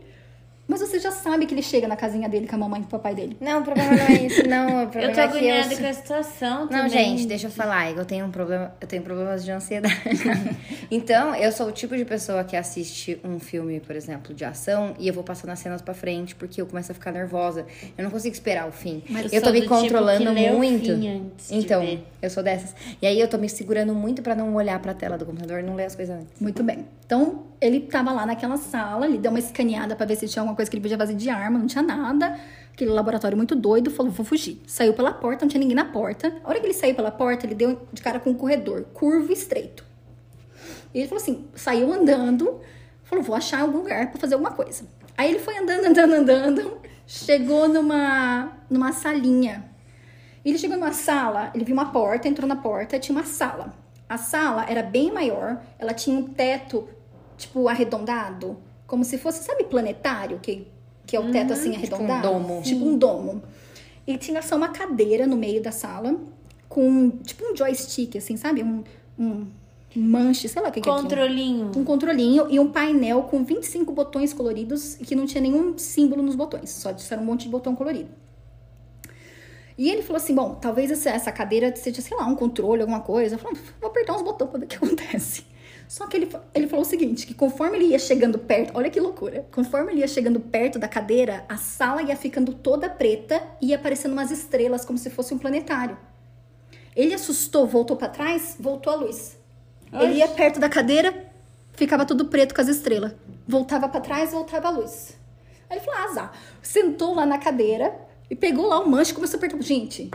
Mas 0.69 0.81
você 0.81 1.01
já 1.01 1.11
sabe 1.11 1.47
que 1.47 1.55
ele 1.55 1.63
chega 1.63 1.89
na 1.89 1.97
casinha 1.97 2.29
dele 2.29 2.47
com 2.47 2.55
a 2.55 2.59
mamãe 2.59 2.81
e 2.81 2.83
com 2.83 2.89
o 2.89 2.91
papai 2.91 3.15
dele. 3.15 3.39
Não, 3.41 3.61
o 3.61 3.65
problema 3.65 3.91
não 3.91 4.05
é 4.05 4.23
isso, 4.27 4.47
não. 4.47 4.85
O 4.85 4.87
problema 4.89 5.11
Eu 5.11 5.15
tô 5.15 5.21
é 5.21 5.29
que 5.29 5.39
agoniada 5.39 5.73
eu... 5.73 5.79
com 5.79 5.87
a 5.87 5.93
situação 5.95 6.69
também. 6.69 6.83
Não, 6.83 6.89
gente, 6.91 7.27
deixa 7.27 7.47
eu 7.47 7.51
falar. 7.51 7.91
Eu 7.91 8.05
tenho 8.05 8.27
um 8.27 8.31
problema, 8.31 8.75
eu 8.79 8.87
tenho 8.87 9.03
problemas 9.03 9.43
de 9.43 9.51
ansiedade. 9.51 9.99
então, 10.91 11.35
eu 11.35 11.51
sou 11.53 11.69
o 11.69 11.73
tipo 11.73 11.97
de 11.97 12.05
pessoa 12.05 12.45
que 12.45 12.55
assiste 12.55 13.19
um 13.25 13.41
filme, 13.41 13.81
por 13.81 13.97
exemplo, 13.97 14.35
de 14.35 14.45
ação 14.45 14.95
e 14.99 15.09
eu 15.09 15.15
vou 15.15 15.25
passando 15.25 15.51
as 15.51 15.59
cenas 15.59 15.81
pra 15.81 15.95
frente 15.95 16.35
porque 16.35 16.61
eu 16.61 16.67
começo 16.67 16.93
a 16.93 16.95
ficar 16.95 17.13
nervosa. 17.13 17.65
Eu 17.97 18.05
não 18.05 18.11
consigo 18.11 18.35
esperar 18.35 18.69
o 18.69 18.73
fim. 18.73 19.03
Mas 19.09 19.33
eu 19.33 19.39
eu 19.39 19.43
tô 19.43 19.51
me 19.51 19.63
tipo 19.63 19.75
controlando 19.75 20.27
que 20.27 20.29
lê 20.29 20.51
o 20.51 20.57
muito. 20.59 20.85
fim 20.85 21.09
antes 21.09 21.49
de 21.49 21.57
então, 21.57 21.81
ver. 21.81 22.05
eu 22.21 22.29
sou 22.29 22.43
dessas. 22.43 22.75
E 23.01 23.07
aí 23.07 23.19
eu 23.19 23.27
tô 23.27 23.39
me 23.39 23.49
segurando 23.49 23.95
muito 23.95 24.21
pra 24.21 24.35
não 24.35 24.55
olhar 24.55 24.79
pra 24.81 24.93
tela 24.93 25.17
do 25.17 25.25
computador 25.25 25.61
e 25.61 25.63
não 25.63 25.75
ler 25.75 25.87
as 25.87 25.95
coisas 25.95 26.15
antes. 26.15 26.39
Muito 26.39 26.63
bem. 26.63 26.85
Então, 27.09 27.47
ele 27.59 27.81
tava 27.81 28.13
lá 28.13 28.27
naquela 28.27 28.59
sala, 28.59 29.07
ele 29.07 29.17
deu 29.17 29.31
uma 29.31 29.39
escaneada 29.39 29.97
pra 29.97 30.05
ver 30.05 30.15
se 30.15 30.29
tinha 30.29 30.43
alguma 30.43 30.55
coisa 30.55 30.71
que 30.71 30.77
ele 30.77 30.83
podia 30.83 30.99
fazer 30.99 31.15
de 31.15 31.31
arma, 31.31 31.59
não 31.59 31.67
tinha 31.67 31.83
nada. 31.83 32.39
Aquele 32.71 32.91
laboratório 32.91 33.35
muito 33.35 33.57
doido, 33.57 33.91
falou, 33.91 34.13
vou 34.13 34.27
fugir. 34.27 34.61
Saiu 34.67 34.93
pela 34.93 35.11
porta, 35.11 35.47
não 35.47 35.49
tinha 35.49 35.59
ninguém 35.59 35.75
na 35.75 35.87
porta. 35.87 36.31
A 36.45 36.51
hora 36.51 36.61
que 36.61 36.67
ele 36.67 36.75
saiu 36.75 36.95
pela 36.95 37.11
porta, 37.11 37.47
ele 37.47 37.55
deu 37.55 37.81
de 37.95 38.03
cara 38.03 38.21
com 38.21 38.29
um 38.29 38.35
corredor, 38.35 38.85
curvo 38.93 39.31
e 39.31 39.33
estreito. 39.33 39.87
E 40.93 40.99
ele 40.99 41.09
falou 41.09 41.23
assim, 41.23 41.47
saiu 41.55 41.91
andando, 41.91 42.61
falou, 43.05 43.25
vou 43.25 43.35
achar 43.35 43.63
algum 43.63 43.79
lugar 43.79 44.11
pra 44.11 44.21
fazer 44.21 44.35
alguma 44.35 44.53
coisa. 44.53 44.85
Aí 45.17 45.31
ele 45.31 45.39
foi 45.39 45.57
andando, 45.57 45.87
andando, 45.89 46.13
andando, 46.13 46.79
chegou 47.07 47.69
numa, 47.69 48.53
numa 48.69 48.93
salinha. 48.93 49.65
Ele 50.45 50.59
chegou 50.59 50.77
numa 50.77 50.93
sala, 50.93 51.51
ele 51.55 51.65
viu 51.65 51.73
uma 51.73 51.91
porta, 51.91 52.29
entrou 52.29 52.47
na 52.47 52.57
porta, 52.57 52.99
tinha 52.99 53.17
uma 53.17 53.25
sala. 53.25 53.73
A 54.07 54.19
sala 54.19 54.67
era 54.69 54.83
bem 54.83 55.11
maior, 55.11 55.63
ela 55.79 55.95
tinha 55.95 56.17
um 56.19 56.23
teto, 56.23 56.89
tipo, 57.39 57.69
arredondado, 57.69 58.59
como 58.87 59.05
se 59.05 59.17
fosse, 59.17 59.43
sabe, 59.45 59.65
planetário, 59.65 60.39
que, 60.41 60.67
que 61.07 61.17
é 61.17 61.21
o 61.21 61.31
teto 61.31 61.55
assim 61.55 61.75
arredondado? 61.75 62.29
domo. 62.29 62.61
Tipo 62.63 62.85
um 62.85 62.99
domo. 62.99 63.43
E 64.07 64.19
tinha 64.19 64.43
só 64.43 64.57
uma 64.57 64.69
cadeira 64.69 65.27
no 65.27 65.37
meio 65.37 65.63
da 65.63 65.73
sala, 65.73 66.15
com 66.69 67.11
tipo 67.23 67.45
um 67.51 67.57
joystick, 67.57 68.17
assim, 68.17 68.37
sabe? 68.37 68.63
Um, 68.63 68.83
um 69.19 69.47
manche, 69.95 70.49
sei 70.49 70.61
lá 70.61 70.69
o 70.69 70.73
que, 70.73 70.81
que 70.81 70.89
é 70.89 70.93
aquilo. 70.93 71.09
Controlinho. 71.09 71.73
Um 71.77 71.85
controlinho 71.85 72.47
e 72.51 72.61
um 72.61 72.71
painel 72.71 73.23
com 73.23 73.43
25 73.45 73.93
botões 73.93 74.33
coloridos 74.33 75.01
e 75.01 75.05
que 75.05 75.15
não 75.15 75.27
tinha 75.27 75.41
nenhum 75.41 75.79
símbolo 75.79 76.23
nos 76.23 76.35
botões, 76.35 76.71
só 76.71 76.93
disseram 76.93 77.23
um 77.23 77.27
monte 77.27 77.43
de 77.45 77.49
botão 77.49 77.75
colorido. 77.75 78.11
E 79.77 79.89
ele 79.89 80.03
falou 80.03 80.17
assim: 80.17 80.35
bom, 80.35 80.57
talvez 80.57 80.91
essa, 80.91 81.11
essa 81.11 81.31
cadeira 81.31 81.75
seja, 81.77 82.03
sei 82.03 82.17
lá, 82.17 82.27
um 82.27 82.35
controle, 82.35 82.83
alguma 82.83 83.01
coisa. 83.01 83.37
Eu 83.37 83.39
falei, 83.39 83.59
vou 83.81 83.89
apertar 83.89 84.15
uns 84.15 84.23
botões 84.23 84.51
pra 84.51 84.59
ver 84.59 84.65
o 84.65 84.69
que 84.69 84.77
acontece. 84.83 85.45
Só 85.89 86.07
que 86.07 86.19
ele, 86.19 86.29
ele 86.55 86.69
falou 86.69 86.85
o 86.85 86.89
seguinte: 86.89 87.27
que 87.27 87.33
conforme 87.33 87.79
ele 87.79 87.87
ia 87.87 87.99
chegando 87.99 88.39
perto, 88.39 88.77
olha 88.77 88.91
que 88.91 89.01
loucura, 89.01 89.47
conforme 89.51 89.93
ele 89.93 90.01
ia 90.01 90.07
chegando 90.07 90.39
perto 90.39 90.79
da 90.79 90.87
cadeira, 90.87 91.47
a 91.49 91.57
sala 91.57 92.03
ia 92.03 92.15
ficando 92.15 92.53
toda 92.53 92.91
preta 92.91 93.43
e 93.61 93.69
ia 93.69 93.77
aparecendo 93.77 94.13
umas 94.13 94.31
estrelas 94.31 94.85
como 94.85 94.99
se 94.99 95.09
fosse 95.09 95.33
um 95.33 95.39
planetário. 95.39 95.97
Ele 96.95 97.15
assustou, 97.15 97.67
voltou 97.67 97.97
pra 97.97 98.09
trás, 98.09 98.57
voltou 98.61 98.93
a 98.93 98.97
luz. 98.97 99.39
Ele 99.91 100.17
ia 100.17 100.29
perto 100.29 100.61
da 100.61 100.69
cadeira, 100.69 101.33
ficava 101.73 102.05
tudo 102.05 102.27
preto 102.27 102.55
com 102.55 102.61
as 102.61 102.69
estrelas. 102.69 103.15
Voltava 103.47 103.89
pra 103.89 104.01
trás, 104.01 104.33
voltava 104.33 104.69
a 104.69 104.71
luz. 104.71 105.17
Aí 105.71 105.79
ele 105.79 105.85
falou, 105.85 106.01
ah, 106.01 106.11
azar. 106.11 106.33
Sentou 106.61 107.15
lá 107.15 107.25
na 107.25 107.39
cadeira 107.39 107.95
e 108.29 108.37
pegou 108.37 108.67
lá 108.67 108.81
o 108.81 108.89
manche 108.89 109.13
e 109.13 109.15
começou 109.15 109.37
a 109.37 109.39
apertar. 109.39 109.63
Gente, 109.63 110.11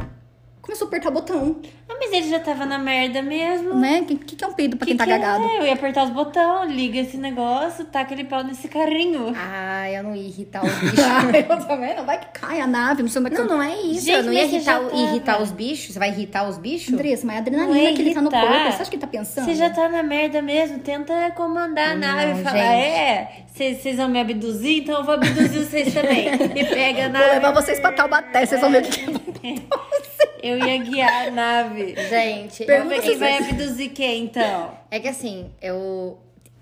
começou 0.64 0.86
a 0.86 0.88
apertar 0.88 1.10
o 1.10 1.12
botão, 1.12 1.58
Ah, 1.90 1.94
mas 2.00 2.12
ele 2.14 2.30
já 2.30 2.40
tava 2.40 2.66
na 2.66 2.80
merda 2.80 3.22
mesmo. 3.22 3.76
né? 3.76 4.00
O 4.02 4.06
que, 4.06 4.16
que, 4.16 4.36
que 4.38 4.44
é 4.44 4.48
um 4.48 4.54
peido 4.54 4.78
pra 4.78 4.86
Que 4.88 4.92
quem 4.94 4.98
tá 4.98 5.04
que 5.06 5.12
cagado? 5.12 5.44
É? 5.44 5.58
Eu 5.60 5.66
ia 5.66 5.74
apertar 5.74 6.06
os 6.06 6.10
botões, 6.10 6.72
liga 6.72 7.00
esse 7.00 7.18
negócio, 7.18 7.84
taca 7.86 8.14
ele 8.14 8.24
pau 8.24 8.44
nesse 8.44 8.68
carrinho. 8.70 9.34
Ah, 9.38 9.92
eu 9.92 10.02
não 10.04 10.16
ia 10.16 10.24
irritar 10.28 10.66
os 10.66 10.72
bichos. 10.80 11.00
Ah, 11.00 11.38
eu 11.38 11.68
também, 11.68 11.96
não 11.96 12.06
vai 12.06 12.18
que 12.20 12.28
cai 12.40 12.62
a 12.62 12.66
nave, 12.68 13.04
não 13.04 13.10
sei 13.10 13.22
onde 13.22 13.34
é 13.34 13.36
que 13.36 13.42
Não, 13.42 13.58
não 13.58 13.62
é 13.62 13.76
isso. 13.82 14.06
Gente, 14.06 14.18
eu 14.18 14.24
não 14.24 14.34
ia 14.34 14.46
irritar, 14.46 14.80
tava. 14.80 14.96
irritar 14.96 15.42
os 15.42 15.52
bichos. 15.52 15.94
Você 15.94 16.00
vai 16.00 16.10
irritar 16.10 16.48
os 16.50 16.58
bichos? 16.58 16.94
Andressa, 16.94 17.28
mas 17.28 17.36
é 17.36 17.38
a 17.40 17.42
adrenalina 17.42 17.90
é 17.90 17.94
que 17.94 18.02
ele 18.02 18.14
tá 18.14 18.22
no 18.22 18.32
corpo. 18.32 18.48
Você 18.48 18.82
acha 18.82 18.86
que 18.90 18.96
ele 18.96 19.02
tá 19.02 19.08
pensando? 19.08 19.46
Você 19.46 19.56
já 19.56 19.70
tá 19.70 19.90
na 19.90 20.02
merda 20.02 20.42
mesmo, 20.42 20.80
tenta 20.80 21.30
comandar 21.32 21.92
a 21.92 21.96
nave 21.96 22.40
e 22.40 22.44
falar, 22.44 22.58
gente. 22.58 22.66
é, 22.66 23.44
vocês 23.54 23.98
vão 23.98 24.08
me 24.08 24.20
abduzir, 24.22 24.80
então 24.84 25.00
eu 25.00 25.04
vou 25.04 25.16
abduzir 25.16 25.64
vocês 25.66 25.94
também. 25.94 26.24
E 26.56 26.66
pega 26.66 27.06
a 27.06 27.10
Vou 27.10 27.28
levar 27.34 27.52
vocês 27.52 27.80
pra 27.80 27.92
Taubaté, 27.92 28.46
vocês 28.46 28.62
vão 28.62 28.72
ver 28.72 28.84
o 28.84 28.86
que 28.86 28.92
que 29.32 29.48
é. 29.48 29.56
Eu 30.44 30.53
ia 30.58 30.78
guiar 30.78 31.28
a 31.28 31.32
nave. 31.32 31.96
Gente, 32.10 32.66
Vamos 32.66 32.66
ver 32.66 32.66
Pergunta 32.66 33.02
quem 33.02 33.14
se 33.14 33.20
vai 33.20 33.38
abduzir 33.38 33.90
quem, 33.92 34.24
então. 34.26 34.78
é 34.92 35.00
que 35.00 35.08
assim, 35.08 35.52
eu. 35.62 36.20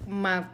Uma. 0.08 0.50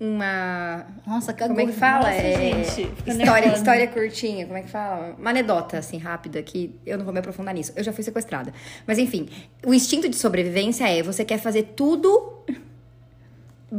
Uma. 0.00 0.84
Nossa, 1.06 1.32
cagou. 1.32 1.54
Como 1.56 1.68
é 1.68 1.72
que 1.72 1.78
fala? 1.78 2.08
Nossa, 2.08 2.20
é, 2.20 2.36
gente, 2.36 2.82
história, 3.06 3.14
nervosa. 3.24 3.54
história 3.56 3.86
curtinha, 3.86 4.46
como 4.46 4.58
é 4.58 4.62
que 4.62 4.68
fala? 4.70 5.14
Uma 5.16 5.30
anedota, 5.30 5.78
assim, 5.78 5.96
rápida, 5.98 6.42
que 6.42 6.74
eu 6.84 6.98
não 6.98 7.04
vou 7.04 7.12
me 7.14 7.20
aprofundar 7.20 7.54
nisso. 7.54 7.72
Eu 7.76 7.84
já 7.84 7.92
fui 7.92 8.02
sequestrada. 8.02 8.52
Mas 8.84 8.98
enfim, 8.98 9.28
o 9.64 9.72
instinto 9.72 10.08
de 10.08 10.16
sobrevivência 10.16 10.88
é 10.88 11.02
você 11.04 11.24
quer 11.24 11.38
fazer 11.38 11.74
tudo 11.76 12.42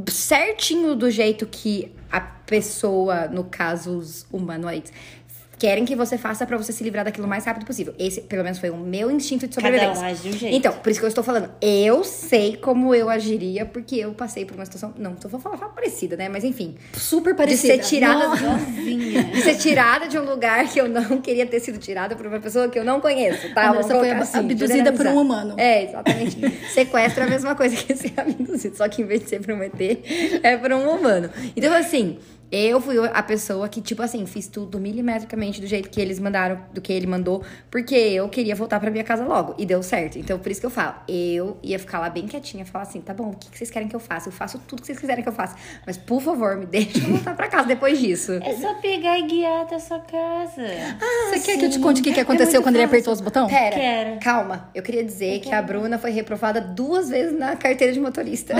certinho 0.09 0.95
do 0.95 1.11
jeito 1.11 1.45
que 1.45 1.93
a 2.11 2.21
pessoa, 2.21 3.27
no 3.27 3.43
caso, 3.43 3.97
os 3.97 4.25
humanoides, 4.31 4.91
querem 5.63 5.85
que 5.85 5.95
você 5.95 6.17
faça 6.17 6.45
pra 6.45 6.57
você 6.57 6.73
se 6.73 6.83
livrar 6.83 7.05
daquilo 7.05 7.25
o 7.25 7.29
mais 7.29 7.45
rápido 7.45 7.65
possível. 7.65 7.93
Esse, 7.97 8.19
pelo 8.19 8.43
menos, 8.43 8.59
foi 8.59 8.69
o 8.69 8.75
meu 8.75 9.09
instinto 9.09 9.47
de 9.47 9.55
sobrevivência. 9.55 10.03
um 10.03 10.05
age 10.05 10.21
de 10.21 10.27
um 10.27 10.37
jeito. 10.37 10.57
Então, 10.57 10.73
por 10.73 10.89
isso 10.89 10.99
que 10.99 11.05
eu 11.05 11.07
estou 11.07 11.23
falando. 11.23 11.49
Eu 11.61 12.03
sei 12.03 12.57
como 12.57 12.93
eu 12.93 13.09
agiria, 13.09 13.65
porque 13.65 13.95
eu 13.95 14.11
passei 14.11 14.43
por 14.43 14.55
uma 14.55 14.65
situação. 14.65 14.93
Não, 14.97 15.15
tô 15.15 15.29
falando 15.29 15.57
falar 15.57 15.71
parecida, 15.71 16.17
né? 16.17 16.27
Mas 16.27 16.43
enfim. 16.43 16.75
Super 16.91 17.31
De 17.31 17.37
parecida. 17.37 17.75
ser 17.75 17.79
tirada 17.79 18.35
de 18.35 19.41
ser 19.41 19.55
tirada 19.55 20.05
de 20.09 20.19
um 20.19 20.25
lugar 20.25 20.67
que 20.67 20.81
eu 20.81 20.89
não 20.89 21.21
queria 21.21 21.45
ter 21.45 21.61
sido 21.61 21.77
tirada 21.77 22.13
por 22.13 22.27
uma 22.27 22.41
pessoa 22.41 22.67
que 22.67 22.77
eu 22.77 22.83
não 22.83 22.99
conheço, 22.99 23.53
tá? 23.53 23.71
Vamos 23.71 23.87
foi 23.87 24.11
assim, 24.11 24.39
abduzida 24.39 24.91
por 24.91 25.07
um 25.07 25.21
humano. 25.21 25.55
É, 25.57 25.85
exatamente. 25.85 26.41
Sequestro 26.73 27.23
é 27.23 27.27
a 27.27 27.29
mesma 27.29 27.55
coisa 27.55 27.73
que 27.73 27.95
ser 27.95 28.11
abduzido, 28.19 28.75
só 28.75 28.89
que 28.89 29.01
em 29.01 29.05
vez 29.05 29.23
de 29.23 29.29
ser 29.29 29.39
por 29.39 29.53
um 29.53 29.63
ET, 29.63 29.79
é 30.43 30.57
por 30.57 30.73
um 30.73 30.89
humano. 30.89 31.29
Então, 31.55 31.73
assim, 31.73 32.17
eu 32.55 32.79
fui 32.79 32.95
a 33.11 33.23
pessoa 33.23 33.67
que, 33.67 33.81
tipo 33.81 34.03
assim, 34.03 34.25
fiz 34.27 34.47
tudo 34.47 34.79
milimetricamente 34.79 35.59
do 35.59 35.65
jeito 35.65 35.89
que 35.89 35.99
eles 35.99 36.19
mandaram, 36.19 36.59
do 36.71 36.79
que 36.79 36.93
ele 36.93 37.07
mandou, 37.07 37.43
porque 37.71 37.95
eu 37.95 38.29
queria 38.29 38.55
voltar 38.55 38.79
pra 38.79 38.91
minha 38.91 39.03
casa 39.03 39.25
logo. 39.25 39.55
E 39.57 39.65
deu 39.65 39.81
certo. 39.81 40.19
Então, 40.19 40.37
por 40.37 40.51
isso 40.51 40.59
que 40.61 40.65
eu 40.67 40.69
falo, 40.69 40.93
eu 41.07 41.57
ia 41.63 41.79
ficar 41.79 41.99
lá 41.99 42.09
bem 42.09 42.27
quietinha, 42.27 42.63
falar 42.65 42.83
assim, 42.83 43.01
tá 43.01 43.11
bom, 43.13 43.31
o 43.31 43.35
que 43.35 43.49
que 43.49 43.57
vocês 43.57 43.71
querem 43.71 43.87
que 43.87 43.95
eu 43.95 43.99
faça? 43.99 44.29
Eu 44.29 44.33
faço 44.33 44.59
tudo 44.67 44.81
que 44.81 44.85
vocês 44.85 44.99
quiserem 44.99 45.23
que 45.23 45.29
eu 45.29 45.33
faça. 45.33 45.55
Mas, 45.85 45.97
por 45.97 46.21
favor, 46.21 46.55
me 46.55 46.65
deixa 46.73 46.99
eu 46.99 47.03
voltar 47.09 47.35
pra 47.35 47.47
casa 47.47 47.67
depois 47.67 47.99
disso. 47.99 48.33
É 48.33 48.53
só 48.53 48.75
pegar 48.75 49.17
e 49.17 49.23
guiar 49.23 49.63
até 49.63 49.75
a 49.75 49.79
sua 49.79 49.99
casa. 49.99 50.61
Você 51.29 51.39
quer 51.39 51.57
que 51.57 51.65
eu 51.65 51.69
te 51.71 51.79
conte 51.79 52.01
o 52.01 52.03
que, 52.03 52.13
que 52.13 52.19
aconteceu 52.19 52.53
muito 52.61 52.63
quando 52.63 52.75
ele 52.75 52.83
fácil. 52.83 52.97
apertou 52.99 53.13
os 53.13 53.21
botões? 53.21 53.51
Pera, 53.51 53.75
Quero. 53.75 54.19
calma. 54.19 54.69
Eu 54.75 54.83
queria 54.83 55.03
dizer 55.03 55.39
que 55.39 55.51
a 55.51 55.61
Bruna 55.61 55.97
foi 55.97 56.11
reprovada 56.11 56.61
duas 56.61 57.09
vezes 57.09 57.37
na 57.37 57.55
carteira 57.55 57.91
de 57.91 57.99
motorista. 57.99 58.53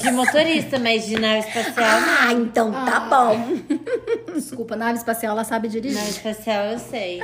De 0.00 0.10
motorista, 0.12 0.78
mas 0.78 1.04
de 1.06 1.18
nave 1.18 1.40
espacial. 1.40 1.98
Ah, 2.20 2.32
então 2.32 2.70
tá 2.72 3.00
bom. 3.10 4.32
Desculpa, 4.32 4.76
nave 4.76 4.98
espacial, 4.98 5.32
ela 5.32 5.44
sabe 5.44 5.68
dirigir. 5.68 5.98
Nave 5.98 6.10
espacial 6.10 6.66
eu 6.66 6.78
sei. 6.78 7.20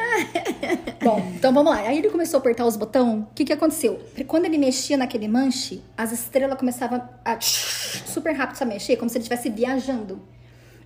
Bom, 1.03 1.32
então 1.34 1.53
vamos 1.55 1.72
lá. 1.72 1.80
Aí 1.80 1.99
ele 1.99 2.11
começou 2.11 2.39
a 2.39 2.41
apertar 2.41 2.66
os 2.66 2.76
botões. 2.76 3.22
O 3.22 3.26
que 3.34 3.45
que 3.45 3.53
aconteceu? 3.53 4.01
Quando 4.26 4.47
ele 4.47 4.59
mexia 4.59 4.97
naquele 4.97 5.28
manche, 5.28 5.82
as 5.97 6.12
estrelas 6.12 6.59
começavam 6.59 7.09
a 7.24 7.39
super 7.41 8.32
rápido 8.32 8.61
a 8.61 8.64
mexer, 8.66 8.97
como 8.97 9.09
se 9.09 9.16
ele 9.16 9.22
estivesse 9.22 9.49
viajando. 9.49 10.20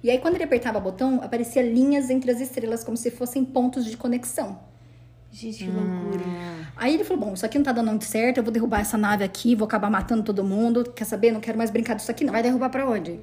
E 0.03 0.11
aí 0.11 0.19
quando 0.19 0.35
ele 0.35 0.45
apertava 0.45 0.79
o 0.79 0.81
botão, 0.81 1.21
aparecia 1.23 1.63
linhas 1.63 2.11
entre 2.11 2.31
as 2.31 2.41
estrelas, 2.41 2.85
como 2.85 2.97
se 2.97 3.11
fossem 3.11 3.45
pontos 3.45 3.85
de 3.85 3.97
conexão. 3.97 4.59
Gente, 5.33 5.65
que 5.65 5.71
loucura. 5.71 6.25
Aí 6.77 6.95
ele 6.95 7.05
falou: 7.05 7.27
Bom, 7.27 7.35
isso 7.35 7.47
aqui 7.47 7.57
não 7.57 7.65
tá 7.65 7.73
dando 7.73 7.89
muito 7.89 8.05
certo, 8.05 8.39
eu 8.39 8.43
vou 8.43 8.53
derrubar 8.53 8.81
essa 8.81 8.99
nave 8.99 9.23
aqui, 9.23 9.55
vou 9.55 9.65
acabar 9.65 9.89
matando 9.91 10.23
todo 10.23 10.43
mundo. 10.43 10.93
Quer 10.95 11.05
saber? 11.05 11.31
Não 11.31 11.41
quero 11.41 11.57
mais 11.57 11.71
brincar 11.71 11.95
disso 11.95 12.11
aqui, 12.11 12.25
não. 12.25 12.33
Vai 12.33 12.43
derrubar 12.43 12.69
pra 12.69 12.89
onde? 12.89 13.21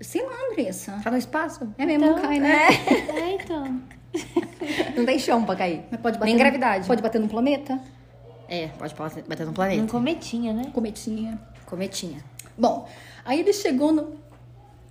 Sei 0.00 0.22
lá, 0.24 0.32
Andressa. 0.50 1.00
Tá 1.02 1.10
no 1.10 1.16
espaço? 1.16 1.72
É 1.76 1.84
mesmo, 1.84 2.06
não 2.06 2.20
cai, 2.20 2.38
né? 2.38 2.68
É, 3.14 3.34
então. 3.34 3.80
Não 4.96 5.04
tem 5.04 5.18
chão 5.18 5.44
pra 5.44 5.54
cair. 5.54 5.84
Mas 5.90 6.00
pode 6.00 6.16
bater 6.18 6.26
Nem 6.26 6.34
no- 6.34 6.40
gravidade. 6.40 6.86
Pode 6.86 7.02
bater 7.02 7.20
num 7.20 7.28
planeta, 7.28 7.78
É, 8.48 8.68
pode 8.68 8.94
bater 8.94 9.44
no 9.44 9.50
Um 9.50 9.54
planeta. 9.54 9.86
cometinha, 9.86 10.52
né? 10.54 10.70
cometinha. 10.72 11.38
Cometinha. 11.66 12.24
Bom, 12.56 12.88
aí 13.24 13.38
ele 13.40 13.52
chegou 13.52 13.92
no, 13.92 14.14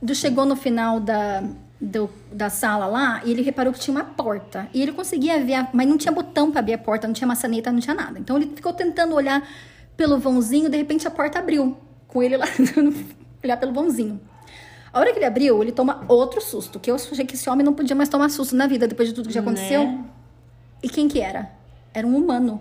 ele 0.01 0.13
chegou 0.13 0.45
no 0.45 0.55
final 0.55 0.99
da, 0.99 1.43
do- 1.81 2.09
da 2.31 2.49
sala 2.49 2.85
lá 2.85 3.21
e 3.25 3.31
ele 3.31 3.41
reparou 3.41 3.73
que 3.73 3.79
tinha 3.79 3.95
uma 3.95 4.05
porta. 4.05 4.69
E 4.73 4.81
ele 4.81 4.91
conseguia 4.93 5.43
ver, 5.43 5.55
a- 5.55 5.69
mas 5.73 5.87
não 5.87 5.97
tinha 5.97 6.11
botão 6.11 6.51
pra 6.51 6.59
abrir 6.59 6.73
a 6.73 6.77
porta, 6.77 7.07
não 7.07 7.13
tinha 7.13 7.27
maçaneta, 7.27 7.71
não 7.71 7.79
tinha 7.79 7.95
nada. 7.95 8.19
Então 8.19 8.37
ele 8.37 8.51
ficou 8.55 8.71
tentando 8.73 9.15
olhar 9.15 9.45
pelo 9.97 10.19
vãozinho, 10.19 10.69
de 10.69 10.77
repente 10.77 11.07
a 11.07 11.11
porta 11.11 11.39
abriu. 11.39 11.75
Com 12.07 12.21
ele 12.21 12.37
lá 12.37 12.45
olhar 13.43 13.57
pelo 13.57 13.73
vãozinho. 13.73 14.21
A 14.97 14.99
hora 14.99 15.13
que 15.13 15.19
ele 15.19 15.25
abriu, 15.25 15.61
ele 15.61 15.71
toma 15.71 16.03
outro 16.07 16.41
susto. 16.41 16.79
Que 16.79 16.89
eu 16.89 16.95
achei 16.95 17.23
que 17.23 17.35
esse 17.35 17.47
homem 17.47 17.63
não 17.63 17.71
podia 17.71 17.95
mais 17.95 18.09
tomar 18.09 18.29
susto 18.29 18.55
na 18.55 18.65
vida 18.65 18.87
depois 18.87 19.07
de 19.07 19.13
tudo 19.13 19.27
que 19.27 19.33
já 19.33 19.41
aconteceu. 19.41 19.83
Né? 19.83 20.03
E 20.81 20.89
quem 20.89 21.07
que 21.07 21.21
era? 21.21 21.51
Era 21.93 22.07
um 22.07 22.17
humano. 22.17 22.59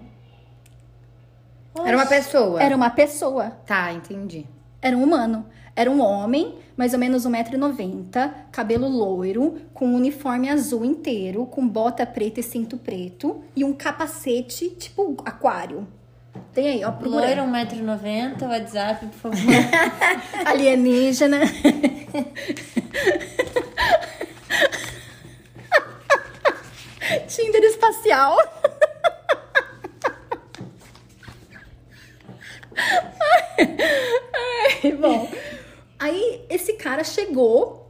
Era 1.82 1.96
uma 1.96 2.04
pessoa. 2.04 2.62
Era 2.62 2.76
uma 2.76 2.90
pessoa. 2.90 3.50
Tá, 3.64 3.90
entendi. 3.90 4.46
Era 4.82 4.94
um 4.94 5.02
humano. 5.02 5.46
Era 5.74 5.90
um 5.90 6.02
homem, 6.02 6.58
mais 6.76 6.92
ou 6.92 6.98
menos 6.98 7.26
1,90m, 7.26 8.30
cabelo 8.52 8.86
loiro, 8.86 9.56
com 9.72 9.86
um 9.86 9.94
uniforme 9.94 10.50
azul 10.50 10.84
inteiro, 10.84 11.46
com 11.46 11.66
bota 11.66 12.04
preta 12.04 12.40
e 12.40 12.42
cinto 12.42 12.76
preto 12.76 13.42
e 13.56 13.64
um 13.64 13.72
capacete 13.72 14.68
tipo 14.68 15.16
aquário. 15.24 15.88
Tem 16.52 16.68
aí, 16.68 16.84
ó, 16.84 16.90
procura. 16.92 17.26
Loira, 17.26 17.42
1,90m, 17.42 18.42
WhatsApp, 18.48 19.06
por 19.06 19.32
favor. 19.32 19.38
Alienígena. 20.46 21.40
Tinder 27.28 27.62
espacial. 27.64 28.36
Ai, 34.82 34.92
bom, 34.92 35.30
aí 35.98 36.44
esse 36.50 36.74
cara 36.74 37.02
chegou 37.04 37.85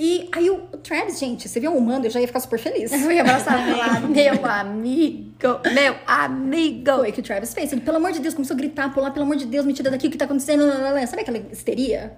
e 0.00 0.28
aí 0.32 0.48
o 0.48 0.58
Travis, 0.78 1.18
gente, 1.18 1.48
você 1.48 1.58
viu 1.58 1.72
um 1.72 1.76
humano, 1.76 2.06
eu 2.06 2.10
já 2.10 2.20
ia 2.20 2.26
ficar 2.26 2.38
super 2.38 2.58
feliz. 2.58 2.92
Eu 2.92 3.10
ia 3.10 3.22
abraçar 3.22 3.58
e 3.68 3.72
falar, 3.72 4.00
meu 4.00 4.46
amigo, 4.46 5.32
meu 5.74 5.94
amigo. 6.06 6.96
Foi 6.96 7.10
o 7.10 7.12
que 7.12 7.20
o 7.20 7.22
Travis 7.22 7.52
fez. 7.52 7.72
Ele, 7.72 7.80
pelo 7.80 7.96
amor 7.96 8.12
de 8.12 8.20
Deus, 8.20 8.32
começou 8.32 8.54
a 8.54 8.58
gritar, 8.58 8.94
pular, 8.94 9.10
pelo 9.10 9.24
amor 9.24 9.36
de 9.36 9.46
Deus, 9.46 9.66
me 9.66 9.72
tira 9.72 9.90
daqui, 9.90 10.06
o 10.06 10.10
que 10.10 10.16
tá 10.16 10.26
acontecendo? 10.26 10.62
Sabe 11.08 11.22
aquela 11.22 11.38
histeria? 11.38 12.16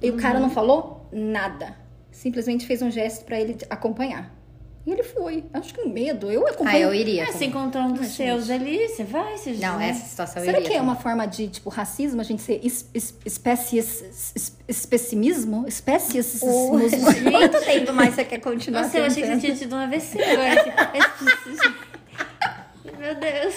E 0.00 0.10
o 0.10 0.16
cara 0.16 0.40
não 0.40 0.48
falou 0.48 1.06
nada. 1.12 1.76
Simplesmente 2.10 2.66
fez 2.66 2.80
um 2.80 2.90
gesto 2.90 3.24
pra 3.24 3.38
ele 3.38 3.58
acompanhar. 3.68 4.41
E 4.84 4.90
ele 4.90 5.04
foi. 5.04 5.44
Acho 5.52 5.72
que 5.72 5.84
medo. 5.84 6.30
Eu 6.30 6.44
acompanho. 6.46 6.76
Ah, 6.76 6.80
eu 6.80 6.94
iria. 6.94 7.22
É, 7.22 7.26
você 7.32 7.44
encontrou 7.44 7.84
um 7.84 7.92
dos 7.92 8.08
seus 8.08 8.50
ali, 8.50 8.88
você 8.88 9.04
vai, 9.04 9.38
você 9.38 9.52
Não, 9.52 9.76
vai. 9.76 9.90
essa 9.90 10.08
situação 10.08 10.42
eu 10.42 10.46
Será 10.46 10.58
iria. 10.58 10.70
que 10.70 10.76
é 10.76 10.80
uma 10.80 10.96
forma 10.96 11.24
de, 11.24 11.46
tipo, 11.46 11.70
racismo? 11.70 12.20
A 12.20 12.24
gente 12.24 12.42
ser 12.42 12.60
es, 12.64 12.88
es, 12.92 13.14
espécies... 13.24 14.02
Es, 14.34 14.56
especimismo? 14.66 15.64
Espécies... 15.68 16.40
Oh, 16.44 16.72
Quanto 17.30 17.64
tempo 17.64 17.92
mais 17.92 18.14
você 18.14 18.24
quer 18.24 18.40
continuar 18.40 18.82
Nossa, 18.82 18.98
eu 18.98 19.04
achei 19.04 19.22
que 19.22 19.28
você 19.28 19.38
tinha 19.40 19.54
tido 19.54 19.76
um 19.76 19.78
AVC 19.78 20.20
agora. 20.20 20.92
Meu 22.98 23.14
Deus. 23.14 23.54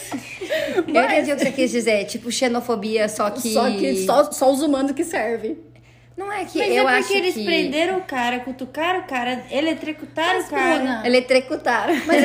Eu 0.88 1.03
entendi 1.03 1.32
o 1.32 1.36
que 1.36 1.43
você 1.43 1.51
quis 1.51 1.71
dizer. 1.71 2.05
Tipo, 2.05 2.32
xenofobia, 2.32 3.09
só 3.09 3.30
que... 3.32 3.51
Só 3.53 3.69
que 3.71 4.05
só, 4.05 4.32
só 4.32 4.51
os 4.51 4.61
humanos 4.61 4.91
que 4.91 5.03
servem. 5.03 5.57
Não 6.18 6.32
é 6.32 6.45
que 6.45 6.57
Mas 6.57 6.70
eu 6.70 6.88
é 6.88 6.93
acho 6.93 7.07
porque 7.07 7.18
eles 7.18 7.34
que... 7.34 7.43
prenderam 7.43 7.97
o 7.97 8.01
cara, 8.01 8.39
cutucaram 8.39 9.01
o 9.01 9.03
cara, 9.03 9.43
eletrocutaram 9.51 10.39
o 10.39 10.47
cara. 10.47 10.76
Bruna, 10.78 11.01
Eletrocutaram. 11.05 11.93
Mas 12.07 12.24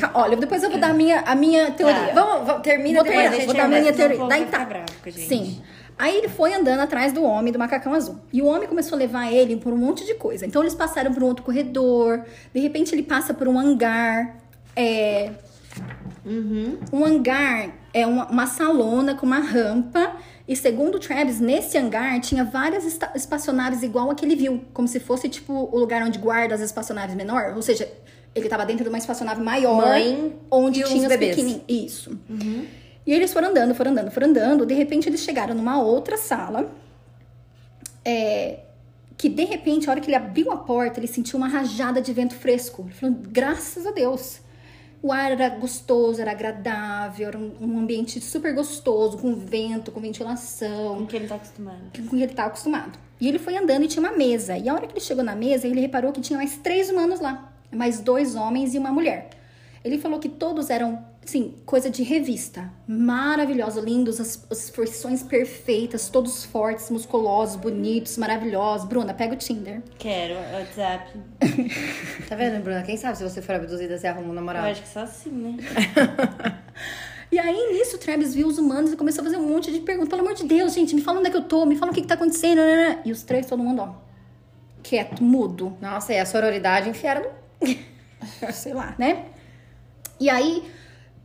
Ca- 0.00 0.10
Olha, 0.14 0.36
depois 0.36 0.62
eu 0.62 0.70
vou 0.70 0.80
dar 0.80 0.90
a 0.90 0.94
minha, 0.94 1.20
a 1.20 1.34
minha 1.34 1.70
teoria. 1.70 2.12
Vamos, 2.14 2.46
vamos, 2.46 2.62
termina 2.62 3.02
Vou 3.02 3.12
depois 3.12 3.44
vou 3.44 3.54
dar 3.54 3.64
a 3.64 3.68
minha 3.68 3.92
teoria. 3.92 4.26
Daí 4.26 4.46
tá. 4.46 4.64
bravo. 4.64 4.86
Sim. 5.12 5.62
Aí 5.98 6.16
ele 6.16 6.28
foi 6.28 6.54
andando 6.54 6.80
atrás 6.80 7.12
do 7.12 7.24
homem 7.24 7.52
do 7.52 7.58
macacão 7.58 7.92
azul. 7.92 8.18
E 8.32 8.40
o 8.40 8.46
homem 8.46 8.68
começou 8.68 8.94
a 8.94 8.98
levar 8.98 9.32
ele 9.32 9.56
por 9.56 9.72
um 9.72 9.76
monte 9.76 10.04
de 10.06 10.14
coisa. 10.14 10.46
Então 10.46 10.62
eles 10.62 10.74
passaram 10.74 11.12
por 11.12 11.22
um 11.22 11.26
outro 11.26 11.44
corredor. 11.44 12.24
De 12.54 12.60
repente 12.60 12.94
ele 12.94 13.02
passa 13.02 13.34
por 13.34 13.48
um 13.48 13.58
hangar. 13.58 14.36
É, 14.76 15.32
Um 16.92 17.04
hangar 17.04 17.70
é 17.92 18.06
uma, 18.06 18.26
uma 18.26 18.46
salona 18.46 19.14
com 19.16 19.26
uma 19.26 19.40
rampa. 19.40 20.12
E 20.48 20.56
segundo 20.56 20.98
Travis, 20.98 21.38
nesse 21.38 21.76
hangar 21.76 22.18
tinha 22.20 22.42
várias 22.42 22.98
espaçonaves 23.14 23.82
igual 23.82 24.10
a 24.10 24.14
que 24.14 24.24
ele 24.24 24.34
viu. 24.34 24.64
Como 24.72 24.88
se 24.88 24.98
fosse, 24.98 25.28
tipo, 25.28 25.52
o 25.52 25.78
lugar 25.78 26.02
onde 26.02 26.18
guarda 26.18 26.54
as 26.54 26.62
espaçonaves 26.62 27.14
menor. 27.14 27.52
Ou 27.54 27.60
seja, 27.60 27.86
ele 28.34 28.48
tava 28.48 28.64
dentro 28.64 28.82
de 28.82 28.88
uma 28.88 28.96
espaçonave 28.96 29.42
maior. 29.42 29.86
Mãe 29.86 30.34
onde 30.50 30.82
tinha 30.84 31.02
os 31.02 31.08
bebês. 31.08 31.36
pequenininhos. 31.36 31.64
Isso. 31.68 32.18
E 33.06 33.12
eles 33.12 33.30
foram 33.30 33.48
andando, 33.50 33.74
foram 33.74 33.90
andando, 33.90 34.10
foram 34.10 34.28
andando. 34.28 34.64
De 34.64 34.72
repente, 34.72 35.06
eles 35.06 35.20
chegaram 35.20 35.54
numa 35.54 35.82
outra 35.82 36.16
sala. 36.16 36.72
é, 38.02 38.60
que, 39.18 39.28
de 39.28 39.44
repente, 39.44 39.88
a 39.88 39.90
hora 39.90 40.00
que 40.00 40.08
ele 40.08 40.16
abriu 40.16 40.50
a 40.50 40.56
porta, 40.56 41.00
ele 41.00 41.08
sentiu 41.08 41.36
uma 41.36 41.48
rajada 41.48 42.00
de 42.00 42.12
vento 42.12 42.34
fresco. 42.34 42.84
Ele 42.84 42.94
falou, 42.94 43.16
graças 43.20 43.84
a 43.84 43.90
Deus. 43.90 44.40
O 45.00 45.12
ar 45.12 45.30
era 45.32 45.48
gostoso, 45.48 46.20
era 46.20 46.32
agradável, 46.32 47.28
era 47.28 47.38
um, 47.38 47.52
um 47.60 47.78
ambiente 47.78 48.20
super 48.20 48.52
gostoso, 48.54 49.16
com 49.18 49.34
vento, 49.34 49.92
com 49.92 50.00
ventilação 50.00 50.96
Com 50.96 51.06
que 51.06 51.16
ele 51.16 51.28
tá 51.28 51.36
acostumado. 51.36 51.78
com 51.96 52.08
que 52.08 52.16
ele 52.16 52.24
estava 52.24 52.48
acostumado. 52.48 52.98
E 53.20 53.28
ele 53.28 53.38
foi 53.38 53.56
andando 53.56 53.84
e 53.84 53.88
tinha 53.88 54.02
uma 54.02 54.16
mesa. 54.16 54.56
E 54.58 54.68
a 54.68 54.74
hora 54.74 54.86
que 54.86 54.94
ele 54.94 55.00
chegou 55.00 55.22
na 55.22 55.36
mesa, 55.36 55.66
ele 55.66 55.80
reparou 55.80 56.12
que 56.12 56.20
tinha 56.20 56.36
mais 56.36 56.56
três 56.56 56.90
humanos 56.90 57.20
lá. 57.20 57.52
Mais 57.72 58.00
dois 58.00 58.34
homens 58.34 58.74
e 58.74 58.78
uma 58.78 58.90
mulher. 58.90 59.30
Ele 59.84 59.98
falou 59.98 60.18
que 60.18 60.28
todos 60.28 60.70
eram, 60.70 61.04
assim, 61.28 61.54
coisa 61.66 61.90
de 61.90 62.02
revista. 62.02 62.72
Maravilhosos, 62.86 63.84
lindos, 63.84 64.18
as, 64.18 64.46
as 64.50 64.70
feições 64.70 65.22
perfeitas, 65.22 66.08
todos 66.08 66.44
fortes, 66.44 66.90
musculosos, 66.90 67.56
bonitos, 67.56 68.16
maravilhosos. 68.16 68.88
Bruna, 68.88 69.12
pega 69.12 69.34
o 69.34 69.36
Tinder. 69.36 69.82
Quero, 69.98 70.34
WhatsApp. 70.34 71.12
Tá 72.28 72.36
vendo, 72.36 72.62
Bruna? 72.62 72.82
Quem 72.82 72.96
sabe 72.96 73.16
se 73.16 73.22
você 73.22 73.40
for 73.40 73.54
abduzida, 73.54 73.96
você 73.96 74.06
arruma 74.06 74.26
um 74.26 74.30
Eu 74.30 74.34
namorado. 74.34 74.66
acho 74.66 74.82
que 74.82 74.88
só 74.88 75.00
assim, 75.00 75.30
né? 75.30 75.56
E 77.30 77.38
aí, 77.38 77.72
nisso, 77.74 77.96
o 77.96 77.98
Travis 77.98 78.34
viu 78.34 78.46
os 78.46 78.56
humanos 78.56 78.90
e 78.90 78.96
começou 78.96 79.20
a 79.20 79.24
fazer 79.24 79.36
um 79.36 79.46
monte 79.46 79.70
de 79.70 79.80
perguntas. 79.80 80.08
Pelo 80.08 80.22
amor 80.22 80.32
de 80.32 80.46
Deus, 80.46 80.72
gente, 80.72 80.94
me 80.94 81.02
fala 81.02 81.18
onde 81.18 81.28
é 81.28 81.30
que 81.30 81.36
eu 81.36 81.42
tô, 81.42 81.66
me 81.66 81.76
fala 81.76 81.92
o 81.92 81.94
que, 81.94 82.00
que 82.00 82.06
tá 82.06 82.14
acontecendo. 82.14 82.62
E 83.04 83.12
os 83.12 83.22
três, 83.22 83.44
todo 83.44 83.62
mundo, 83.62 83.82
ó, 83.82 83.94
quieto, 84.82 85.22
mudo. 85.22 85.76
Nossa, 85.78 86.14
e 86.14 86.18
a 86.18 86.24
sororidade 86.24 86.88
enfiaram 86.88 87.30
no... 87.60 88.48
sei 88.50 88.72
lá, 88.72 88.94
né? 88.98 89.26
E 90.18 90.30
aí, 90.30 90.64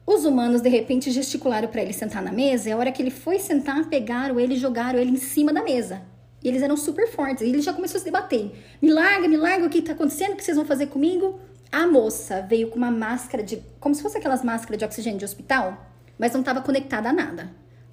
os 0.05 0.25
humanos, 0.25 0.61
de 0.61 0.69
repente, 0.69 1.11
gesticularam 1.11 1.67
para 1.69 1.81
ele 1.81 1.93
sentar 1.93 2.21
na 2.21 2.31
mesa, 2.31 2.69
e 2.69 2.71
a 2.71 2.77
hora 2.77 2.91
que 2.91 3.01
ele 3.01 3.09
foi 3.11 3.39
sentar, 3.39 3.87
pegaram 3.87 4.39
ele 4.39 4.55
e 4.55 4.57
jogaram 4.57 4.99
ele 4.99 5.11
em 5.11 5.17
cima 5.17 5.53
da 5.53 5.63
mesa. 5.63 6.01
E 6.43 6.47
eles 6.49 6.61
eram 6.61 6.75
super 6.75 7.07
fortes. 7.07 7.41
E 7.41 7.45
ele 7.45 7.61
já 7.61 7.73
começou 7.73 7.97
a 7.97 7.99
se 7.99 8.05
debater. 8.05 8.51
Me 8.81 8.91
larga, 8.91 9.27
me 9.29 9.37
larga, 9.37 9.65
o 9.65 9.69
que 9.69 9.81
tá 9.81 9.93
acontecendo? 9.93 10.33
O 10.33 10.35
que 10.35 10.43
vocês 10.43 10.57
vão 10.57 10.65
fazer 10.65 10.87
comigo? 10.87 11.39
A 11.71 11.87
moça 11.87 12.41
veio 12.41 12.69
com 12.69 12.75
uma 12.75 12.91
máscara 12.91 13.41
de. 13.41 13.63
como 13.79 13.95
se 13.95 14.01
fosse 14.01 14.17
aquelas 14.17 14.43
máscaras 14.43 14.77
de 14.77 14.85
oxigênio 14.85 15.17
de 15.17 15.25
hospital, 15.25 15.87
mas 16.19 16.33
não 16.33 16.41
estava 16.41 16.61
conectada 16.61 17.09
a 17.09 17.13
nada. 17.13 17.49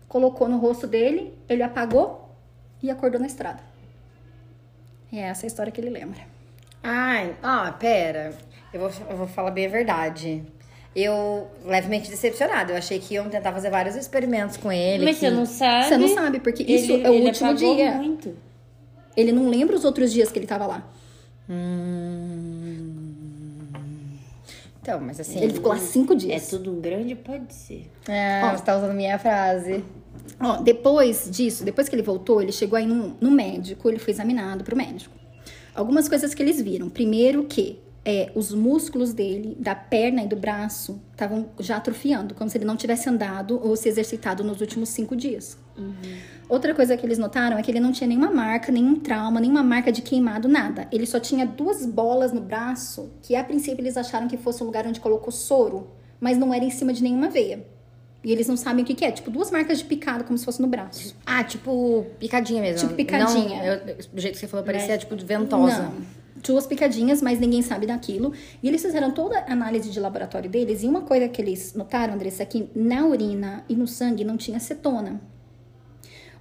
Colocou 0.08 0.48
no 0.48 0.58
rosto 0.58 0.88
dele, 0.88 1.32
ele 1.48 1.62
apagou 1.62 2.34
e 2.82 2.90
acordou 2.90 3.20
na 3.20 3.28
estrada. 3.28 3.62
E 5.12 5.18
é 5.18 5.22
essa 5.22 5.46
a 5.46 5.48
história 5.48 5.70
que 5.70 5.80
ele 5.80 5.90
lembra. 5.90 6.20
Ai, 6.82 7.36
ah, 7.42 7.72
pera. 7.78 8.36
Eu 8.72 8.80
vou, 8.80 8.90
eu 9.08 9.16
vou 9.16 9.26
falar 9.28 9.52
bem 9.52 9.66
a 9.66 9.70
verdade. 9.70 10.44
Eu 10.95 11.47
levemente 11.64 12.11
decepcionada. 12.11 12.72
Eu 12.72 12.76
achei 12.76 12.99
que 12.99 13.14
iam 13.14 13.28
tentar 13.28 13.53
fazer 13.53 13.70
vários 13.70 13.95
experimentos 13.95 14.57
com 14.57 14.72
ele. 14.72 15.05
Mas 15.05 15.18
que... 15.18 15.26
você 15.26 15.30
não 15.30 15.47
sabe. 15.47 15.88
Você 15.88 15.97
não 15.97 16.09
sabe, 16.09 16.41
porque 16.41 16.62
isso 16.64 16.93
Ele- 16.93 17.03
é 17.05 17.11
o 17.11 17.14
ele 17.14 17.26
último 17.26 17.55
dia. 17.55 17.93
muito. 17.93 18.36
Ele 19.16 19.32
não 19.32 19.49
lembra 19.49 19.76
os 19.76 19.84
outros 19.84 20.12
dias 20.12 20.30
que 20.32 20.38
ele 20.38 20.47
tava 20.47 20.66
lá. 20.66 20.88
Então, 24.82 25.01
mas 25.01 25.20
assim. 25.20 25.41
Ele 25.41 25.53
ficou 25.53 25.70
lá 25.72 25.78
cinco 25.78 26.12
É 26.14 26.16
dias. 26.16 26.49
tudo 26.49 26.72
um 26.72 26.80
grande, 26.80 27.14
pode 27.14 27.53
ser. 27.55 27.91
É, 28.09 28.41
Ó. 28.45 28.57
você 28.57 28.64
tá 28.64 28.76
usando 28.76 28.95
minha 28.95 29.18
frase. 29.18 29.84
Ó, 30.41 30.57
depois 30.62 31.28
disso, 31.30 31.64
depois 31.64 31.88
que 31.88 31.95
ele 31.95 32.03
voltou, 32.03 32.41
ele 32.41 32.53
chegou 32.53 32.76
aí 32.78 32.86
no, 32.86 33.16
no 33.20 33.30
médico, 33.30 33.88
ele 33.88 33.99
foi 33.99 34.12
examinado 34.12 34.64
pro 34.64 34.76
médico. 34.76 35.14
Algumas 35.74 36.09
coisas 36.09 36.34
que 36.34 36.43
eles 36.43 36.61
viram. 36.61 36.88
Primeiro 36.88 37.45
que 37.45 37.78
é, 38.05 38.30
os 38.34 38.53
músculos 38.55 39.12
dele, 39.12 39.57
da 39.61 39.74
perna 39.74 40.22
e 40.22 40.26
do 40.26 40.36
braço, 40.36 41.01
estavam 41.12 41.51
já 41.59 41.76
atrofiando, 41.76 42.34
como 42.34 42.48
se 42.48 42.57
ele 42.57 42.64
não 42.64 42.76
tivesse 42.76 43.09
andado 43.09 43.61
ou 43.62 43.76
se 43.76 43.88
exercitado 43.88 44.42
nos 44.42 44.61
últimos 44.61 44.88
cinco 44.88 45.14
dias. 45.14 45.59
Outra 46.48 46.74
coisa 46.74 46.96
que 46.96 47.07
eles 47.07 47.16
notaram 47.18 47.57
é 47.57 47.62
que 47.62 47.70
ele 47.70 47.80
não 47.80 47.92
tinha 47.92 48.09
nenhuma 48.09 48.30
marca, 48.30 48.72
nenhum 48.72 48.96
trauma, 48.96 49.40
nenhuma 49.40 49.62
marca 49.62 49.92
de 49.92 50.03
queimado, 50.03 50.48
nada. 50.48 50.88
Ele 50.90 51.07
só 51.07 51.20
tinha 51.20 51.46
duas 51.46 51.86
bolas 51.86 52.32
no 52.32 52.40
braço, 52.40 53.11
que 53.22 53.36
a 53.36 53.44
princípio 53.44 53.80
eles 53.82 53.96
acharam 53.96 54.26
que 54.28 54.36
fosse 54.36 54.62
o 54.62 54.66
lugar 54.66 54.86
onde 54.86 54.98
colocou 55.01 55.30
soro, 55.32 55.88
mas 56.18 56.36
não 56.36 56.53
era 56.53 56.64
em 56.64 56.70
cima 56.70 56.92
de 56.92 57.03
nenhuma 57.03 57.28
veia. 57.28 57.64
E 58.22 58.30
eles 58.32 58.46
não 58.48 58.57
sabem 58.57 58.82
o 58.82 58.86
que, 58.86 58.94
que 58.94 59.05
é, 59.05 59.11
tipo 59.11 59.30
duas 59.30 59.51
marcas 59.51 59.78
de 59.78 59.84
picada, 59.84 60.24
como 60.24 60.36
se 60.36 60.44
fosse 60.44 60.61
no 60.61 60.68
braço. 60.68 61.14
Ah, 61.24 61.42
tipo 61.42 62.05
picadinha 62.18 62.61
mesmo. 62.61 62.80
Tipo 62.88 62.94
picadinha. 62.94 63.59
Não, 63.59 63.64
eu- 63.88 63.96
do 64.12 64.20
jeito 64.20 64.34
que 64.34 64.40
você 64.40 64.46
falou, 64.48 64.64
parecia 64.66 64.98
tipo 64.98 65.16
ventosa. 65.16 65.82
Não. 65.84 66.20
Duas 66.43 66.66
picadinhas, 66.66 67.20
mas 67.20 67.38
ninguém 67.38 67.62
sabe 67.62 67.86
daquilo. 67.86 68.32
E 68.62 68.68
eles 68.68 68.82
fizeram 68.82 69.11
toda 69.11 69.38
a 69.38 69.53
análise 69.53 69.91
de 69.91 70.01
laboratório 70.01 70.49
deles. 70.49 70.82
E 70.82 70.86
uma 70.86 71.03
coisa 71.03 71.28
que 71.28 71.41
eles 71.41 71.74
notaram, 71.74 72.14
Andressa, 72.14 72.43
é 72.43 72.47
que 72.47 72.68
na 72.74 73.07
urina 73.07 73.64
e 73.68 73.74
no 73.74 73.86
sangue 73.86 74.24
não 74.24 74.36
tinha 74.36 74.57
acetona. 74.57 75.20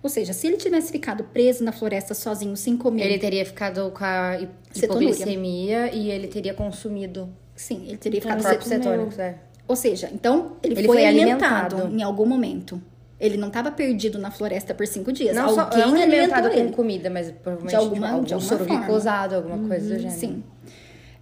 Ou 0.01 0.09
seja, 0.09 0.31
se 0.31 0.47
ele 0.47 0.55
tivesse 0.57 0.91
ficado 0.91 1.25
preso 1.25 1.63
na 1.63 1.71
floresta 1.73 2.13
sozinho, 2.13 2.55
sem 2.55 2.77
comer. 2.77 3.03
Ele 3.05 3.19
teria 3.19 3.45
ficado 3.45 3.91
com 3.91 4.03
a 4.05 4.39
hipoglicemia 4.73 5.93
e 5.93 6.09
ele 6.09 6.27
teria 6.27 6.53
consumido 6.53 7.29
Sim, 7.55 7.83
ele 7.87 7.97
teria 7.97 8.21
ficado 8.21 8.41
corpos 8.41 8.63
comeu. 8.63 8.81
cetônicos, 8.83 9.19
é. 9.19 9.37
Ou 9.67 9.75
seja, 9.75 10.09
então 10.13 10.55
ele, 10.63 10.75
Ele 10.79 10.87
foi, 10.87 10.97
foi 10.97 11.05
alimentado, 11.05 11.75
alimentado. 11.75 11.95
em 11.99 12.01
algum 12.01 12.25
momento. 12.25 12.81
Ele 13.19 13.35
não 13.37 13.49
estava 13.49 13.69
perdido 13.71 14.17
na 14.17 14.31
floresta 14.31 14.73
por 14.73 14.87
cinco 14.87 15.11
dias. 15.11 15.35
Não 15.35 15.49
só 15.53 15.61
Alguém 15.63 15.79
não 15.85 16.01
alimentado 16.01 16.49
com 16.51 16.71
comida, 16.71 17.09
mas 17.09 17.31
provavelmente 17.31 17.69
De 17.71 17.75
alguma- 17.75 18.07
tipo, 18.07 18.15
algum 18.15 18.25
de 18.25 18.33
alguma 18.33 18.77
glicosado, 18.79 19.35
alguma 19.35 19.67
coisa 19.67 19.93
do 19.95 19.99
gênero. 19.99 20.19
Sim. 20.19 20.43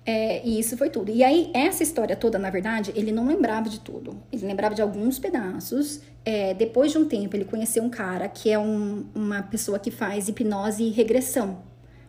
É, 0.05 0.41
e 0.47 0.57
isso 0.59 0.77
foi 0.77 0.89
tudo. 0.89 1.11
E 1.11 1.21
aí, 1.23 1.51
essa 1.53 1.83
história 1.83 2.15
toda, 2.15 2.39
na 2.39 2.49
verdade, 2.49 2.93
ele 2.95 3.11
não 3.11 3.27
lembrava 3.27 3.67
de 3.67 3.79
tudo. 3.81 4.15
Ele 4.31 4.45
lembrava 4.45 4.73
de 4.73 4.81
alguns 4.81 5.19
pedaços. 5.19 5.99
É, 6.23 6.53
depois 6.53 6.91
de 6.93 6.97
um 6.97 7.05
tempo, 7.05 7.35
ele 7.35 7.43
conheceu 7.43 7.83
um 7.83 7.89
cara 7.89 8.27
que 8.29 8.49
é 8.49 8.57
um- 8.57 9.05
uma 9.13 9.41
pessoa 9.43 9.77
que 9.79 9.91
faz 9.91 10.29
hipnose 10.29 10.83
e 10.83 10.89
regressão. 10.91 11.57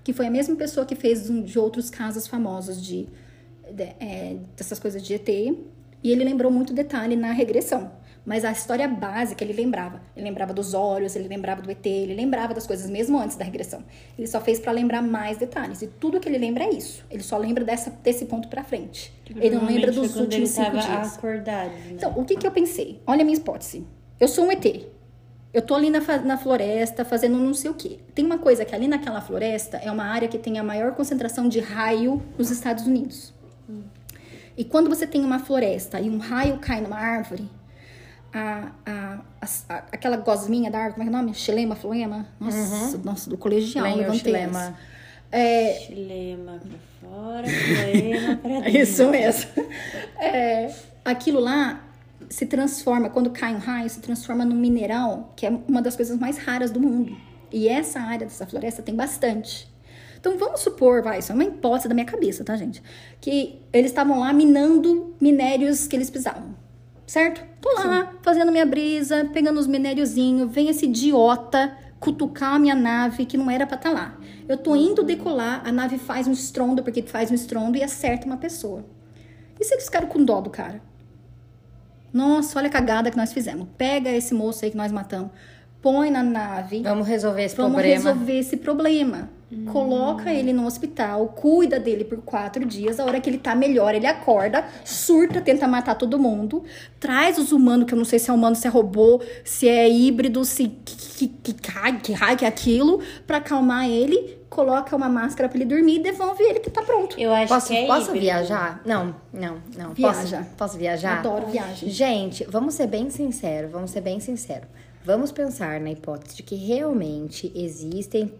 Que 0.05 0.13
foi 0.13 0.27
a 0.27 0.31
mesma 0.31 0.55
pessoa 0.55 0.87
que 0.87 0.95
fez 0.95 1.29
um- 1.29 1.43
de 1.43 1.59
outros 1.59 1.91
casos 1.91 2.27
famosos 2.29 2.81
de, 2.81 3.09
de- 3.73 3.83
é, 3.99 4.37
dessas 4.57 4.79
coisas 4.79 5.03
de 5.03 5.15
ET. 5.15 5.29
E 6.01 6.13
ele 6.13 6.23
lembrou 6.23 6.53
muito 6.53 6.73
detalhe 6.73 7.17
na 7.17 7.33
regressão. 7.33 7.91
Mas 8.29 8.45
a 8.45 8.53
história 8.53 8.87
básica 8.87 9.43
ele 9.43 9.55
lembrava. 9.55 10.03
Ele 10.15 10.27
lembrava 10.27 10.53
dos 10.53 10.75
olhos, 10.75 11.17
ele 11.17 11.27
lembrava 11.27 11.63
do 11.63 11.71
ET, 11.71 11.87
ele 11.87 12.13
lembrava 12.13 12.53
das 12.53 12.67
coisas 12.67 12.91
mesmo 12.91 13.19
antes 13.19 13.39
da 13.39 13.45
regressão. 13.45 13.83
Ele 14.19 14.27
só 14.27 14.39
fez 14.39 14.61
pra 14.61 14.71
lembrar 14.71 15.01
mais 15.01 15.39
detalhes. 15.39 15.81
E 15.81 15.87
tudo 15.87 16.21
que 16.21 16.29
ele 16.29 16.37
lembra 16.37 16.65
é 16.65 16.69
isso. 16.69 17.03
Ele 17.11 17.23
só 17.23 17.39
lembra 17.39 17.65
dessa, 17.65 17.89
desse 17.89 18.27
ponto 18.27 18.47
pra 18.49 18.63
frente. 18.63 19.15
Ele 19.35 19.55
não 19.57 19.65
lembra 19.65 19.91
dos 19.91 20.13
quando 20.13 20.25
últimos 20.25 20.51
cinco 20.51 20.73
dias. 20.73 21.17
acordado. 21.17 21.71
né? 21.71 21.93
Então, 21.93 22.13
o 22.19 22.25
que, 22.27 22.37
que 22.37 22.47
eu 22.47 22.51
pensei? 22.51 23.01
Olha 23.07 23.23
a 23.23 23.25
minha 23.25 23.39
hipótese. 23.39 23.87
Eu 24.21 24.29
sou 24.29 24.45
um 24.45 24.53
ET. 24.53 24.67
Eu 25.55 25.63
tô 25.63 25.75
ali 25.75 25.89
na, 25.89 26.01
na 26.19 26.37
floresta 26.37 27.07
fazendo 27.07 27.39
não 27.39 27.55
sei 27.55 27.71
o 27.71 27.75
quê. 27.75 27.99
Tem 28.15 28.27
uma 28.27 28.37
coisa 28.37 28.63
que 28.63 28.75
ali 28.75 28.87
naquela 28.87 29.23
floresta 29.23 29.79
é 29.79 29.91
uma 29.91 30.05
área 30.05 30.29
que 30.29 30.37
tem 30.37 30.59
a 30.59 30.63
maior 30.63 30.93
concentração 30.95 31.49
de 31.49 31.61
raio 31.61 32.23
nos 32.37 32.51
Estados 32.51 32.87
Unidos. 32.87 33.33
E 34.55 34.65
quando 34.65 34.91
você 34.91 35.07
tem 35.07 35.25
uma 35.25 35.39
floresta 35.39 35.99
e 35.99 36.11
um 36.11 36.19
raio 36.19 36.59
cai 36.59 36.83
numa 36.83 36.99
árvore, 36.99 37.49
a, 38.39 38.73
a, 38.87 39.19
a- 39.41 39.75
a- 39.75 39.85
aquela 39.93 40.17
gosminha 40.19 40.71
da 40.71 40.79
árvore, 40.79 40.95
como 40.95 41.03
é 41.03 41.11
que 41.11 41.15
é 41.17 41.19
o 41.19 41.23
nome? 41.23 41.35
Xilema, 41.35 41.75
floema? 41.75 42.27
Nossa, 42.39 42.99
nossa, 43.05 43.31
do 43.31 43.37
colegial, 43.39 43.85
Lenho, 43.85 43.99
levantei 43.99 44.21
xilema. 44.21 44.61
essa. 44.61 44.77
É, 45.31 45.75
Chilema 45.87 46.59
pra 46.59 46.79
fora, 47.11 47.47
poema 47.47 48.37
pra 48.37 48.51
É 48.51 48.61
dentro. 48.63 48.79
Isso 48.81 49.09
mesmo. 49.11 49.51
É, 50.21 50.75
aquilo 51.05 51.41
lá 51.41 51.85
se 52.31 52.47
transforma, 52.47 53.11
quando 53.11 53.31
cai 53.31 53.55
um 53.55 53.59
raio, 53.59 53.89
se 53.91 54.01
transforma 54.01 54.45
num 54.45 54.57
mineral 54.57 55.33
que 55.37 55.47
é 55.47 55.51
uma 55.69 55.81
das 55.83 55.97
coisas 55.97 56.19
mais 56.19 56.39
raras 56.39 56.71
do 56.71 56.81
mundo. 56.81 57.17
E 57.53 57.69
essa 57.69 58.01
área 58.01 58.27
dessa 58.27 58.47
floresta 58.47 58.83
tem 58.83 58.95
bastante. 58.95 59.69
Então 60.21 60.37
vamos 60.37 60.61
supor, 60.61 61.03
vai, 61.03 61.21
isso 61.21 61.31
é 61.31 61.35
uma 61.35 61.45
hipótese 61.45 61.89
da 61.89 61.95
minha 61.95 62.05
cabeça, 62.07 62.43
tá, 62.45 62.57
gente? 62.57 62.83
Que 63.21 63.61
eles 63.73 63.91
estavam 63.91 64.19
lá 64.21 64.33
minando 64.33 65.15
minérios 65.21 65.87
que 65.87 65.95
eles 65.95 66.11
precisavam. 66.11 66.55
Certo? 67.09 67.43
Tô 67.59 67.73
lá, 67.73 68.13
fazendo 68.21 68.53
minha 68.53 68.67
brisa, 68.67 69.25
pegando 69.33 69.59
os 69.59 69.67
minériozinhos, 69.67 70.53
vem 70.53 70.69
esse 70.69 70.85
idiota 70.85 71.75
cutucar 71.99 72.55
a 72.55 72.59
minha 72.59 72.75
nave 72.75 73.25
que 73.25 73.39
não 73.39 73.51
era 73.51 73.67
pra 73.67 73.77
estar 73.79 73.91
lá. 73.91 74.15
Eu 74.47 74.59
tô 74.59 74.77
indo 74.77 75.03
decolar, 75.03 75.63
a 75.65 75.73
nave 75.73 75.97
faz 75.97 76.27
um 76.29 76.33
estrondo, 76.33 76.83
porque 76.83 77.01
faz 77.01 77.31
um 77.31 77.35
estrondo 77.35 77.79
e 77.79 77.83
acerta 77.83 78.27
uma 78.27 78.37
pessoa. 78.37 78.85
E 79.59 79.65
se 79.65 79.73
eles 79.73 79.87
ficaram 79.87 80.07
com 80.07 80.23
dó 80.23 80.43
do 80.43 80.51
cara? 80.51 80.83
Nossa, 82.13 82.59
olha 82.59 82.69
a 82.69 82.71
cagada 82.71 83.11
que 83.11 83.17
nós 83.17 83.33
fizemos. 83.33 83.67
Pega 83.79 84.11
esse 84.11 84.35
moço 84.35 84.67
aí 84.67 84.71
que 84.71 84.77
nós 84.77 84.93
matamos, 84.93 85.31
põe 85.81 86.11
na 86.11 86.23
nave, 86.23 86.83
Vamos 86.83 87.09
resolver 87.09 87.43
esse 87.43 87.57
vamos 87.57 87.73
problema. 87.73 87.95
resolver 88.11 88.39
esse 88.39 88.57
problema. 88.59 89.31
Coloca 89.73 90.31
ele 90.31 90.53
no 90.53 90.67
hospital, 90.67 91.29
cuida 91.29 91.81
dele 91.81 92.05
por 92.05 92.19
quatro 92.19 92.67
dias. 92.67 93.01
A 93.01 93.05
hora 93.05 93.19
que 93.19 93.31
ele 93.31 93.39
tá 93.39 93.55
melhor, 93.55 93.95
ele 93.95 94.07
acorda, 94.07 94.63
surta, 94.85 95.41
tenta 95.41 95.67
matar 95.67 95.95
todo 95.95 96.19
mundo. 96.19 96.63
Traz 97.01 97.39
os 97.39 97.51
humanos, 97.51 97.87
que 97.87 97.95
eu 97.95 97.99
não 97.99 98.05
sei 98.05 98.19
se 98.19 98.29
é 98.31 98.33
humano, 98.33 98.55
se 98.55 98.67
é 98.67 98.71
robô, 98.71 99.23
se 99.45 99.67
é 99.67 99.89
híbrido, 99.89 100.45
se 100.45 100.69
que, 100.69 101.29
que, 101.29 101.53
que, 101.55 101.71
raio, 101.71 101.99
que 102.01 102.13
raio 102.13 102.37
que 102.37 102.45
é 102.45 102.49
aquilo, 102.49 103.01
pra 103.27 103.39
acalmar 103.39 103.89
ele. 103.89 104.37
Coloca 104.51 104.95
uma 104.97 105.09
máscara 105.09 105.49
pra 105.49 105.57
ele 105.59 105.67
dormir 105.67 105.97
e 105.97 106.03
devolve 106.03 106.43
ele 106.43 106.61
que 106.61 106.71
tá 106.71 106.83
pronto. 106.83 107.19
Eu 107.19 107.33
acho 107.33 107.49
Posso, 107.49 107.69
que 107.69 107.77
é 107.77 107.87
posso 107.87 108.03
híbrido. 108.09 108.21
viajar? 108.21 108.83
Não, 108.85 109.15
não, 109.33 109.59
não. 109.77 109.93
Viaja. 109.95 110.39
Posso, 110.39 110.51
posso 110.57 110.79
viajar? 110.79 111.19
Adoro 111.21 111.47
viagem. 111.47 111.89
Gente, 111.89 112.45
vamos 112.45 112.75
ser 112.75 112.87
bem 112.87 113.09
sinceros, 113.11 113.71
vamos 113.71 113.91
ser 113.91 114.01
bem 114.03 114.21
sinceros. 114.21 114.69
Vamos 115.05 115.33
pensar 115.33 115.81
na 115.81 115.91
hipótese 115.91 116.37
de 116.37 116.43
que 116.43 116.55
realmente 116.55 117.51
existem 117.55 118.33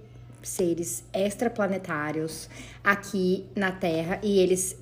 seres 0.43 1.05
extraplanetários 1.13 2.49
aqui 2.83 3.47
na 3.55 3.73
Terra 3.73 4.21
e 4.23 4.39
eles 4.39 4.77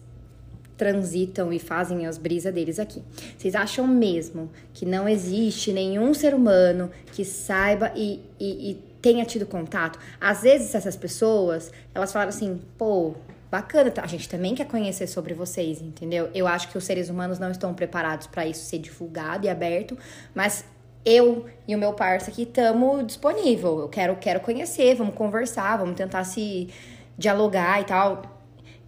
transitam 0.77 1.53
e 1.53 1.59
fazem 1.59 2.07
as 2.07 2.19
brisas 2.19 2.53
deles 2.53 2.79
aqui. 2.79 3.03
Vocês 3.37 3.55
acham 3.55 3.87
mesmo 3.87 4.51
que 4.75 4.85
não 4.85 5.09
existe 5.09 5.73
nenhum 5.73 6.13
ser 6.13 6.35
humano 6.35 6.91
que 7.13 7.25
saiba 7.25 7.93
e, 7.97 8.21
e, 8.39 8.71
e 8.71 8.75
tenha 9.01 9.25
tido 9.25 9.47
contato? 9.47 9.99
Às 10.21 10.43
vezes 10.43 10.75
essas 10.75 10.97
pessoas, 10.97 11.73
elas 11.95 12.13
falam 12.13 12.29
assim, 12.29 12.61
pô, 12.77 13.15
bacana, 13.51 13.93
a 14.03 14.07
gente 14.07 14.29
também 14.29 14.55
quer 14.55 14.67
conhecer 14.67 15.07
sobre 15.07 15.33
vocês, 15.33 15.81
entendeu? 15.81 16.31
Eu 16.35 16.47
acho 16.47 16.69
que 16.69 16.77
os 16.77 16.85
seres 16.85 17.09
humanos 17.09 17.39
não 17.39 17.51
estão 17.51 17.73
preparados 17.73 18.27
para 18.27 18.47
isso 18.47 18.65
ser 18.65 18.79
divulgado 18.79 19.47
e 19.47 19.49
aberto, 19.49 19.97
mas 20.35 20.65
eu 21.07 21.47
e 21.69 21.75
o 21.75 21.79
meu 21.79 21.93
parceiro 21.93 22.33
aqui 22.33 22.43
estamos 22.43 23.07
disponível. 23.07 23.79
Eu 23.79 23.89
quero, 23.89 24.17
quero 24.17 24.41
conhecer, 24.41 24.97
vamos 24.97 25.15
conversar, 25.15 25.79
vamos 25.79 25.97
tentar 25.97 26.25
se 26.25 26.69
dialogar 27.17 27.81
e 27.81 27.85
tal. 27.85 28.36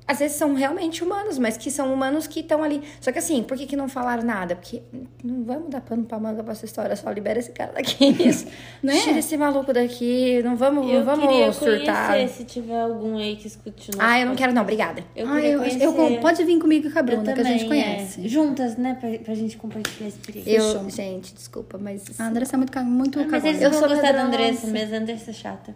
Às 0.09 0.19
vezes 0.19 0.37
são 0.39 0.55
realmente 0.55 1.05
humanos, 1.05 1.39
mas 1.39 1.57
que 1.59 1.71
são 1.71 1.93
humanos 1.93 2.27
que 2.27 2.41
estão 2.41 2.63
ali. 2.65 2.83
Só 3.01 3.13
que 3.13 3.19
assim, 3.19 3.43
por 3.43 3.57
que, 3.59 3.67
que 3.67 3.77
não 3.77 3.89
falaram 3.89 4.23
nada? 4.25 4.57
Porque 4.57 4.83
não 5.23 5.45
vamos 5.45 5.69
dar 5.69 5.83
pano 5.83 6.05
pra 6.05 6.19
manga 6.19 6.43
pra 6.43 6.53
essa 6.53 6.65
história, 6.65 6.97
só 6.97 7.11
libera 7.11 7.39
esse 7.39 7.53
cara 7.53 7.73
daqui. 7.73 8.07
Isso. 8.27 8.47
Né? 8.83 8.97
Tira 9.01 9.19
esse 9.19 9.37
maluco 9.37 9.73
daqui, 9.73 10.41
não 10.43 10.57
vamos, 10.57 10.89
Eu 10.91 11.05
não 11.05 11.19
queria 11.19 11.41
vamos 11.51 11.57
surtar. 11.57 12.13
conhecer 12.13 12.35
se 12.39 12.45
tiver 12.45 12.81
algum 12.81 13.17
aí 13.19 13.35
que 13.37 13.49
escute 13.49 13.91
nosso 13.91 14.01
Ah, 14.03 14.21
eu 14.21 14.27
não 14.27 14.37
quero 14.37 14.53
não, 14.53 14.63
obrigada. 14.63 15.05
Eu 15.17 15.29
Ah, 15.29 15.41
eu, 15.41 15.59
conhecer. 15.59 15.83
eu, 15.85 16.21
pode 16.21 16.45
vir 16.45 16.59
comigo 16.61 16.91
com 16.91 16.99
a 16.99 17.03
Bruna, 17.03 17.33
que 17.35 17.41
a 17.41 17.45
gente 17.45 17.65
também, 17.65 17.83
conhece. 17.83 18.25
é. 18.25 18.29
Juntas, 18.29 18.77
né? 18.77 18.97
Pra, 19.01 19.11
pra 19.19 19.35
gente 19.35 19.57
compartilhar 19.57 20.07
a 20.07 20.09
experiência. 20.09 20.51
Eu, 20.51 20.63
Fechou. 20.75 20.91
gente, 20.91 21.35
desculpa, 21.35 21.77
mas 21.77 22.05
A 22.21 22.29
Andressa 22.29 22.55
é 22.55 22.59
muito, 22.59 22.79
muito 22.85 23.21
Ah, 23.21 23.27
mas 23.31 23.45
Eu 23.61 23.71
vão 23.71 23.79
sou 23.81 23.89
gostar 23.89 24.13
da. 24.13 24.23
Andressa 24.23 24.67
mesmo. 24.69 24.95
A 24.95 24.99
Andressa 24.99 25.31
é 25.31 25.35
chata. 25.35 25.75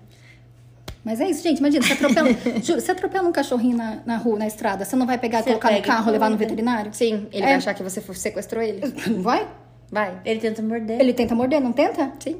Mas 1.04 1.20
é 1.20 1.28
isso, 1.28 1.42
gente. 1.42 1.58
Imagina, 1.58 1.84
você 1.84 1.92
atropela, 1.94 2.28
juro, 2.62 2.80
você 2.80 2.92
atropela 2.92 3.28
um 3.28 3.32
cachorrinho 3.32 3.76
na, 3.76 3.98
na 4.06 4.16
rua, 4.16 4.38
na 4.38 4.46
estrada. 4.46 4.84
Você 4.84 4.94
não 4.94 5.06
vai 5.06 5.18
pegar, 5.18 5.38
Você 5.42 5.50
colocar 5.50 5.68
no 5.70 5.74
pega 5.76 5.86
e 5.86 5.90
carro, 5.90 6.12
levar 6.12 6.30
no 6.30 6.36
veterinário? 6.36 6.92
sim, 6.94 7.26
ele 7.32 7.42
É. 7.42 7.46
vai 7.46 7.54
achar 7.54 7.74
que 7.74 7.82
você 7.82 8.00
sequestrou 8.00 8.62
ele. 8.62 8.80
Não 9.08 9.20
vai? 9.22 9.48
Vai. 9.90 10.20
Ele 10.24 10.40
tenta 10.40 10.62
morder. 10.62 11.00
Ele 11.00 11.12
tenta 11.12 11.34
morder, 11.34 11.60
não 11.60 11.72
tenta? 11.72 12.12
Sim. 12.20 12.36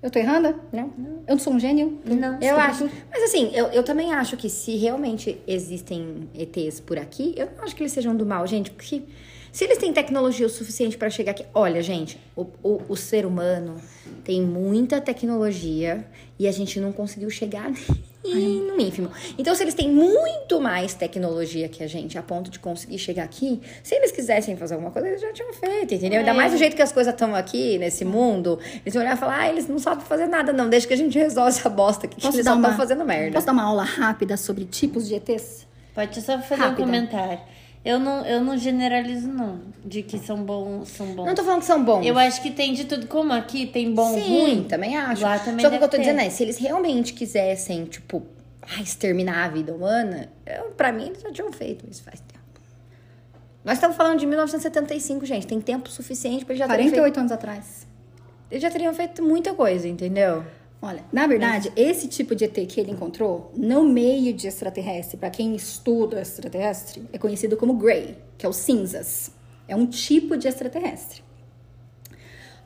Eu 0.00 0.10
tô 0.10 0.18
errada? 0.20 0.54
Não. 0.72 0.92
Eu 1.26 1.34
não 1.34 1.38
sou 1.40 1.52
um 1.52 1.58
gênio? 1.58 1.98
Não. 2.04 2.38
Eu 2.40 2.56
acho. 2.56 2.88
Mas 3.10 3.22
assim, 3.24 3.50
eu, 3.52 3.66
eu 3.68 3.82
também 3.82 4.12
acho 4.12 4.36
que 4.36 4.48
se 4.48 4.76
realmente 4.76 5.40
existem 5.44 6.28
ETs 6.34 6.78
por 6.78 6.98
aqui, 6.98 7.34
eu 7.36 7.48
não 7.56 7.64
acho 7.64 7.74
que 7.74 7.82
eles 7.82 7.90
sejam 7.92 8.14
do 8.14 8.24
mal, 8.24 8.46
gente. 8.46 8.70
Porque 8.70 9.02
se 9.58 9.64
eles 9.64 9.76
têm 9.78 9.92
tecnologia 9.92 10.46
o 10.46 10.48
suficiente 10.48 10.96
pra 10.96 11.10
chegar 11.10 11.32
aqui. 11.32 11.44
Olha, 11.52 11.82
gente, 11.82 12.16
o, 12.36 12.42
o, 12.62 12.80
o 12.90 12.96
ser 12.96 13.26
humano 13.26 13.74
tem 14.22 14.40
muita 14.40 15.00
tecnologia 15.00 16.06
e 16.38 16.46
a 16.46 16.52
gente 16.52 16.78
não 16.78 16.92
conseguiu 16.92 17.28
chegar 17.28 17.68
nem 18.22 18.60
no 18.62 18.80
ínfimo. 18.80 19.10
Então, 19.36 19.52
se 19.56 19.64
eles 19.64 19.74
têm 19.74 19.90
muito 19.90 20.60
mais 20.60 20.94
tecnologia 20.94 21.68
que 21.68 21.82
a 21.82 21.88
gente, 21.88 22.16
a 22.16 22.22
ponto 22.22 22.52
de 22.52 22.60
conseguir 22.60 23.00
chegar 23.00 23.24
aqui, 23.24 23.60
se 23.82 23.96
eles 23.96 24.12
quisessem 24.12 24.56
fazer 24.56 24.74
alguma 24.74 24.92
coisa, 24.92 25.08
eles 25.08 25.20
já 25.20 25.32
tinham 25.32 25.52
feito, 25.52 25.92
entendeu? 25.92 26.20
Ainda 26.20 26.30
É. 26.30 26.34
mais 26.34 26.52
do 26.52 26.58
jeito 26.58 26.76
que 26.76 26.82
as 26.82 26.92
coisas 26.92 27.12
estão 27.12 27.34
aqui 27.34 27.78
nesse 27.78 28.04
mundo, 28.04 28.60
eles 28.86 28.94
vão 28.94 29.02
olhar 29.02 29.16
e 29.16 29.18
falar: 29.18 29.40
ah, 29.40 29.48
eles 29.48 29.66
não 29.66 29.80
sabem 29.80 30.04
fazer 30.04 30.28
nada, 30.28 30.52
não. 30.52 30.68
Deixa 30.68 30.86
que 30.86 30.94
a 30.94 30.96
gente 30.96 31.18
resolve 31.18 31.48
essa 31.50 31.68
bosta 31.68 32.06
aqui, 32.06 32.14
que 32.14 32.22
Posso 32.22 32.36
eles 32.36 32.46
só 32.46 32.54
estão 32.54 32.76
fazendo 32.76 33.04
merda. 33.04 33.32
Posso 33.32 33.46
dar 33.46 33.52
uma 33.54 33.64
aula 33.64 33.82
rápida 33.82 34.36
sobre 34.36 34.66
tipos 34.66 35.08
de 35.08 35.16
ETs? 35.16 35.66
Pode 35.96 36.20
só 36.22 36.38
fazer 36.40 36.62
Rápida. 36.62 36.82
um 36.82 36.84
comentário. 36.86 37.40
Eu 37.88 37.98
não, 37.98 38.22
eu 38.26 38.44
não 38.44 38.54
generalizo, 38.58 39.26
não. 39.26 39.62
De 39.82 40.02
que 40.02 40.18
são 40.18 40.44
bons, 40.44 40.90
são 40.90 41.06
bons. 41.14 41.24
Não 41.24 41.34
tô 41.34 41.42
falando 41.42 41.60
que 41.60 41.64
são 41.64 41.82
bons. 41.82 42.04
Eu 42.04 42.18
acho 42.18 42.42
que 42.42 42.50
tem 42.50 42.74
de 42.74 42.84
tudo. 42.84 43.06
Como 43.06 43.32
aqui 43.32 43.66
tem 43.66 43.94
bom, 43.94 44.12
Sim, 44.12 44.28
ruim. 44.28 44.64
também 44.64 44.94
acho. 44.94 45.22
Lá 45.22 45.38
também 45.38 45.64
Só 45.64 45.70
que 45.70 45.76
o 45.76 45.78
que 45.78 45.84
eu 45.86 45.88
tô 45.88 45.96
dizendo 45.96 46.18
ter. 46.18 46.26
é, 46.26 46.28
se 46.28 46.42
eles 46.42 46.58
realmente 46.58 47.14
quisessem, 47.14 47.86
tipo, 47.86 48.26
ah, 48.60 48.82
exterminar 48.82 49.46
a 49.46 49.48
vida 49.48 49.74
humana, 49.74 50.28
eu, 50.44 50.64
pra 50.72 50.92
mim 50.92 51.06
eles 51.06 51.22
já 51.22 51.32
tinham 51.32 51.50
feito 51.50 51.86
isso 51.90 52.02
faz 52.02 52.20
tempo. 52.20 52.60
Nós 53.64 53.78
estamos 53.78 53.96
falando 53.96 54.18
de 54.18 54.26
1975, 54.26 55.24
gente. 55.24 55.46
Tem 55.46 55.58
tempo 55.58 55.88
suficiente 55.90 56.44
pra 56.44 56.52
eles 56.52 56.58
já 56.58 56.68
terem 56.68 56.90
feito. 56.90 57.00
48 57.00 57.20
anos 57.20 57.32
atrás. 57.32 57.86
Eles 58.50 58.62
já 58.62 58.70
teriam 58.70 58.92
feito 58.92 59.22
muita 59.22 59.54
coisa, 59.54 59.88
entendeu? 59.88 60.44
Olha, 60.80 61.04
na 61.12 61.26
verdade, 61.26 61.72
esse 61.74 62.06
tipo 62.06 62.36
de 62.36 62.44
ET 62.44 62.54
que 62.68 62.80
ele 62.80 62.92
encontrou, 62.92 63.52
no 63.56 63.84
meio 63.84 64.32
de 64.32 64.46
extraterrestre, 64.46 65.16
pra 65.16 65.28
quem 65.28 65.56
estuda 65.56 66.20
extraterrestre, 66.20 67.02
é 67.12 67.18
conhecido 67.18 67.56
como 67.56 67.74
Grey, 67.74 68.16
que 68.36 68.46
é 68.46 68.48
os 68.48 68.56
cinzas. 68.56 69.32
É 69.66 69.74
um 69.74 69.86
tipo 69.86 70.36
de 70.36 70.46
extraterrestre. 70.46 71.22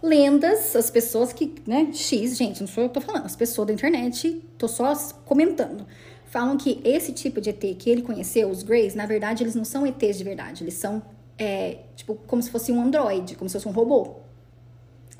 Lendas, 0.02 0.76
as 0.76 0.90
pessoas 0.90 1.32
que, 1.32 1.54
né, 1.66 1.90
X, 1.92 2.36
gente, 2.36 2.60
não 2.60 2.66
sou 2.66 2.82
eu 2.82 2.88
que 2.90 2.94
tô 2.94 3.00
falando, 3.00 3.24
as 3.24 3.36
pessoas 3.36 3.68
da 3.68 3.72
internet, 3.72 4.44
tô 4.58 4.68
só 4.68 4.94
comentando. 5.24 5.86
Falam 6.26 6.58
que 6.58 6.80
esse 6.84 7.12
tipo 7.12 7.40
de 7.40 7.50
ET 7.50 7.60
que 7.78 7.88
ele 7.88 8.02
conheceu, 8.02 8.50
os 8.50 8.62
Greys, 8.62 8.94
na 8.94 9.06
verdade, 9.06 9.42
eles 9.42 9.54
não 9.54 9.64
são 9.64 9.86
ETs 9.86 10.18
de 10.18 10.24
verdade, 10.24 10.64
eles 10.64 10.74
são, 10.74 11.02
é, 11.38 11.78
tipo, 11.96 12.14
como 12.26 12.42
se 12.42 12.50
fosse 12.50 12.72
um 12.72 12.82
androide, 12.82 13.36
como 13.36 13.48
se 13.48 13.54
fosse 13.54 13.68
um 13.68 13.72
robô. 13.72 14.16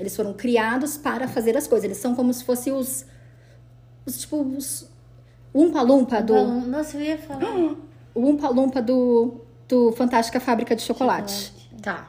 Eles 0.03 0.15
foram 0.15 0.33
criados 0.33 0.97
para 0.97 1.27
fazer 1.27 1.57
as 1.57 1.67
coisas. 1.67 1.85
Eles 1.85 1.99
são 1.99 2.15
como 2.15 2.33
se 2.33 2.45
fossem 2.45 2.73
os. 2.73 3.07
os 4.05 4.21
tipo, 4.21 4.43
os. 4.43 4.89
O 5.53 5.63
Umpa 5.63 5.83
Lumpa 5.83 6.21
do. 6.21 6.35
Nossa, 6.67 6.97
eu 6.97 7.03
ia 7.03 7.19
falar. 7.19 7.77
O 8.15 8.29
Umpa 8.29 8.49
Lumpa 8.49 8.83
do. 8.83 9.41
Do 9.69 9.93
Fantástica 9.93 10.39
Fábrica 10.39 10.77
de 10.77 10.83
Chocolate. 10.83 11.53
Tá. 11.81 12.09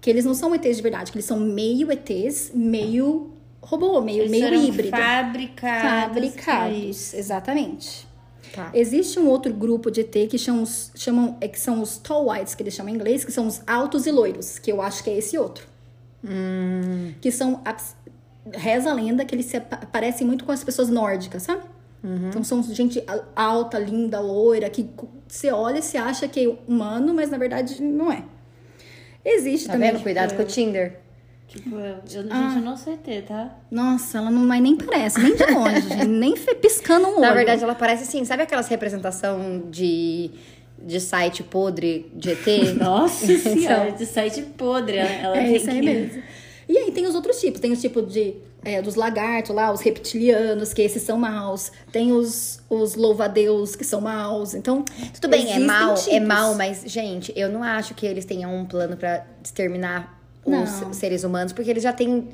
Que 0.00 0.10
eles 0.10 0.24
não 0.24 0.34
são 0.34 0.52
ETs 0.54 0.76
de 0.76 0.82
verdade, 0.82 1.12
que 1.12 1.18
eles 1.18 1.26
são 1.26 1.38
meio 1.38 1.92
ETs, 1.92 2.50
meio 2.54 3.30
robô, 3.60 4.00
meio, 4.00 4.22
Eles 4.22 4.30
meio 4.30 4.54
híbrido. 4.54 4.96
fabricados. 4.96 5.90
Fabricados, 5.90 6.78
isso. 6.78 7.16
exatamente. 7.16 8.08
Tá. 8.54 8.70
Existe 8.72 9.18
um 9.18 9.28
outro 9.28 9.52
grupo 9.52 9.90
de 9.90 10.00
ET 10.00 10.28
que 10.28 10.38
chamam, 10.38 10.64
chamam, 10.94 11.36
é, 11.40 11.46
que 11.46 11.60
são 11.60 11.82
os 11.82 11.98
tall 11.98 12.30
whites, 12.30 12.54
que 12.54 12.62
eles 12.62 12.74
chamam 12.74 12.92
em 12.92 12.96
inglês, 12.96 13.24
que 13.24 13.30
são 13.30 13.46
os 13.46 13.60
altos 13.66 14.06
e 14.06 14.10
loiros, 14.10 14.58
que 14.58 14.72
eu 14.72 14.80
acho 14.80 15.04
que 15.04 15.10
é 15.10 15.18
esse 15.18 15.36
outro. 15.36 15.67
Que 17.20 17.30
são, 17.30 17.60
reza 18.52 18.90
a 18.90 18.92
lenda 18.94 19.24
que 19.24 19.34
eles 19.34 19.46
se 19.46 19.60
pa- 19.60 19.78
parecem 19.92 20.26
muito 20.26 20.44
com 20.44 20.52
as 20.52 20.62
pessoas 20.64 20.88
nórdicas, 20.88 21.42
sabe? 21.42 21.62
Então 22.28 22.44
são 22.44 22.62
gente 22.62 23.02
alta, 23.34 23.76
linda, 23.78 24.20
loira, 24.20 24.70
que 24.70 24.88
você 25.26 25.50
olha 25.50 25.78
e 25.78 25.82
você 25.82 25.98
acha 25.98 26.28
que 26.28 26.44
é 26.46 26.56
humano, 26.68 27.12
mas 27.12 27.28
na 27.30 27.36
verdade 27.36 27.82
não 27.82 28.10
é. 28.12 28.22
Existe 29.24 29.66
Tá 29.66 29.72
também. 29.72 29.92
vendo? 29.92 30.02
Cuidado 30.02 30.34
com 30.36 30.42
o 30.42 30.46
Tinder. 30.46 31.00
Tipo, 31.48 31.76
eu, 31.76 31.80
eu, 31.96 32.00
gente, 32.06 32.28
Ah. 32.30 32.54
eu 32.56 32.62
não 32.62 32.76
sei 32.76 32.96
ter, 32.98 33.24
tá? 33.24 33.56
Nossa, 33.70 34.18
ela 34.18 34.30
não 34.30 34.42
mas 34.46 34.62
nem 34.62 34.76
parece, 34.76 35.18
nem 35.18 35.34
de 35.34 35.44
longe, 35.46 35.80
gente, 35.88 36.06
nem 36.06 36.34
piscando 36.36 37.06
um 37.08 37.12
olho. 37.12 37.20
Na 37.20 37.32
verdade, 37.32 37.64
ela 37.64 37.74
parece 37.74 38.04
assim, 38.04 38.24
sabe 38.24 38.42
aquelas 38.44 38.68
representação 38.68 39.64
de, 39.70 40.30
de 40.82 41.00
site 41.00 41.42
podre 41.42 42.10
de 42.14 42.30
ET? 42.30 42.46
Nossa 42.78 43.26
senhora, 43.38 43.92
de 43.92 44.06
site 44.06 44.42
podre. 44.42 44.96
Ela, 44.98 45.36
É 45.38 45.56
isso 45.56 45.70
aí 45.70 45.82
mesmo. 45.82 46.22
E 46.68 46.76
aí 46.76 46.92
tem 46.92 47.06
os 47.06 47.14
outros 47.14 47.40
tipos. 47.40 47.60
Tem 47.60 47.72
os 47.72 47.80
tipos 47.80 48.12
de, 48.12 48.34
é, 48.64 48.82
dos 48.82 48.94
lagartos 48.94 49.54
lá, 49.54 49.72
os 49.72 49.80
reptilianos, 49.80 50.72
que 50.74 50.82
esses 50.82 51.02
são 51.02 51.16
maus. 51.18 51.72
Tem 51.90 52.12
os, 52.12 52.60
os 52.68 52.94
louva-a-deus, 52.94 53.74
que 53.74 53.84
são 53.84 54.00
maus. 54.02 54.54
Então, 54.54 54.84
Tudo 55.14 55.28
bem, 55.30 55.50
é 55.52 55.58
mal, 55.58 55.92
é 55.92 55.96
tipos. 55.96 56.28
mal, 56.28 56.54
mas, 56.54 56.82
gente, 56.86 57.32
eu 57.34 57.48
não 57.50 57.62
acho 57.62 57.94
que 57.94 58.06
eles 58.06 58.24
tenham 58.24 58.54
um 58.54 58.64
plano 58.66 58.96
pra 58.96 59.24
exterminar 59.42 60.20
os 60.44 60.52
Não. 60.80 60.92
seres 60.92 61.24
humanos, 61.24 61.52
porque 61.52 61.70
eles 61.70 61.82
já 61.82 61.92
têm. 61.92 62.28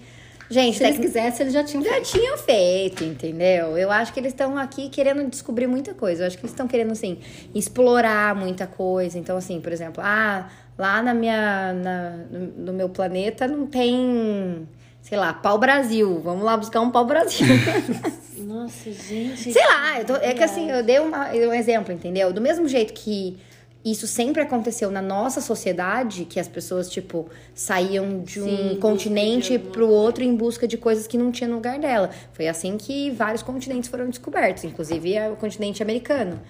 Gente, 0.51 0.77
Se 0.79 0.85
eles 0.85 0.99
quisessem, 0.99 1.43
eles 1.45 1.55
já 1.55 1.65
tinham 1.65 1.83
já 1.85 1.93
feito. 1.93 2.11
tinham 2.11 2.37
feito, 2.39 3.05
entendeu? 3.05 3.79
Eu 3.79 3.91
acho 3.91 4.13
que 4.13 4.21
eles 4.21 4.33
estão 4.33 4.59
aqui 4.59 4.89
querendo 4.91 5.29
descobrir 5.29 5.67
muita 5.67 5.95
coisa. 5.95 6.23
Eu 6.23 6.27
acho 6.27 6.37
que 6.37 6.43
eles 6.43 6.53
estão 6.53 6.69
querendo, 6.69 6.93
assim, 6.93 7.19
explorar 7.55 8.35
muita 8.35 8.67
coisa. 8.67 9.19
Então, 9.19 9.37
assim, 9.37 9.61
por 9.61 9.73
exemplo, 9.73 10.03
ah, 10.05 10.49
lá 10.77 11.03
na 11.03 11.15
minha. 11.15 11.73
na- 11.73 12.11
no, 12.31 12.47
no 12.67 12.73
meu 12.73 12.89
planeta 12.89 13.47
não 13.49 13.67
tem. 13.67 14.69
Sei 15.01 15.19
lá, 15.19 15.33
pau-brasil. 15.33 16.21
Vamos 16.23 16.45
lá 16.45 16.57
buscar 16.57 16.81
um 16.81 16.91
pau-brasil. 16.91 17.47
Nossa, 18.39 18.91
gente. 18.93 19.53
Sei 19.53 19.67
lá, 19.67 20.03
tô- 20.07 20.17
é 20.17 20.33
que 20.35 20.43
assim, 20.43 20.71
eu 20.71 20.83
dei 20.83 20.99
uma- 20.99 21.31
um 21.31 21.53
exemplo, 21.55 21.93
entendeu? 21.93 22.33
Do 22.33 22.41
mesmo 22.41 22.69
jeito 22.69 22.93
que 22.93 23.39
isso 23.85 24.07
sempre 24.07 24.41
aconteceu 24.41 24.91
na 24.91 25.03
nossa 25.03 25.43
sociedade, 25.43 26.25
que 26.25 26.41
as 26.41 26.49
pessoas, 26.49 26.89
tipo, 26.89 27.29
saíam 27.55 28.23
de 28.23 28.41
um 28.41 28.71
Sim, 28.71 28.79
continente 28.81 29.55
alguma 29.55 29.73
pro 29.73 29.89
outro 29.89 30.25
em 30.25 30.35
busca 30.35 30.67
de 30.67 30.79
coisas 30.79 31.07
que 31.07 31.19
não 31.19 31.31
tinha 31.31 31.49
no 31.49 31.57
lugar 31.57 31.79
dela. 31.79 32.11
Foi 32.33 32.49
assim 32.49 32.79
que 32.79 33.11
vários 33.11 33.43
continentes 33.43 33.91
foram 33.91 34.09
descobertos, 34.09 34.65
inclusive 34.65 35.15
é 35.15 35.29
o 35.29 35.37
continente 35.37 35.83
americano. 35.83 36.41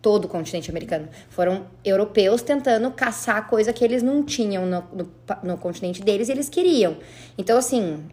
Todo 0.00 0.26
o 0.26 0.28
continente 0.28 0.70
americano. 0.70 1.08
Foram 1.30 1.66
europeus 1.84 2.42
tentando 2.42 2.90
caçar 2.90 3.48
coisa 3.48 3.72
que 3.72 3.82
eles 3.82 4.02
não 4.02 4.22
tinham 4.22 4.66
no, 4.66 4.84
no, 4.92 5.10
no 5.42 5.58
continente 5.58 6.02
deles 6.02 6.28
e 6.28 6.32
eles 6.32 6.48
queriam. 6.48 6.96
Então, 7.38 7.56
assim, 7.56 8.04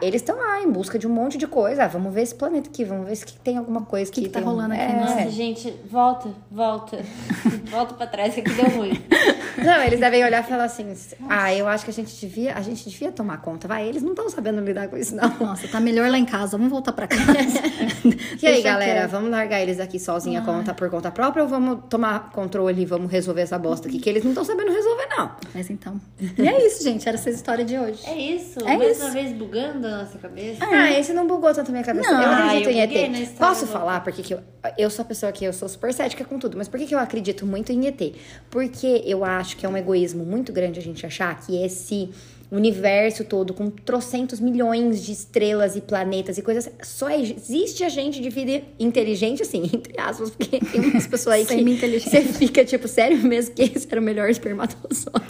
eles 0.00 0.20
estão 0.22 0.36
lá 0.36 0.60
em 0.60 0.70
busca 0.70 0.98
de 0.98 1.06
um 1.06 1.10
monte 1.10 1.38
de 1.38 1.46
coisa. 1.46 1.84
Ah, 1.84 1.88
vamos 1.88 2.12
ver 2.12 2.22
esse 2.22 2.34
planeta 2.34 2.68
aqui, 2.68 2.84
vamos 2.84 3.06
ver 3.08 3.16
se 3.16 3.24
que 3.26 3.34
tem 3.34 3.56
alguma 3.56 3.82
coisa 3.82 4.10
que 4.10 4.22
que, 4.22 4.28
tá 4.28 4.40
tem- 4.40 4.48
rolando 4.48 4.74
aqui, 4.74 4.82
é. 4.82 4.96
Nossa, 4.96 5.30
gente, 5.30 5.72
volta, 5.90 6.30
volta. 6.50 6.98
volta 7.70 7.94
pra 7.94 8.06
trás, 8.06 8.34
que 8.34 8.40
aqui 8.40 8.50
deu 8.52 8.68
ruim. 8.70 9.00
Não, 9.58 9.82
eles 9.82 10.00
devem 10.00 10.24
olhar 10.24 10.42
e 10.42 10.46
falar 10.48 10.64
assim: 10.64 10.92
ah, 11.28 11.54
eu 11.54 11.68
acho 11.68 11.84
que 11.84 11.90
a 11.90 11.94
gente 11.94 12.14
devia, 12.18 12.54
a 12.54 12.60
gente 12.62 12.88
devia 12.88 13.12
tomar 13.12 13.38
conta. 13.38 13.68
Vai, 13.68 13.88
eles 13.88 14.02
não 14.02 14.10
estão 14.10 14.28
sabendo 14.30 14.60
lidar 14.62 14.88
com 14.88 14.96
isso, 14.96 15.14
não. 15.14 15.28
Nossa, 15.38 15.68
tá 15.68 15.78
melhor 15.80 16.10
lá 16.10 16.18
em 16.18 16.24
casa. 16.24 16.56
Vamos 16.56 16.70
voltar 16.72 16.92
pra 16.92 17.06
casa. 17.06 17.22
E 18.42 18.46
aí, 18.46 18.54
Deixa 18.54 18.62
galera, 18.72 19.06
vamos 19.06 19.30
largar 19.30 19.60
eles 19.60 19.78
aqui 19.78 20.00
sozinha 20.00 20.42
conta 20.42 20.74
por 20.74 20.90
conta 20.90 21.12
própria 21.12 21.44
ou 21.44 21.48
vamos 21.48 21.78
tomar 21.88 22.30
controle 22.32 22.82
e 22.82 22.84
vamos 22.84 23.08
resolver 23.10 23.42
essa 23.42 23.56
bosta 23.56 23.86
aqui? 23.86 24.00
Que 24.00 24.10
eles 24.10 24.24
não 24.24 24.32
estão 24.32 24.44
sabendo 24.44 24.72
resolver, 24.72 25.06
não. 25.16 25.30
Mas 25.54 25.70
então. 25.70 26.00
E 26.36 26.48
é 26.48 26.66
isso, 26.66 26.82
gente. 26.82 27.06
Era 27.08 27.16
essa 27.16 27.30
história 27.30 27.64
de 27.64 27.78
hoje. 27.78 28.00
É 28.04 28.16
isso, 28.16 28.58
É 28.66 28.76
mais 28.76 28.96
isso. 28.96 29.04
uma 29.04 29.10
vez 29.12 29.32
bugando 29.52 29.86
a 29.86 29.98
nossa 29.98 30.18
cabeça. 30.18 30.64
Ah, 30.64 30.90
esse 30.98 31.12
não 31.12 31.26
bugou 31.26 31.52
tanto 31.52 31.68
a 31.68 31.72
minha 31.72 31.84
cabeça. 31.84 32.10
Não. 32.10 32.22
eu 32.22 32.28
Ah, 32.28 32.44
acredito 32.46 32.68
eu 32.70 32.72
em 32.72 32.86
buguei 32.86 33.04
ET. 33.04 33.10
história 33.22 33.36
Posso 33.54 33.66
do- 33.66 33.72
falar 33.72 34.02
porque 34.02 34.22
que 34.22 34.34
eu, 34.34 34.40
eu 34.78 34.88
sou 34.90 35.02
a 35.02 35.06
pessoa 35.06 35.30
que 35.32 35.44
eu 35.44 35.52
sou 35.52 35.68
super 35.68 35.92
cética 35.92 36.24
com 36.24 36.38
tudo, 36.38 36.56
mas 36.56 36.68
por 36.68 36.78
que, 36.80 36.86
que 36.86 36.94
eu 36.94 36.98
acredito 36.98 37.44
muito 37.46 37.70
em 37.72 37.86
ET? 37.86 38.14
Porque 38.50 39.02
eu 39.04 39.24
acho 39.24 39.56
que 39.56 39.66
é 39.66 39.68
um 39.68 39.76
egoísmo 39.76 40.24
muito 40.24 40.52
grande 40.52 40.78
a 40.78 40.82
gente 40.82 41.04
achar 41.04 41.38
que 41.40 41.62
esse 41.62 42.10
universo 42.50 43.24
todo 43.24 43.54
com 43.54 43.70
trocentos 43.70 44.38
milhões 44.38 45.02
de 45.02 45.10
estrelas 45.12 45.74
e 45.74 45.80
planetas 45.80 46.36
e 46.36 46.42
coisas. 46.42 46.70
Só 46.82 47.08
existe 47.08 47.82
a 47.82 47.88
gente 47.88 48.20
de 48.20 48.28
vida 48.28 48.62
inteligente, 48.78 49.40
assim, 49.42 49.62
entre 49.72 49.98
aspas, 49.98 50.30
porque 50.30 50.58
tem 50.60 50.80
umas 50.82 51.06
pessoas 51.06 51.36
aí 51.36 51.46
que 51.46 51.54
Semi-inteligente. 51.54 52.10
você 52.10 52.20
fica 52.20 52.62
tipo, 52.64 52.86
sério 52.88 53.16
mesmo 53.18 53.54
que 53.54 53.62
esse 53.62 53.88
era 53.90 53.98
o 54.00 54.04
melhor 54.04 54.28
espermatozoide? 54.28 55.24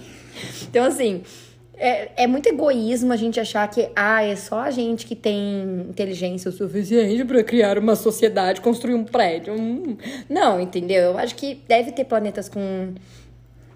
então, 0.68 0.84
assim, 0.84 1.22
é, 1.78 2.24
é 2.24 2.26
muito 2.26 2.48
egoísmo 2.48 3.12
a 3.12 3.16
gente 3.16 3.38
achar 3.38 3.68
que, 3.68 3.88
ah, 3.94 4.22
é 4.22 4.34
só 4.34 4.60
a 4.60 4.70
gente 4.70 5.06
que 5.06 5.14
tem 5.14 5.86
inteligência 5.88 6.48
o 6.48 6.52
suficiente 6.52 7.24
pra 7.24 7.42
criar 7.44 7.78
uma 7.78 7.94
sociedade, 7.94 8.60
construir 8.60 8.94
um 8.94 9.04
prédio. 9.04 9.54
Hum. 9.54 9.96
Não, 10.28 10.60
entendeu? 10.60 11.12
Eu 11.12 11.18
acho 11.18 11.34
que 11.36 11.62
deve 11.68 11.92
ter 11.92 12.04
planetas 12.04 12.48
com 12.48 12.94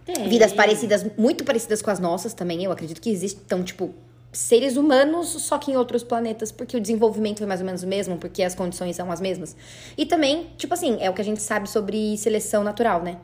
Tem. 0.04 0.28
vidas 0.28 0.52
parecidas, 0.52 1.06
muito 1.16 1.44
parecidas 1.44 1.80
com 1.80 1.90
as 1.90 2.00
nossas 2.00 2.34
também. 2.34 2.64
Eu 2.64 2.72
acredito 2.72 3.00
que 3.00 3.10
existam, 3.10 3.62
tipo, 3.62 3.94
seres 4.32 4.76
humanos, 4.76 5.28
só 5.28 5.58
que 5.58 5.70
em 5.70 5.76
outros 5.76 6.02
planetas, 6.02 6.50
porque 6.50 6.76
o 6.76 6.80
desenvolvimento 6.80 7.38
foi 7.38 7.46
mais 7.46 7.60
ou 7.60 7.66
menos 7.66 7.82
o 7.82 7.86
mesmo, 7.86 8.16
porque 8.16 8.42
as 8.42 8.54
condições 8.54 8.96
são 8.96 9.12
as 9.12 9.20
mesmas. 9.20 9.54
E 9.96 10.06
também, 10.06 10.48
tipo 10.56 10.74
assim, 10.74 10.96
é 11.00 11.08
o 11.08 11.12
que 11.12 11.20
a 11.20 11.24
gente 11.24 11.40
sabe 11.40 11.68
sobre 11.70 12.16
seleção 12.16 12.64
natural, 12.64 13.02
né? 13.02 13.18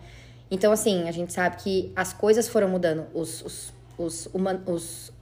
Então, 0.50 0.72
assim, 0.72 1.08
a 1.08 1.12
gente 1.12 1.32
sabe 1.32 1.56
que 1.56 1.92
as 1.96 2.12
coisas 2.12 2.48
foram 2.48 2.68
mudando. 2.68 3.06
Os, 3.12 3.42
os, 3.42 3.72
os, 3.98 4.28
human, 4.32 4.60
os 4.66 5.12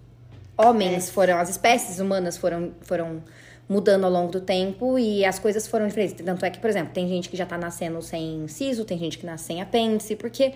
homens 0.56 1.10
foram, 1.10 1.38
as 1.38 1.48
espécies 1.48 1.98
humanas 1.98 2.36
foram, 2.36 2.72
foram 2.82 3.22
mudando 3.68 4.04
ao 4.04 4.10
longo 4.10 4.30
do 4.30 4.40
tempo 4.40 4.98
e 4.98 5.24
as 5.24 5.38
coisas 5.38 5.66
foram 5.66 5.88
diferentes. 5.88 6.14
Tanto 6.24 6.44
é 6.44 6.50
que, 6.50 6.58
por 6.58 6.70
exemplo, 6.70 6.92
tem 6.92 7.08
gente 7.08 7.28
que 7.28 7.36
já 7.36 7.46
tá 7.46 7.58
nascendo 7.58 8.00
sem 8.02 8.46
siso, 8.48 8.84
tem 8.84 8.98
gente 8.98 9.18
que 9.18 9.26
nasce 9.26 9.44
sem 9.44 9.60
apêndice, 9.60 10.14
porque 10.14 10.54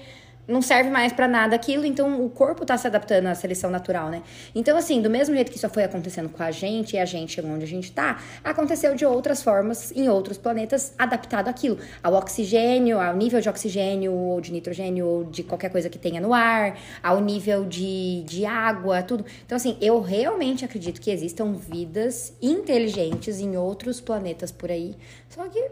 não 0.51 0.61
serve 0.61 0.91
mais 0.91 1.13
pra 1.13 1.29
nada 1.29 1.55
aquilo, 1.57 1.87
então 1.87 2.25
o 2.25 2.29
corpo 2.29 2.65
tá 2.67 2.77
se 2.77 2.87
adaptando 2.87 3.27
à 3.27 3.35
seleção 3.35 3.71
natural, 3.71 4.09
né? 4.11 4.23
Então, 4.55 4.77
assim, 4.77 5.01
do 5.01 5.09
mesmo 5.09 5.35
jeito 5.35 5.51
que 5.51 5.57
isso 5.57 5.69
foi 5.69 5.85
acontecendo 5.85 6.29
com 6.29 6.43
a 6.43 6.51
gente 6.51 6.97
e 6.97 6.99
a 6.99 7.05
gente 7.05 7.33
chegou 7.33 7.51
onde 7.51 7.65
a 7.65 7.69
gente 7.69 7.93
tá, 7.93 8.21
aconteceu 8.43 8.95
de 8.95 9.07
outras 9.07 9.43
formas 9.43 9.93
em 9.93 10.09
outros 10.09 10.37
planetas 10.37 10.93
adaptado 10.99 11.49
àquilo. 11.49 11.79
Ao 12.03 12.15
oxigênio, 12.15 13.01
ao 13.01 13.17
nível 13.17 13.41
de 13.41 13.49
oxigênio 13.49 14.13
ou 14.13 14.41
de 14.41 14.53
nitrogênio 14.53 15.07
ou 15.07 15.25
de 15.25 15.43
qualquer 15.43 15.71
coisa 15.71 15.89
que 15.89 15.99
tenha 15.99 16.21
no 16.21 16.35
ar, 16.35 16.79
ao 17.03 17.21
nível 17.21 17.65
de, 17.65 18.23
de 18.25 18.45
água, 18.45 19.03
tudo. 19.03 19.25
Então, 19.47 19.57
assim, 19.57 19.77
eu 19.81 20.01
realmente 20.01 20.65
acredito 20.65 21.01
que 21.01 21.11
existam 21.11 21.53
vidas 21.53 22.35
inteligentes 22.43 23.41
em 23.41 23.57
outros 23.57 24.01
planetas 24.01 24.51
por 24.51 24.71
aí. 24.71 24.97
Só 25.29 25.49
que 25.49 25.71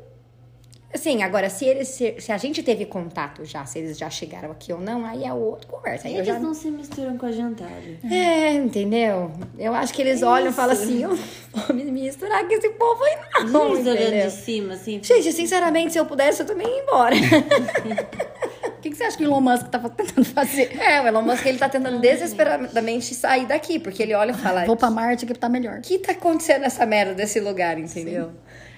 Assim, 0.92 1.22
agora, 1.22 1.50
se 1.50 1.66
eles 1.66 1.88
se, 1.88 2.14
se 2.18 2.32
a 2.32 2.38
gente 2.38 2.62
teve 2.62 2.86
contato 2.86 3.44
já, 3.44 3.66
se 3.66 3.78
eles 3.78 3.98
já 3.98 4.08
chegaram 4.08 4.50
aqui 4.50 4.72
ou 4.72 4.80
não, 4.80 5.04
aí 5.04 5.22
é 5.22 5.32
outra 5.32 5.68
conversa. 5.68 6.08
Aí 6.08 6.14
Eles 6.14 6.26
já... 6.26 6.38
não 6.38 6.54
se 6.54 6.70
misturam 6.70 7.18
com 7.18 7.26
a 7.26 7.32
jantada. 7.32 7.70
É, 8.10 8.54
entendeu? 8.54 9.30
Eu 9.58 9.74
acho 9.74 9.92
que 9.92 10.00
eles 10.00 10.22
olham 10.22 10.48
e 10.48 10.52
falam 10.52 10.72
assim, 10.72 11.02
eu 11.02 11.14
vou 11.52 11.76
me 11.76 11.84
misturar 11.84 12.42
com 12.46 12.54
esse 12.54 12.70
povo 12.70 13.04
aí 13.04 13.44
não, 13.50 13.74
Eles 13.74 13.86
olhando 13.86 14.24
de 14.24 14.30
cima, 14.30 14.74
assim. 14.74 14.98
Gente, 15.02 15.30
sinceramente, 15.30 15.92
se 15.92 15.98
eu 15.98 16.06
pudesse, 16.06 16.40
eu 16.40 16.46
também 16.46 16.66
ia 16.66 16.82
embora. 16.82 17.14
O 18.78 18.80
que, 18.80 18.90
que 18.90 18.96
você 18.96 19.02
acha 19.02 19.16
que 19.16 19.24
o 19.24 19.26
Elon 19.26 19.40
Musk 19.40 19.66
tá 19.66 19.80
tentando 19.80 20.24
fazer? 20.24 20.80
É, 20.80 21.02
o 21.02 21.06
Elon 21.08 21.22
Musk, 21.22 21.44
ele 21.46 21.58
tá 21.58 21.68
tentando 21.68 21.98
desesperadamente 21.98 23.12
sair 23.12 23.44
daqui, 23.44 23.76
porque 23.80 24.00
ele 24.00 24.14
olha 24.14 24.30
e 24.30 24.34
fala, 24.34 24.64
Vou 24.66 24.76
pra 24.76 24.88
Marte 24.88 25.26
que 25.26 25.34
tá 25.34 25.48
melhor. 25.48 25.78
o 25.78 25.80
que 25.80 25.98
tá 25.98 26.12
acontecendo 26.12 26.60
nessa 26.60 26.86
merda 26.86 27.12
desse 27.12 27.40
lugar, 27.40 27.76
entendeu? 27.76 28.30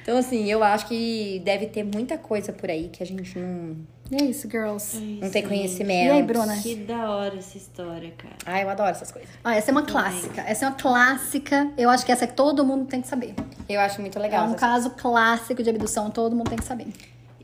Então, 0.02 0.16
assim, 0.18 0.50
eu 0.50 0.62
acho 0.64 0.86
que 0.86 1.40
deve 1.44 1.66
ter 1.66 1.84
muita 1.84 2.16
coisa 2.18 2.52
por 2.52 2.70
aí 2.70 2.88
que 2.88 3.02
a 3.02 3.06
gente 3.06 3.38
não, 3.38 3.76
E 4.10 4.22
é 4.22 4.24
isso, 4.24 4.48
girls. 4.50 4.98
não 4.98 5.30
tem 5.30 5.46
conhecimento. 5.46 6.08
E 6.08 6.10
aí, 6.10 6.22
Bruna? 6.22 6.56
Que 6.56 6.74
da 6.76 7.10
hora 7.10 7.36
essa 7.38 7.56
história, 7.56 8.12
cara. 8.16 8.34
Ah, 8.46 8.60
eu 8.60 8.68
adoro 8.70 8.90
essas 8.90 9.12
coisas. 9.12 9.28
Ah, 9.44 9.54
essa 9.54 9.70
é 9.70 9.72
uma 9.72 9.82
clássica. 9.84 10.40
Essa 10.42 10.64
é 10.64 10.68
uma 10.68 10.74
clássica. 10.76 11.70
Eu 11.76 11.90
acho 11.90 12.04
que 12.04 12.10
essa 12.12 12.24
é 12.24 12.26
que 12.26 12.34
todo 12.34 12.64
mundo 12.64 12.86
tem 12.86 13.00
que 13.02 13.08
saber. 13.08 13.34
Eu 13.68 13.80
acho 13.80 14.00
muito 14.00 14.18
É 14.18 14.22
legal. 14.22 14.42
um 14.44 14.46
essas- 14.48 14.60
caso 14.60 14.90
clássico 14.90 15.62
de 15.62 15.70
abdução, 15.70 16.10
todo 16.10 16.34
mundo 16.34 16.48
tem 16.48 16.58
que 16.58 16.64
saber. 16.64 16.88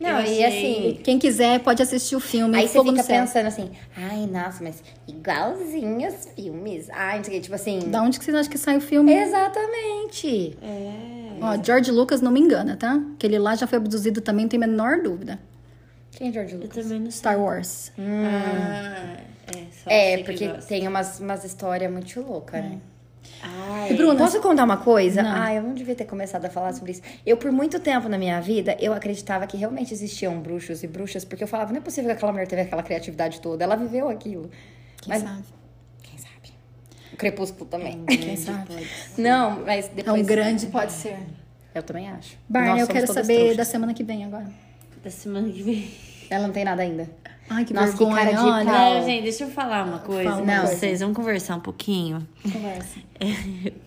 Não, 0.00 0.20
Eu 0.20 0.32
e 0.32 0.44
assim, 0.44 1.00
Quem 1.02 1.18
quiser 1.18 1.60
pode 1.60 1.82
assistir 1.82 2.16
o 2.16 2.20
filme 2.20 2.56
Aí 2.58 2.68
você 2.68 2.82
fica 2.82 3.02
pensando 3.02 3.46
assim, 3.46 3.70
ai, 3.96 4.26
nossa, 4.26 4.62
mas 4.62 4.82
igualzinho 5.08 6.08
os 6.08 6.28
filmes. 6.34 6.88
Ai, 6.90 7.16
não 7.18 7.24
sei 7.24 7.32
o 7.32 7.36
que, 7.36 7.40
tipo 7.42 7.54
assim. 7.54 7.78
Da 7.90 8.02
onde 8.02 8.18
que 8.18 8.24
vocês 8.24 8.36
acham 8.36 8.50
que 8.52 8.58
sai 8.58 8.76
o 8.76 8.80
filme? 8.80 9.12
Exatamente. 9.12 10.56
É. 10.62 11.38
Ó, 11.40 11.62
George 11.62 11.90
Lucas 11.90 12.20
não 12.20 12.30
me 12.30 12.40
engana, 12.40 12.76
tá? 12.76 13.00
Que 13.18 13.26
ele 13.26 13.38
lá 13.38 13.54
já 13.54 13.66
foi 13.66 13.78
abduzido 13.78 14.20
também, 14.20 14.44
não 14.44 14.50
tem 14.50 14.62
a 14.62 14.66
menor 14.66 15.00
dúvida. 15.02 15.38
Quem 16.12 16.28
é 16.28 16.32
George 16.32 16.54
Eu 16.54 16.60
Lucas? 16.60 16.84
também 16.84 17.00
não 17.00 17.10
sei. 17.10 17.18
Star 17.18 17.38
Wars. 17.40 17.92
Ah, 17.98 19.16
é. 19.54 19.60
Só 19.82 19.90
É, 19.90 20.18
porque 20.24 20.48
tem 20.68 20.86
umas, 20.88 21.20
umas 21.20 21.44
histórias 21.44 21.90
muito 21.92 22.20
loucas, 22.20 22.62
né? 22.62 22.78
Ai, 23.42 23.94
Bruna, 23.94 24.16
Posso 24.16 24.40
contar 24.40 24.64
uma 24.64 24.76
coisa? 24.78 25.22
Não. 25.22 25.30
Ah, 25.42 25.54
eu 25.54 25.62
não 25.62 25.74
devia 25.74 25.94
ter 25.94 26.04
começado 26.04 26.44
a 26.44 26.50
falar 26.50 26.72
sobre 26.72 26.92
isso. 26.92 27.02
Eu, 27.24 27.36
por 27.36 27.52
muito 27.52 27.78
tempo 27.80 28.08
na 28.08 28.18
minha 28.18 28.40
vida, 28.40 28.76
eu 28.80 28.92
acreditava 28.92 29.46
que 29.46 29.56
realmente 29.56 29.92
existiam 29.92 30.38
bruxos 30.40 30.82
e 30.82 30.86
bruxas, 30.86 31.24
porque 31.24 31.44
eu 31.44 31.48
falava, 31.48 31.72
não 31.72 31.78
é 31.78 31.82
possível 31.82 32.10
que 32.10 32.16
aquela 32.16 32.32
mulher 32.32 32.46
teve 32.48 32.62
aquela 32.62 32.82
criatividade 32.82 33.40
toda. 33.40 33.62
Ela 33.64 33.76
viveu 33.76 34.08
aquilo. 34.08 34.50
Quem 35.00 35.08
Mas- 35.08 35.22
sabe? 35.22 35.44
Quem 36.02 36.18
sabe? 36.18 36.32
O 37.12 37.16
crepúsculo 37.16 37.66
também. 37.70 38.04
Quem 38.06 38.36
sabe? 38.36 38.86
Não, 39.16 39.60
mas 39.64 39.86
É 39.86 39.88
depois... 39.90 40.20
um 40.20 40.24
grande, 40.24 40.66
pode 40.66 40.92
ser. 40.92 41.16
Eu 41.74 41.82
também 41.82 42.08
acho. 42.08 42.36
Barney, 42.48 42.80
eu 42.82 42.86
quero 42.86 43.06
saber 43.06 43.34
trouxas. 43.36 43.56
da 43.58 43.64
semana 43.64 43.92
que 43.94 44.02
vem 44.02 44.24
agora. 44.24 44.46
Da 45.04 45.10
semana 45.10 45.48
que 45.50 45.62
vem. 45.62 45.90
Ela 46.30 46.46
não 46.46 46.52
tem 46.52 46.64
nada 46.64 46.82
ainda. 46.82 47.08
Ai, 47.48 47.64
que 47.64 47.72
Nossa, 47.72 47.92
que 47.92 47.98
vergonha, 47.98 48.16
cara 48.24 48.30
de 48.36 48.42
olha. 48.50 48.64
pau. 48.64 48.94
Não, 48.94 49.04
gente, 49.04 49.22
deixa 49.22 49.44
eu 49.44 49.50
falar 49.50 49.84
uma 49.86 49.98
coisa. 50.00 50.30
Fala 50.30 50.42
uma 50.42 50.54
Não, 50.56 50.62
coisa. 50.64 50.76
vocês 50.78 51.00
vamos 51.00 51.16
conversar 51.16 51.56
um 51.56 51.60
pouquinho. 51.60 52.26
Conversa. 52.52 52.98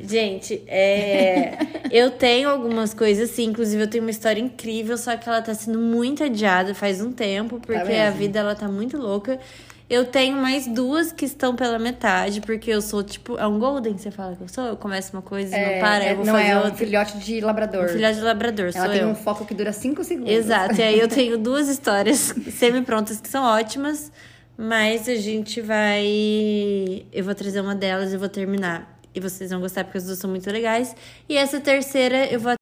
Gente, 0.00 0.62
é, 0.68 1.58
eu 1.90 2.12
tenho 2.12 2.48
algumas 2.48 2.94
coisas 2.94 3.30
assim, 3.30 3.46
inclusive 3.46 3.82
eu 3.82 3.90
tenho 3.90 4.04
uma 4.04 4.10
história 4.12 4.40
incrível, 4.40 4.96
só 4.96 5.16
que 5.16 5.28
ela 5.28 5.42
tá 5.42 5.52
sendo 5.54 5.80
muito 5.80 6.22
adiada 6.22 6.72
faz 6.72 7.00
um 7.02 7.10
tempo, 7.10 7.58
porque 7.58 7.76
a 7.76 7.84
mesmo. 7.84 8.16
vida 8.18 8.38
ela 8.38 8.54
tá 8.54 8.68
muito 8.68 8.96
louca. 8.96 9.40
Eu 9.90 10.04
tenho 10.04 10.36
mais 10.36 10.66
duas 10.66 11.12
que 11.12 11.24
estão 11.24 11.56
pela 11.56 11.78
metade, 11.78 12.42
porque 12.42 12.70
eu 12.70 12.82
sou 12.82 13.02
tipo, 13.02 13.38
é 13.38 13.46
um 13.46 13.58
golden, 13.58 13.96
você 13.96 14.10
fala 14.10 14.36
que 14.36 14.42
eu 14.42 14.48
sou, 14.48 14.64
eu 14.66 14.76
começo 14.76 15.14
uma 15.14 15.22
coisa 15.22 15.56
e 15.56 15.60
não 15.74 15.80
para, 15.80 16.04
É, 16.04 16.12
eu 16.12 16.16
vou 16.16 16.26
não 16.26 16.34
fazer 16.34 16.46
é 16.48 16.54
um 16.56 16.58
outra. 16.58 16.74
filhote 16.74 17.18
de 17.18 17.40
labrador. 17.40 17.84
Um 17.84 17.88
filhote 17.88 18.14
de 18.16 18.20
labrador, 18.22 18.66
Ela 18.74 18.84
sou 18.84 18.92
tem 18.92 19.00
eu. 19.00 19.08
um 19.08 19.14
foco 19.14 19.46
que 19.46 19.54
dura 19.54 19.72
5 19.72 20.04
segundos. 20.04 20.30
Exato, 20.30 20.74
e 20.78 20.82
aí 20.82 21.00
eu 21.00 21.08
tenho 21.08 21.38
duas 21.38 21.68
histórias 21.68 22.34
semi-prontas 22.52 23.18
que 23.18 23.28
são 23.28 23.42
ótimas, 23.44 24.12
mas 24.58 25.08
a 25.08 25.14
gente 25.16 25.60
vai. 25.62 26.04
Eu 27.12 27.24
vou 27.24 27.34
trazer 27.34 27.60
uma 27.60 27.74
delas 27.74 28.12
e 28.12 28.16
vou 28.18 28.28
terminar. 28.28 28.98
E 29.14 29.20
vocês 29.20 29.50
vão 29.50 29.60
gostar 29.60 29.84
porque 29.84 29.98
as 29.98 30.04
duas 30.04 30.18
são 30.18 30.28
muito 30.28 30.50
legais. 30.50 30.94
E 31.28 31.36
essa 31.36 31.58
terceira 31.60 32.26
eu 32.26 32.38
vou 32.38 32.52